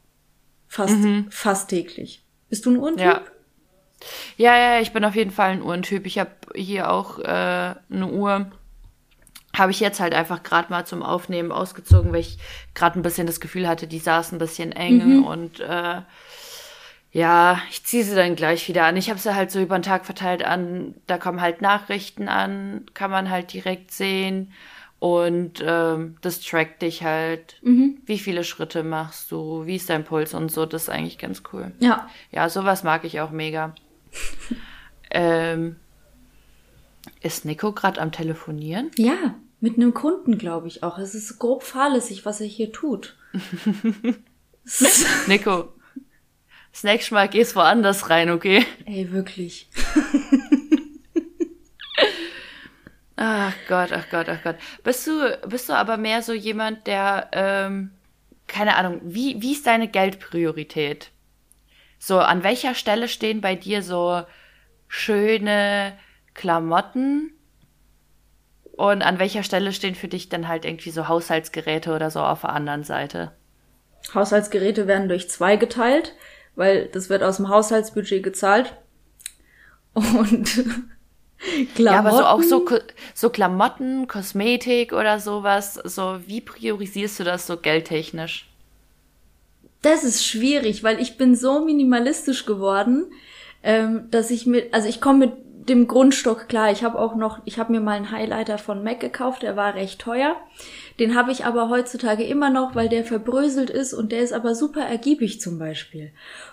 fast, 0.69 0.95
fast 1.31 1.69
täglich. 1.69 2.23
Bist 2.47 2.65
du 2.65 2.71
ein 2.71 2.77
Uhrentyp? 2.77 3.05
Ja. 3.05 3.21
Ja, 4.37 4.57
ja, 4.57 4.79
ich 4.79 4.93
bin 4.93 5.03
auf 5.03 5.15
jeden 5.15 5.31
Fall 5.31 5.49
ein 5.49 5.61
Uhrentyp. 5.61 6.05
Ich 6.05 6.17
habe 6.17 6.31
hier 6.55 6.91
auch 6.91 7.19
äh, 7.19 7.75
eine 7.91 8.07
Uhr. 8.07 8.49
Habe 9.53 9.71
ich 9.71 9.81
jetzt 9.81 9.99
halt 9.99 10.13
einfach 10.13 10.43
gerade 10.43 10.71
mal 10.71 10.85
zum 10.85 11.03
Aufnehmen 11.03 11.51
ausgezogen, 11.51 12.13
weil 12.13 12.21
ich 12.21 12.37
gerade 12.73 12.97
ein 12.97 13.03
bisschen 13.03 13.27
das 13.27 13.41
Gefühl 13.41 13.67
hatte, 13.67 13.85
die 13.85 13.99
saß 13.99 14.31
ein 14.31 14.39
bisschen 14.39 14.71
eng 14.71 15.25
und 15.25 15.59
äh, 15.59 16.01
ja, 17.11 17.61
ich 17.69 17.83
ziehe 17.83 18.03
sie 18.03 18.15
dann 18.15 18.35
gleich 18.35 18.67
wieder 18.69 18.85
an. 18.85 18.95
Ich 18.95 19.09
habe 19.09 19.19
sie 19.19 19.35
halt 19.35 19.51
so 19.51 19.59
über 19.59 19.77
den 19.77 19.83
Tag 19.83 20.05
verteilt 20.05 20.45
an. 20.45 20.95
Da 21.07 21.17
kommen 21.17 21.41
halt 21.41 21.61
Nachrichten 21.61 22.29
an, 22.29 22.85
kann 22.93 23.11
man 23.11 23.29
halt 23.29 23.51
direkt 23.51 23.91
sehen. 23.91 24.53
Und 24.99 25.63
ähm, 25.65 26.17
das 26.21 26.39
trackt 26.41 26.83
dich 26.83 27.03
halt. 27.03 27.57
Wie 28.05 28.19
viele 28.19 28.43
Schritte 28.43 28.83
machst 28.83 29.31
du? 29.31 29.65
Wie 29.65 29.75
ist 29.75 29.89
dein 29.89 30.05
Puls 30.05 30.33
und 30.33 30.51
so? 30.51 30.65
Das 30.65 30.83
ist 30.83 30.89
eigentlich 30.89 31.17
ganz 31.17 31.43
cool. 31.51 31.71
Ja. 31.79 32.07
Ja, 32.31 32.47
sowas 32.47 32.83
mag 32.83 33.03
ich 33.03 33.19
auch 33.19 33.31
mega. 33.31 33.75
ähm, 35.11 35.75
ist 37.21 37.43
Nico 37.45 37.73
gerade 37.73 37.99
am 37.99 38.11
Telefonieren? 38.11 38.91
Ja, 38.95 39.35
mit 39.59 39.75
einem 39.75 39.93
Kunden, 39.93 40.37
glaube 40.37 40.67
ich 40.67 40.83
auch. 40.83 40.97
Es 40.97 41.13
ist 41.13 41.39
grob 41.39 41.63
fahrlässig, 41.63 42.25
was 42.25 42.39
er 42.39 42.47
hier 42.47 42.71
tut. 42.71 43.17
Nico, 45.27 45.73
das 46.71 46.83
nächste 46.83 47.13
Mal 47.13 47.27
gehst 47.27 47.55
woanders 47.55 48.09
rein, 48.09 48.29
okay? 48.29 48.65
Ey, 48.85 49.11
wirklich. 49.11 49.69
Ach 53.23 53.53
Gott, 53.67 53.91
ach 53.93 54.09
Gott, 54.09 54.27
ach 54.29 54.41
Gott. 54.43 54.55
Bist 54.83 55.05
du, 55.05 55.37
bist 55.47 55.69
du 55.69 55.73
aber 55.73 55.97
mehr 55.97 56.23
so 56.23 56.33
jemand, 56.33 56.87
der, 56.87 57.29
ähm, 57.33 57.91
keine 58.47 58.75
Ahnung, 58.77 58.99
wie, 59.03 59.39
wie 59.43 59.51
ist 59.51 59.67
deine 59.67 59.87
Geldpriorität? 59.87 61.11
So, 61.99 62.17
an 62.17 62.43
welcher 62.43 62.73
Stelle 62.73 63.07
stehen 63.07 63.39
bei 63.39 63.53
dir 63.53 63.83
so 63.83 64.23
schöne 64.87 65.93
Klamotten? 66.33 67.31
Und 68.71 69.03
an 69.03 69.19
welcher 69.19 69.43
Stelle 69.43 69.71
stehen 69.71 69.93
für 69.93 70.07
dich 70.07 70.29
dann 70.29 70.47
halt 70.47 70.65
irgendwie 70.65 70.89
so 70.89 71.07
Haushaltsgeräte 71.07 71.93
oder 71.93 72.09
so 72.09 72.21
auf 72.21 72.41
der 72.41 72.49
anderen 72.49 72.83
Seite? 72.83 73.33
Haushaltsgeräte 74.15 74.87
werden 74.87 75.09
durch 75.09 75.29
zwei 75.29 75.57
geteilt, 75.57 76.15
weil 76.55 76.87
das 76.87 77.09
wird 77.09 77.23
aus 77.23 77.37
dem 77.37 77.49
Haushaltsbudget 77.49 78.23
gezahlt. 78.23 78.73
Und 79.93 80.45
Klamotten. 80.53 80.91
Ja, 81.77 81.97
aber 81.97 82.11
so 82.11 82.23
auch 82.23 82.43
so, 82.43 82.65
so 83.15 83.29
Klamotten, 83.31 84.07
Kosmetik 84.07 84.93
oder 84.93 85.19
sowas, 85.19 85.73
so 85.73 86.19
wie 86.27 86.39
priorisierst 86.39 87.19
du 87.19 87.23
das 87.23 87.47
so 87.47 87.57
geldtechnisch? 87.57 88.47
Das 89.81 90.03
ist 90.03 90.23
schwierig, 90.23 90.83
weil 90.83 91.01
ich 91.01 91.17
bin 91.17 91.35
so 91.35 91.65
minimalistisch 91.65 92.45
geworden, 92.45 93.11
ähm, 93.63 94.07
dass 94.11 94.29
ich 94.29 94.45
mit, 94.45 94.71
also 94.71 94.87
ich 94.87 95.01
komme 95.01 95.25
mit 95.25 95.33
dem 95.69 95.87
Grundstock 95.87 96.47
klar. 96.47 96.71
Ich 96.71 96.83
habe 96.83 96.99
auch 96.99 97.15
noch, 97.15 97.39
ich 97.45 97.59
habe 97.59 97.71
mir 97.71 97.81
mal 97.81 97.95
einen 97.95 98.11
Highlighter 98.11 98.57
von 98.57 98.83
Mac 98.83 98.99
gekauft, 98.99 99.43
der 99.43 99.55
war 99.55 99.75
recht 99.75 99.99
teuer. 99.99 100.35
Den 100.99 101.15
habe 101.15 101.31
ich 101.31 101.45
aber 101.45 101.69
heutzutage 101.69 102.23
immer 102.23 102.49
noch, 102.49 102.75
weil 102.75 102.89
der 102.89 103.03
verbröselt 103.03 103.69
ist 103.69 103.93
und 103.93 104.11
der 104.11 104.21
ist 104.21 104.33
aber 104.33 104.55
super 104.55 104.81
ergiebig 104.81 105.39
zum 105.39 105.57
Beispiel. 105.57 106.11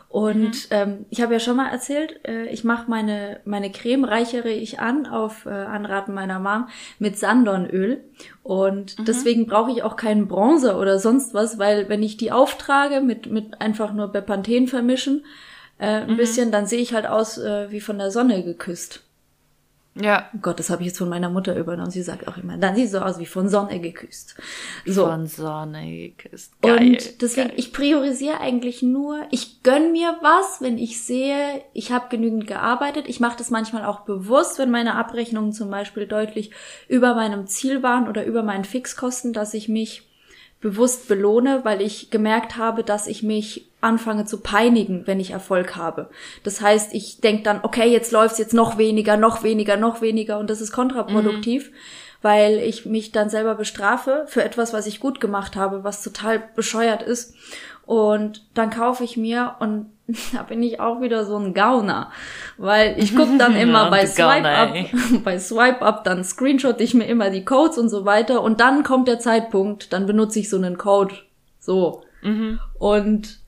Und 0.08 0.70
mhm. 0.70 0.70
ähm, 0.70 1.06
ich 1.10 1.20
habe 1.20 1.34
ja 1.34 1.40
schon 1.40 1.56
mal 1.56 1.68
erzählt, 1.68 2.20
äh, 2.26 2.46
ich 2.46 2.64
mache 2.64 2.88
meine 2.88 3.40
meine 3.44 3.70
Creme 3.70 4.04
reichere 4.04 4.50
ich 4.50 4.80
an 4.80 5.06
auf 5.06 5.44
äh, 5.44 5.50
Anraten 5.50 6.14
meiner 6.14 6.38
Mom 6.38 6.68
mit 6.98 7.18
Sandornöl 7.18 8.02
und 8.42 8.98
mhm. 8.98 9.04
deswegen 9.04 9.46
brauche 9.46 9.70
ich 9.70 9.82
auch 9.82 9.96
keinen 9.96 10.26
Bronzer 10.26 10.80
oder 10.80 10.98
sonst 10.98 11.34
was, 11.34 11.58
weil 11.58 11.90
wenn 11.90 12.02
ich 12.02 12.16
die 12.16 12.32
auftrage 12.32 13.02
mit 13.02 13.30
mit 13.30 13.60
einfach 13.60 13.92
nur 13.92 14.08
Bepanthen 14.08 14.66
vermischen 14.66 15.24
äh, 15.78 15.86
ein 15.86 16.12
mhm. 16.12 16.16
bisschen, 16.16 16.52
dann 16.52 16.66
sehe 16.66 16.80
ich 16.80 16.94
halt 16.94 17.06
aus 17.06 17.38
äh, 17.38 17.70
wie 17.70 17.80
von 17.80 17.98
der 17.98 18.10
Sonne 18.10 18.42
geküsst. 18.42 19.02
Ja. 20.00 20.28
Oh 20.34 20.38
Gott, 20.40 20.58
das 20.60 20.70
habe 20.70 20.82
ich 20.82 20.88
jetzt 20.88 20.98
von 20.98 21.08
meiner 21.08 21.28
Mutter 21.28 21.56
übernommen. 21.56 21.90
Sie 21.90 22.02
sagt 22.02 22.28
auch 22.28 22.36
immer, 22.36 22.56
dann 22.56 22.76
sieht 22.76 22.90
so 22.90 22.98
aus 22.98 23.18
wie 23.18 23.26
von 23.26 23.48
Sonne 23.48 23.80
geküsst. 23.80 24.36
So. 24.86 25.06
Von 25.06 25.26
Sonne 25.26 26.12
geküsst. 26.14 26.52
Geil, 26.62 26.90
und 26.90 27.22
deswegen, 27.22 27.48
geil. 27.48 27.58
ich 27.58 27.72
priorisiere 27.72 28.40
eigentlich 28.40 28.82
nur, 28.82 29.22
ich 29.30 29.62
gönn 29.62 29.92
mir 29.92 30.16
was, 30.22 30.60
wenn 30.60 30.78
ich 30.78 31.02
sehe, 31.02 31.62
ich 31.72 31.90
habe 31.90 32.06
genügend 32.10 32.46
gearbeitet. 32.46 33.06
Ich 33.08 33.18
mache 33.18 33.38
das 33.38 33.50
manchmal 33.50 33.84
auch 33.84 34.00
bewusst, 34.00 34.58
wenn 34.58 34.70
meine 34.70 34.94
Abrechnungen 34.94 35.52
zum 35.52 35.70
Beispiel 35.70 36.06
deutlich 36.06 36.52
über 36.86 37.14
meinem 37.14 37.46
Ziel 37.48 37.82
waren 37.82 38.08
oder 38.08 38.24
über 38.24 38.42
meinen 38.42 38.64
Fixkosten, 38.64 39.32
dass 39.32 39.52
ich 39.54 39.68
mich 39.68 40.07
bewusst 40.60 41.08
belohne, 41.08 41.60
weil 41.64 41.80
ich 41.80 42.10
gemerkt 42.10 42.56
habe, 42.56 42.82
dass 42.82 43.06
ich 43.06 43.22
mich 43.22 43.70
anfange 43.80 44.24
zu 44.24 44.40
peinigen, 44.40 45.06
wenn 45.06 45.20
ich 45.20 45.30
Erfolg 45.30 45.76
habe. 45.76 46.10
Das 46.42 46.60
heißt, 46.60 46.94
ich 46.94 47.20
denke 47.20 47.44
dann, 47.44 47.60
okay, 47.62 47.88
jetzt 47.88 48.10
läuft's 48.10 48.38
jetzt 48.38 48.54
noch 48.54 48.76
weniger, 48.76 49.16
noch 49.16 49.44
weniger, 49.44 49.76
noch 49.76 50.00
weniger 50.00 50.38
und 50.38 50.50
das 50.50 50.60
ist 50.60 50.72
kontraproduktiv, 50.72 51.70
mhm. 51.70 51.74
weil 52.22 52.58
ich 52.58 52.86
mich 52.86 53.12
dann 53.12 53.30
selber 53.30 53.54
bestrafe 53.54 54.24
für 54.26 54.42
etwas, 54.42 54.72
was 54.72 54.86
ich 54.86 54.98
gut 54.98 55.20
gemacht 55.20 55.54
habe, 55.54 55.84
was 55.84 56.02
total 56.02 56.42
bescheuert 56.56 57.02
ist. 57.02 57.34
Und 57.86 58.44
dann 58.54 58.70
kaufe 58.70 59.04
ich 59.04 59.16
mir 59.16 59.56
und 59.60 59.86
da 60.32 60.42
bin 60.42 60.62
ich 60.62 60.80
auch 60.80 61.00
wieder 61.00 61.24
so 61.24 61.36
ein 61.36 61.52
Gauner, 61.52 62.10
weil 62.56 62.98
ich 62.98 63.14
gucke 63.14 63.36
dann 63.36 63.54
immer 63.56 63.90
bei 63.90 64.06
Swipe 64.06 64.48
Up, 64.48 64.74
bei 65.24 65.38
Swipe 65.38 65.82
Up, 65.82 66.04
dann 66.04 66.24
screenshot 66.24 66.80
ich 66.80 66.94
mir 66.94 67.04
immer 67.04 67.30
die 67.30 67.44
Codes 67.44 67.78
und 67.78 67.90
so 67.90 68.04
weiter 68.04 68.42
und 68.42 68.60
dann 68.60 68.82
kommt 68.84 69.06
der 69.06 69.18
Zeitpunkt, 69.18 69.92
dann 69.92 70.06
benutze 70.06 70.40
ich 70.40 70.48
so 70.48 70.56
einen 70.56 70.78
Code, 70.78 71.14
so. 71.58 72.02
Mhm. 72.22 72.58
Und 72.78 73.38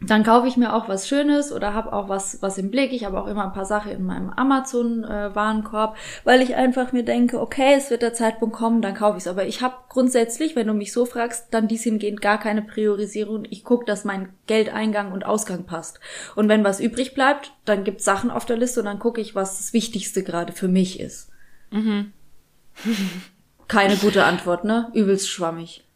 dann 0.00 0.22
kaufe 0.22 0.46
ich 0.46 0.56
mir 0.56 0.74
auch 0.74 0.88
was 0.88 1.08
Schönes 1.08 1.50
oder 1.50 1.74
habe 1.74 1.92
auch 1.92 2.08
was 2.08 2.40
was 2.40 2.56
im 2.56 2.70
Blick. 2.70 2.92
Ich 2.92 3.04
habe 3.04 3.20
auch 3.20 3.26
immer 3.26 3.44
ein 3.44 3.52
paar 3.52 3.64
Sachen 3.64 3.90
in 3.90 4.04
meinem 4.04 4.30
Amazon 4.30 5.02
äh, 5.02 5.34
Warenkorb, 5.34 5.96
weil 6.22 6.40
ich 6.40 6.54
einfach 6.54 6.92
mir 6.92 7.02
denke, 7.02 7.40
okay, 7.40 7.74
es 7.76 7.90
wird 7.90 8.02
der 8.02 8.14
Zeitpunkt 8.14 8.54
kommen, 8.54 8.80
dann 8.80 8.94
kaufe 8.94 9.18
ich 9.18 9.24
es. 9.24 9.28
Aber 9.28 9.46
ich 9.46 9.60
habe 9.60 9.74
grundsätzlich, 9.88 10.54
wenn 10.54 10.68
du 10.68 10.72
mich 10.72 10.92
so 10.92 11.04
fragst, 11.04 11.48
dann 11.50 11.66
dies 11.66 11.82
hingehend 11.82 12.20
gar 12.20 12.38
keine 12.38 12.62
Priorisierung. 12.62 13.44
Ich 13.50 13.64
gucke, 13.64 13.86
dass 13.86 14.04
mein 14.04 14.28
Geldeingang 14.46 15.10
und 15.10 15.26
Ausgang 15.26 15.64
passt. 15.64 15.98
Und 16.36 16.48
wenn 16.48 16.62
was 16.62 16.78
übrig 16.78 17.14
bleibt, 17.14 17.52
dann 17.64 17.82
gibt's 17.82 18.04
Sachen 18.04 18.30
auf 18.30 18.46
der 18.46 18.56
Liste 18.56 18.80
und 18.80 18.86
dann 18.86 19.00
gucke 19.00 19.20
ich, 19.20 19.34
was 19.34 19.58
das 19.58 19.72
Wichtigste 19.72 20.22
gerade 20.22 20.52
für 20.52 20.68
mich 20.68 21.00
ist. 21.00 21.30
Mhm. 21.72 22.12
keine 23.66 23.96
gute 23.96 24.24
Antwort, 24.24 24.62
ne? 24.62 24.90
Übelst 24.94 25.28
schwammig. 25.28 25.87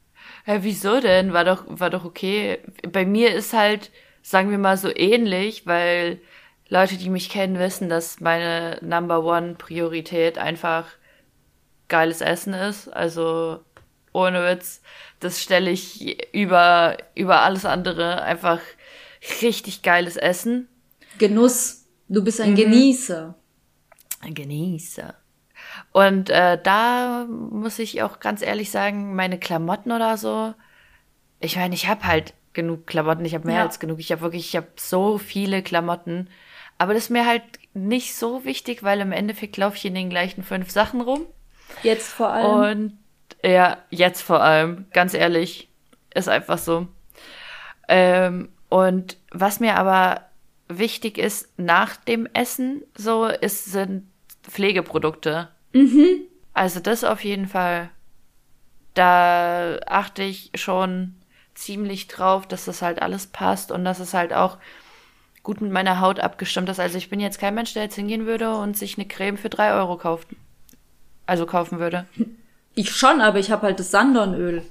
Hä, 0.45 0.59
wieso 0.63 1.01
denn? 1.01 1.33
War 1.33 1.45
doch, 1.45 1.65
war 1.67 1.91
doch 1.91 2.05
okay. 2.05 2.59
Bei 2.91 3.07
mir 3.07 3.35
ist 3.35 3.53
halt, 3.53 3.91
sagen 4.23 4.51
wir 4.51 4.59
mal, 4.59 4.77
so 4.77 4.95
ähnlich, 4.95 5.67
weil 5.67 6.21
Leute, 6.69 6.97
die 6.97 7.11
mich 7.11 7.29
kennen, 7.29 7.59
wissen, 7.59 7.89
dass 7.89 8.21
meine 8.21 8.79
Number 8.81 9.25
One 9.25 9.55
Priorität 9.55 10.39
einfach 10.39 10.87
geiles 11.89 12.21
Essen 12.21 12.55
ist. 12.55 12.89
Also 12.89 13.61
ohne 14.13 14.45
Witz, 14.45 14.83
das 15.21 15.41
stelle 15.41 15.71
ich 15.71 16.35
über, 16.35 16.97
über 17.15 17.43
alles 17.43 17.65
andere. 17.65 18.23
Einfach 18.23 18.61
richtig 19.43 19.83
geiles 19.83 20.17
Essen. 20.17 20.69
Genuss. 21.19 21.87
Du 22.09 22.25
bist 22.25 22.41
ein 22.41 22.51
mhm. 22.51 22.57
Genießer. 22.57 23.35
Ein 24.21 24.35
Genießer. 24.35 25.15
Und 25.93 26.31
äh, 26.31 26.59
da 26.63 27.27
muss 27.29 27.79
ich 27.79 28.03
auch 28.03 28.19
ganz 28.21 28.43
ehrlich 28.43 28.71
sagen, 28.71 29.15
meine 29.15 29.39
Klamotten 29.39 29.93
oder 29.93 30.17
so, 30.17 30.55
ich 31.41 31.57
meine, 31.57 31.75
ich 31.75 31.89
habe 31.89 32.07
halt 32.07 32.35
genug 32.53 32.87
Klamotten, 32.87 33.25
ich 33.25 33.35
habe 33.35 33.47
mehr 33.47 33.57
ja. 33.59 33.63
als 33.63 33.79
genug. 33.79 33.99
Ich 33.99 34.13
habe 34.13 34.23
wirklich, 34.23 34.49
ich 34.49 34.57
habe 34.57 34.69
so 34.77 35.19
viele 35.19 35.63
Klamotten. 35.63 36.29
Aber 36.79 36.95
das 36.95 37.05
ist 37.05 37.11
mir 37.11 37.27
halt 37.27 37.43
nicht 37.75 38.15
so 38.15 38.45
wichtig, 38.45 38.83
weil 38.83 39.01
im 39.01 39.13
Endeffekt 39.13 39.57
laufe 39.57 39.77
ich 39.77 39.85
in 39.85 39.95
den 39.95 40.11
gleichen 40.11 40.43
fünf 40.43 40.71
Sachen 40.71 41.01
rum. 41.01 41.27
Jetzt 41.83 42.13
vor 42.13 42.29
allem. 42.29 42.81
Und 42.81 42.99
ja, 43.49 43.79
jetzt 43.91 44.23
vor 44.23 44.43
allem, 44.43 44.87
ganz 44.93 45.15
ehrlich, 45.15 45.69
ist 46.15 46.29
einfach 46.29 46.59
so. 46.59 46.87
Ähm, 47.89 48.51
und 48.69 49.17
was 49.31 49.61
mir 49.61 49.77
aber 49.77 50.23
wichtig 50.69 51.19
ist 51.19 51.49
nach 51.59 51.97
dem 51.97 52.27
Essen, 52.33 52.83
so 52.97 53.27
ist, 53.27 53.67
sind 53.67 54.09
Pflegeprodukte. 54.43 55.49
Mhm. 55.73 56.23
Also 56.55 56.81
das 56.81 57.05
auf 57.05 57.25
jeden 57.25 57.49
Fall. 57.49 57.91
Da 58.95 59.79
achte 59.87 60.23
ich 60.23 60.51
schon 60.55 61.15
ziemlich 61.55 62.09
drauf, 62.09 62.47
dass 62.47 62.65
das 62.67 62.83
halt 62.83 63.01
alles 63.01 63.27
passt 63.27 63.71
und 63.71 63.85
dass 63.85 64.01
es 64.01 64.15
halt 64.15 64.33
auch 64.33 64.59
gut 65.43 65.61
mit 65.61 65.73
meiner 65.73 66.01
Haut 66.01 66.21
abgestimmt 66.21 66.69
ist. 66.69 66.79
Also 66.79 66.99
ich 66.99 67.11
bin 67.11 67.21
jetzt 67.21 67.39
kein 67.39 67.55
Mensch, 67.55 67.73
der 67.75 67.85
jetzt 67.85 67.97
hingehen 67.97 68.27
würde 68.27 68.55
und 68.55 68.77
sich 68.77 68.97
eine 68.97 69.07
Creme 69.07 69.37
für 69.37 69.49
drei 69.49 69.73
Euro 69.75 69.97
kauft. 69.97 70.29
Also 71.27 71.47
kaufen 71.47 71.79
würde. 71.79 72.07
Ich 72.75 72.91
schon, 72.91 73.21
aber 73.21 73.39
ich 73.39 73.51
habe 73.51 73.63
halt 73.63 73.79
das 73.79 73.91
Sandornöl. 73.91 74.63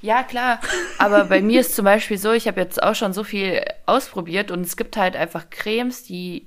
Ja, 0.00 0.22
klar. 0.22 0.60
Aber 0.98 1.24
bei 1.24 1.42
mir 1.42 1.60
ist 1.60 1.74
zum 1.74 1.84
Beispiel 1.84 2.18
so, 2.18 2.32
ich 2.32 2.46
habe 2.46 2.60
jetzt 2.60 2.82
auch 2.82 2.94
schon 2.94 3.12
so 3.12 3.24
viel 3.24 3.62
ausprobiert 3.86 4.50
und 4.50 4.60
es 4.60 4.76
gibt 4.76 4.96
halt 4.96 5.16
einfach 5.16 5.50
Cremes, 5.50 6.04
die 6.04 6.46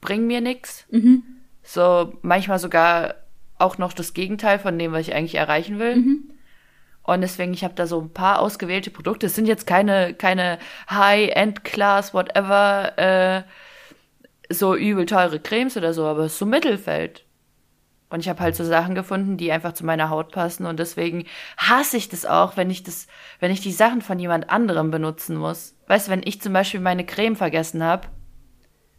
bringen 0.00 0.26
mir 0.26 0.40
nichts. 0.40 0.84
Mhm. 0.90 1.22
So 1.64 2.12
manchmal 2.22 2.58
sogar 2.58 3.14
auch 3.58 3.78
noch 3.78 3.92
das 3.92 4.14
Gegenteil 4.14 4.58
von 4.58 4.78
dem, 4.78 4.92
was 4.92 5.08
ich 5.08 5.14
eigentlich 5.14 5.34
erreichen 5.34 5.78
will. 5.78 5.96
Mhm. 5.96 6.30
Und 7.02 7.20
deswegen, 7.20 7.52
ich 7.52 7.64
habe 7.64 7.74
da 7.74 7.86
so 7.86 8.00
ein 8.00 8.12
paar 8.12 8.40
ausgewählte 8.40 8.90
Produkte. 8.90 9.26
Es 9.26 9.34
sind 9.34 9.46
jetzt 9.46 9.66
keine, 9.66 10.14
keine 10.14 10.58
High-End-Class, 10.88 12.14
whatever, 12.14 12.98
äh, 12.98 13.42
so 14.48 14.74
übel 14.74 15.06
teure 15.06 15.40
Cremes 15.40 15.76
oder 15.76 15.92
so, 15.92 16.06
aber 16.06 16.24
es 16.24 16.32
ist 16.32 16.38
so 16.38 16.46
Mittelfeld. 16.46 17.24
Und 18.14 18.20
ich 18.20 18.28
habe 18.28 18.40
halt 18.40 18.54
so 18.54 18.64
Sachen 18.64 18.94
gefunden, 18.94 19.36
die 19.36 19.50
einfach 19.50 19.72
zu 19.72 19.84
meiner 19.84 20.08
Haut 20.08 20.30
passen. 20.30 20.66
Und 20.66 20.78
deswegen 20.78 21.26
hasse 21.56 21.96
ich 21.96 22.08
das 22.08 22.24
auch, 22.24 22.56
wenn 22.56 22.70
ich 22.70 22.84
das, 22.84 23.08
wenn 23.40 23.50
ich 23.50 23.60
die 23.60 23.72
Sachen 23.72 24.02
von 24.02 24.20
jemand 24.20 24.50
anderem 24.50 24.92
benutzen 24.92 25.36
muss. 25.36 25.74
Weißt 25.88 26.06
du, 26.06 26.12
wenn 26.12 26.22
ich 26.24 26.40
zum 26.40 26.52
Beispiel 26.52 26.78
meine 26.78 27.04
Creme 27.04 27.34
vergessen 27.34 27.82
habe, 27.82 28.06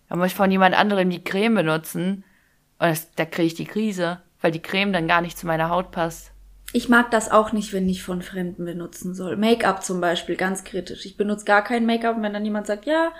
dann 0.10 0.20
muss 0.20 0.28
ich 0.28 0.36
von 0.36 0.52
jemand 0.52 0.76
anderem 0.76 1.10
die 1.10 1.24
Creme 1.24 1.56
benutzen. 1.56 2.25
Und 2.80 2.90
das, 2.90 3.12
da 3.16 3.26
kriege 3.26 3.48
ich 3.48 3.54
die 3.56 3.66
Krise, 3.66 4.22
weil 4.42 4.52
die 4.52 4.62
Creme 4.62 4.94
dann 4.94 5.08
gar 5.08 5.22
nicht 5.22 5.38
zu 5.38 5.48
meiner 5.48 5.70
Haut 5.70 5.92
passt. 5.92 6.32
Ich 6.74 6.90
mag 6.90 7.10
das 7.10 7.32
auch 7.32 7.54
nicht, 7.54 7.72
wenn 7.72 7.88
ich 7.88 8.04
von 8.04 8.22
Fremden 8.22 8.66
benutzen 8.66 9.14
soll. 9.14 9.38
Make-up 9.38 9.84
zum 9.84 10.02
Beispiel, 10.02 10.36
ganz 10.36 10.66
kritisch. 10.66 11.06
Ich 11.06 11.16
benutze 11.16 11.46
gar 11.46 11.64
kein 11.64 11.86
Make-up 11.86 12.18
und 12.18 12.24
wenn 12.24 12.34
dann 12.34 12.44
jemand 12.44 12.68
sagt, 12.68 12.86
ja, 12.86 13.14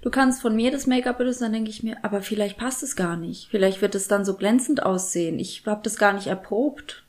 du 0.00 0.08
kannst 0.08 0.40
von 0.40 0.56
mir 0.56 0.70
das 0.70 0.86
Make-up 0.86 1.18
benutzen, 1.18 1.42
dann 1.42 1.52
denke 1.52 1.68
ich 1.68 1.82
mir, 1.82 1.98
aber 2.02 2.22
vielleicht 2.22 2.56
passt 2.56 2.82
es 2.82 2.96
gar 2.96 3.16
nicht. 3.16 3.48
Vielleicht 3.50 3.82
wird 3.82 3.94
es 3.94 4.08
dann 4.08 4.24
so 4.24 4.34
glänzend 4.34 4.82
aussehen. 4.82 5.38
Ich 5.38 5.66
habe 5.66 5.82
das 5.82 5.96
gar 5.96 6.14
nicht 6.14 6.28
erprobt. 6.28 7.04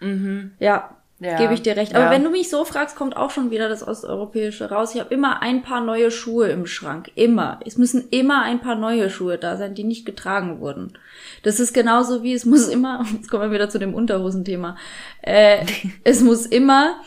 Mhm. 0.00 0.52
Ja. 0.58 0.96
Ja, 1.24 1.38
Gebe 1.38 1.54
ich 1.54 1.62
dir 1.62 1.74
recht. 1.76 1.94
Aber 1.94 2.06
ja. 2.06 2.10
wenn 2.10 2.22
du 2.22 2.28
mich 2.28 2.50
so 2.50 2.66
fragst, 2.66 2.96
kommt 2.96 3.16
auch 3.16 3.30
schon 3.30 3.50
wieder 3.50 3.70
das 3.70 3.86
Osteuropäische 3.86 4.68
raus. 4.68 4.94
Ich 4.94 5.00
habe 5.00 5.14
immer 5.14 5.40
ein 5.40 5.62
paar 5.62 5.80
neue 5.80 6.10
Schuhe 6.10 6.48
im 6.48 6.66
Schrank. 6.66 7.10
Immer. 7.14 7.60
Es 7.64 7.78
müssen 7.78 8.08
immer 8.10 8.42
ein 8.42 8.60
paar 8.60 8.74
neue 8.74 9.08
Schuhe 9.08 9.38
da 9.38 9.56
sein, 9.56 9.74
die 9.74 9.84
nicht 9.84 10.04
getragen 10.04 10.60
wurden. 10.60 10.98
Das 11.42 11.60
ist 11.60 11.72
genauso 11.72 12.22
wie 12.22 12.34
es 12.34 12.44
muss 12.44 12.68
immer, 12.68 13.06
jetzt 13.14 13.30
kommen 13.30 13.44
wir 13.44 13.52
wieder 13.52 13.70
zu 13.70 13.78
dem 13.78 13.94
Unterhosenthema, 13.94 14.76
äh, 15.22 15.64
es 16.04 16.20
muss 16.20 16.44
immer 16.44 17.00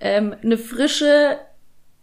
ähm, 0.00 0.36
eine 0.42 0.58
frische 0.58 1.38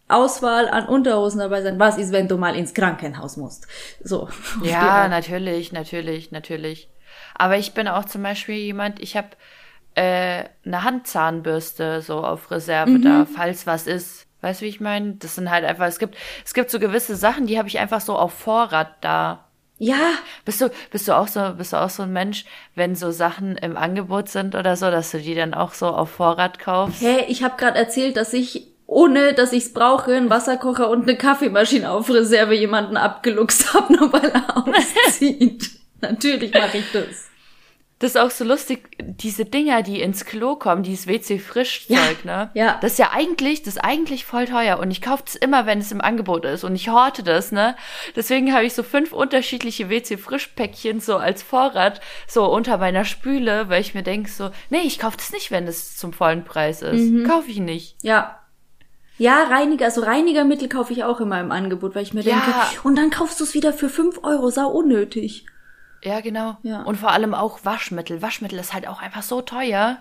Auswahl 0.08 0.68
an 0.68 0.88
Unterhosen 0.88 1.40
dabei 1.40 1.62
sein. 1.62 1.80
Was 1.80 2.00
ist, 2.00 2.12
wenn 2.12 2.28
du 2.28 2.38
mal 2.38 2.56
ins 2.56 2.74
Krankenhaus 2.74 3.38
musst? 3.38 3.68
So. 4.04 4.28
Ja, 4.64 5.08
natürlich, 5.08 5.72
natürlich, 5.72 6.32
natürlich. 6.32 6.90
Aber 7.36 7.58
ich 7.58 7.74
bin 7.76 7.88
auch 7.88 8.06
zum 8.06 8.24
Beispiel 8.24 8.56
jemand, 8.56 9.00
ich 9.00 9.16
habe 9.16 9.30
äh, 9.96 10.46
eine 10.66 10.84
Handzahnbürste 10.84 12.02
so 12.02 12.24
auf 12.24 12.52
Reserve 12.52 12.92
mhm. 12.92 13.02
da, 13.02 13.26
falls 13.26 13.68
was 13.68 13.88
ist. 13.88 14.26
Weißt 14.42 14.62
du, 14.62 14.66
wie 14.66 14.70
ich 14.70 14.80
meine? 14.80 15.16
Das 15.16 15.36
sind 15.36 15.50
halt 15.50 15.66
einfach, 15.66 15.88
es 15.88 16.00
gibt, 16.00 16.16
es 16.46 16.54
gibt 16.54 16.72
so 16.72 16.80
gewisse 16.80 17.16
Sachen, 17.16 17.46
die 17.46 17.58
habe 17.58 17.68
ich 17.68 17.80
einfach 17.80 18.00
so 18.00 18.16
auf 18.16 18.34
Vorrat 18.34 18.96
da. 19.02 19.46
Ja. 19.78 20.14
Bist 20.46 20.62
du, 20.62 20.70
bist 20.92 21.08
du 21.08 21.14
auch 21.14 21.28
so, 21.28 21.54
bist 21.58 21.74
du 21.74 21.78
auch 21.78 21.90
so 21.90 22.04
ein 22.04 22.14
Mensch, 22.14 22.46
wenn 22.76 22.96
so 22.96 23.12
Sachen 23.12 23.58
im 23.58 23.76
Angebot 23.78 24.30
sind 24.30 24.56
oder 24.56 24.76
so, 24.76 24.92
dass 24.92 25.12
du 25.12 25.20
die 25.20 25.36
dann 25.36 25.54
auch 25.54 25.74
so 25.74 25.88
auf 25.88 26.12
Vorrat 26.12 26.60
kaufst? 26.60 27.02
Hä, 27.02 27.20
hey, 27.20 27.26
ich 27.30 27.44
habe 27.44 27.58
gerade 27.58 27.78
erzählt, 27.78 28.18
dass 28.18 28.34
ich 28.34 28.68
ohne 28.86 29.34
dass 29.34 29.54
ich's 29.54 29.72
brauche, 29.72 30.16
einen 30.16 30.30
Wasserkocher 30.30 30.90
und 30.90 31.04
eine 31.04 31.16
Kaffeemaschine 31.16 31.92
auf 31.92 32.10
Reserve 32.10 32.56
jemanden 32.56 32.98
abgeluchst 32.98 33.74
habe, 33.74 33.94
nur 33.94 34.12
weil 34.12 34.30
er 34.30 34.58
auszieht. 35.08 35.70
Natürlich 36.02 36.54
mache 36.54 36.80
ich 36.80 36.92
das. 36.92 37.29
Das 38.00 38.12
ist 38.12 38.18
auch 38.18 38.32
so 38.32 38.46
lustig, 38.46 38.88
diese 38.98 39.44
Dinger, 39.44 39.82
die 39.84 40.00
ins 40.02 40.24
Klo 40.24 40.56
kommen, 40.56 40.84
dieses 40.84 41.06
WC-Frischzeug, 41.06 42.24
ja, 42.24 42.46
ne? 42.46 42.50
Ja. 42.54 42.78
Das 42.82 42.94
ist 42.94 42.98
ja 42.98 43.12
eigentlich, 43.12 43.62
das 43.62 43.76
ist 43.76 43.84
eigentlich 43.84 44.24
voll 44.24 44.46
teuer 44.46 44.80
und 44.80 44.90
ich 44.90 45.02
kaufe 45.02 45.24
es 45.28 45.36
immer, 45.36 45.66
wenn 45.66 45.80
es 45.80 45.92
im 45.92 46.00
Angebot 46.00 46.46
ist 46.46 46.64
und 46.64 46.76
ich 46.76 46.88
horte 46.88 47.24
das, 47.24 47.52
ne? 47.52 47.76
Deswegen 48.16 48.54
habe 48.54 48.64
ich 48.64 48.74
so 48.74 48.84
fünf 48.84 49.12
unterschiedliche 49.12 49.90
WC-Frischpäckchen 49.90 51.02
so 51.02 51.18
als 51.18 51.44
Vorrat 51.44 52.00
so 52.26 52.46
unter 52.46 52.78
meiner 52.78 53.04
Spüle, 53.04 53.68
weil 53.68 53.82
ich 53.82 53.94
mir 53.94 54.04
denke 54.04 54.30
so, 54.30 54.50
nee, 54.70 54.82
ich 54.86 54.98
kaufe 54.98 55.18
das 55.18 55.34
nicht, 55.34 55.52
wenn 55.52 55.68
es 55.68 55.98
zum 55.98 56.14
vollen 56.14 56.46
Preis 56.46 56.82
ist. 56.82 57.12
Mhm. 57.12 57.28
Kaufe 57.28 57.52
ich 57.52 57.60
nicht. 57.60 57.98
Ja. 58.02 58.40
Ja, 59.18 59.44
Reiniger, 59.44 59.84
also 59.84 60.00
Reinigermittel 60.00 60.70
kaufe 60.70 60.94
ich 60.94 61.04
auch 61.04 61.20
immer 61.20 61.42
im 61.42 61.52
Angebot, 61.52 61.94
weil 61.96 62.04
ich 62.04 62.14
mir 62.14 62.22
ja. 62.22 62.36
denke, 62.36 62.54
und 62.84 62.96
dann 62.96 63.10
kaufst 63.10 63.42
du 63.42 63.44
es 63.44 63.54
wieder 63.54 63.74
für 63.74 63.90
fünf 63.90 64.24
Euro, 64.24 64.50
sau 64.50 64.70
unnötig. 64.70 65.46
Ja, 66.04 66.22
genau. 66.22 66.58
Ja. 66.64 66.84
Und 66.84 66.98
vor 66.98 67.12
allem 67.12 67.34
auch 67.34 67.60
Waschmittel. 67.64 68.22
Waschmittel 68.22 68.60
ist 68.60 68.74
halt 68.74 68.88
auch 68.88 69.02
einfach 69.02 69.24
so 69.24 69.42
teuer. 69.42 69.98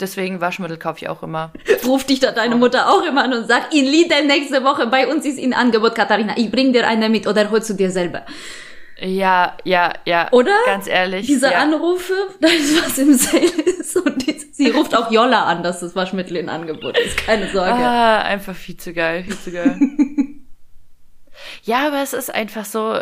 Deswegen 0.00 0.40
Waschmittel 0.40 0.76
kaufe 0.76 0.98
ich 1.02 1.08
auch 1.08 1.22
immer. 1.22 1.52
Ruft 1.84 2.10
dich 2.10 2.20
da 2.20 2.30
deine 2.30 2.56
Mutter 2.56 2.88
auch 2.88 3.04
immer 3.04 3.24
an 3.24 3.32
und 3.32 3.48
sagt, 3.48 3.74
in 3.74 3.84
Lidl 3.84 4.26
nächste 4.26 4.62
Woche, 4.62 4.86
bei 4.86 5.08
uns 5.08 5.24
ist 5.24 5.38
in 5.38 5.52
Angebot, 5.54 5.94
Katharina, 5.94 6.34
ich 6.36 6.50
bring 6.50 6.72
dir 6.72 6.86
eine 6.86 7.08
mit 7.08 7.26
oder 7.26 7.50
holst 7.50 7.70
du 7.70 7.74
dir 7.74 7.90
selber? 7.90 8.24
Ja, 9.00 9.56
ja, 9.64 9.92
ja. 10.06 10.28
Oder? 10.32 10.56
Ganz 10.66 10.88
ehrlich. 10.88 11.26
Diese 11.26 11.50
ja. 11.50 11.58
Anrufe, 11.58 12.14
da 12.40 12.48
ist 12.48 12.84
was 12.84 12.98
im 12.98 13.14
Sale 13.14 13.44
ist 13.44 13.96
und 13.96 14.26
die, 14.26 14.38
sie 14.52 14.70
ruft 14.70 14.96
auch 14.96 15.10
Jolla 15.10 15.44
an, 15.44 15.62
dass 15.62 15.80
das 15.80 15.94
Waschmittel 15.94 16.36
in 16.36 16.48
Angebot 16.48 16.98
ist. 16.98 17.16
Keine 17.16 17.48
Sorge. 17.48 17.74
Ah, 17.74 18.22
einfach 18.22 18.54
viel 18.54 18.76
zu 18.76 18.92
geil, 18.92 19.22
viel 19.24 19.38
zu 19.38 19.52
geil. 19.52 19.78
ja, 21.62 21.86
aber 21.86 22.02
es 22.02 22.12
ist 22.12 22.34
einfach 22.34 22.64
so, 22.64 23.00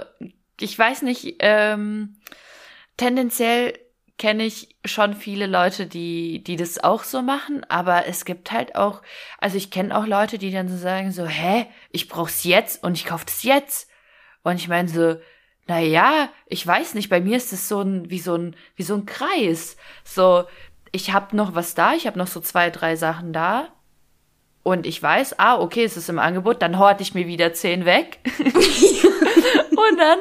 ich 0.60 0.78
weiß 0.78 1.02
nicht, 1.02 1.36
ähm, 1.40 2.16
tendenziell 2.96 3.78
kenne 4.18 4.44
ich 4.44 4.76
schon 4.84 5.14
viele 5.14 5.46
Leute, 5.46 5.86
die, 5.86 6.42
die 6.42 6.56
das 6.56 6.82
auch 6.82 7.04
so 7.04 7.20
machen, 7.20 7.64
aber 7.68 8.06
es 8.06 8.24
gibt 8.24 8.50
halt 8.50 8.74
auch, 8.74 9.02
also 9.38 9.56
ich 9.58 9.70
kenne 9.70 9.96
auch 9.96 10.06
Leute, 10.06 10.38
die 10.38 10.50
dann 10.50 10.68
so 10.68 10.76
sagen 10.76 11.12
so, 11.12 11.26
hä, 11.26 11.66
ich 11.90 12.08
brauch's 12.08 12.44
jetzt 12.44 12.82
und 12.82 12.94
ich 12.94 13.04
kauf 13.04 13.24
das 13.24 13.42
jetzt. 13.42 13.90
Und 14.42 14.56
ich 14.56 14.68
meine 14.68 14.88
so, 14.88 15.16
na 15.66 15.80
ja, 15.80 16.30
ich 16.46 16.66
weiß 16.66 16.94
nicht, 16.94 17.10
bei 17.10 17.20
mir 17.20 17.36
ist 17.36 17.52
es 17.52 17.68
so 17.68 17.80
ein, 17.80 18.08
wie 18.08 18.20
so 18.20 18.36
ein, 18.36 18.56
wie 18.76 18.84
so 18.84 18.94
ein 18.94 19.04
Kreis. 19.04 19.76
So, 20.04 20.44
ich 20.92 21.12
hab 21.12 21.34
noch 21.34 21.54
was 21.54 21.74
da, 21.74 21.94
ich 21.94 22.06
hab 22.06 22.16
noch 22.16 22.28
so 22.28 22.40
zwei, 22.40 22.70
drei 22.70 22.96
Sachen 22.96 23.32
da. 23.32 23.68
Und 24.62 24.86
ich 24.86 25.02
weiß, 25.02 25.38
ah, 25.38 25.60
okay, 25.60 25.84
es 25.84 25.96
ist 25.96 26.08
im 26.08 26.18
Angebot, 26.18 26.62
dann 26.62 26.78
horte 26.78 27.02
ich 27.02 27.14
mir 27.14 27.26
wieder 27.26 27.52
zehn 27.52 27.84
weg. 27.84 28.18
und 28.40 29.98
dann 29.98 30.18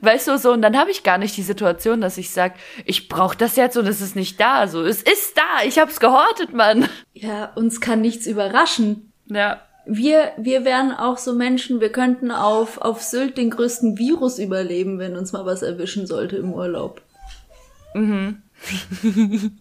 Weißt 0.00 0.28
du, 0.28 0.38
so, 0.38 0.52
und 0.52 0.62
dann 0.62 0.76
habe 0.76 0.90
ich 0.90 1.02
gar 1.02 1.18
nicht 1.18 1.36
die 1.36 1.42
Situation, 1.42 2.00
dass 2.00 2.18
ich 2.18 2.30
sag, 2.30 2.54
ich 2.84 3.08
brauche 3.08 3.36
das 3.36 3.56
jetzt 3.56 3.76
und 3.76 3.86
es 3.86 4.00
ist 4.00 4.16
nicht 4.16 4.40
da. 4.40 4.68
So, 4.68 4.82
es 4.82 5.02
ist 5.02 5.36
da, 5.36 5.64
ich 5.64 5.78
hab's 5.78 6.00
gehortet, 6.00 6.52
Mann. 6.52 6.88
Ja, 7.14 7.52
uns 7.54 7.80
kann 7.80 8.00
nichts 8.00 8.26
überraschen. 8.26 9.12
Ja. 9.26 9.62
Wir, 9.86 10.32
wir 10.36 10.64
wären 10.64 10.92
auch 10.92 11.16
so 11.16 11.32
Menschen, 11.34 11.80
wir 11.80 11.92
könnten 11.92 12.30
auf, 12.32 12.78
auf 12.78 13.02
Sylt 13.02 13.38
den 13.38 13.50
größten 13.50 13.98
Virus 13.98 14.38
überleben, 14.38 14.98
wenn 14.98 15.16
uns 15.16 15.32
mal 15.32 15.46
was 15.46 15.62
erwischen 15.62 16.06
sollte 16.06 16.36
im 16.36 16.52
Urlaub. 16.52 17.00
Mhm. 17.94 18.42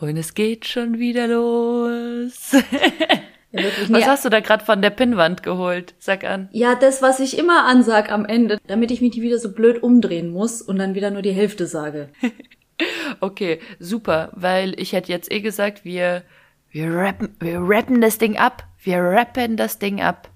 und 0.00 0.16
es 0.16 0.34
geht 0.34 0.66
schon 0.66 0.98
wieder 0.98 1.28
los. 1.28 2.52
Ja. 3.52 3.62
Was 3.88 4.06
hast 4.06 4.24
du 4.24 4.28
da 4.28 4.40
gerade 4.40 4.64
von 4.64 4.80
der 4.80 4.90
Pinnwand 4.90 5.42
geholt? 5.42 5.94
Sag 5.98 6.24
an. 6.24 6.48
Ja, 6.52 6.76
das, 6.76 7.02
was 7.02 7.18
ich 7.18 7.36
immer 7.36 7.64
ansag 7.64 8.12
am 8.12 8.24
Ende, 8.24 8.58
damit 8.66 8.90
ich 8.90 9.00
mich 9.00 9.14
nicht 9.14 9.22
wieder 9.22 9.38
so 9.38 9.52
blöd 9.52 9.82
umdrehen 9.82 10.30
muss 10.30 10.62
und 10.62 10.78
dann 10.78 10.94
wieder 10.94 11.10
nur 11.10 11.22
die 11.22 11.32
Hälfte 11.32 11.66
sage. 11.66 12.10
okay, 13.20 13.58
super, 13.80 14.30
weil 14.34 14.78
ich 14.80 14.92
hätte 14.92 15.10
jetzt 15.10 15.32
eh 15.32 15.40
gesagt, 15.40 15.84
wir, 15.84 16.22
wir 16.70 16.94
rappen, 16.94 17.34
wir 17.40 17.58
rappen 17.60 18.00
das 18.00 18.18
Ding 18.18 18.36
ab. 18.36 18.64
Wir 18.82 19.02
rappen 19.02 19.56
das 19.56 19.78
Ding 19.78 20.00
ab. 20.00 20.30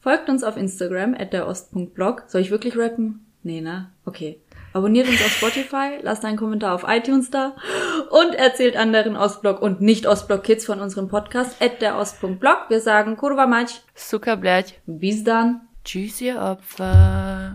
Folgt 0.00 0.28
uns 0.28 0.44
auf 0.44 0.56
Instagram, 0.56 1.14
at 1.14 1.32
der 1.32 1.48
Ost.blog. 1.48 2.24
Soll 2.28 2.42
ich 2.42 2.50
wirklich 2.50 2.76
rappen? 2.76 3.26
Nee, 3.42 3.60
ne? 3.60 3.90
Okay. 4.04 4.40
Abonniert 4.74 5.08
uns 5.08 5.24
auf 5.24 5.30
Spotify, 5.30 6.00
lasst 6.02 6.24
einen 6.24 6.36
Kommentar 6.36 6.74
auf 6.74 6.84
iTunes 6.88 7.30
da 7.30 7.54
und 8.10 8.34
erzählt 8.34 8.76
anderen 8.76 9.16
Ostblock 9.16 9.62
und 9.62 9.80
nicht 9.80 10.04
Ostblock-Kids 10.04 10.66
von 10.66 10.80
unserem 10.80 11.06
Podcast 11.06 11.62
at 11.62 11.80
der 11.80 11.96
Ost.blog. 11.96 12.64
Wir 12.68 12.80
sagen 12.80 13.16
Kurva 13.16 13.48
zuckerblech, 13.94 14.80
Bis 14.86 15.22
dann. 15.22 15.60
Tschüss, 15.84 16.20
ihr 16.20 16.40
Opfer. 16.40 17.52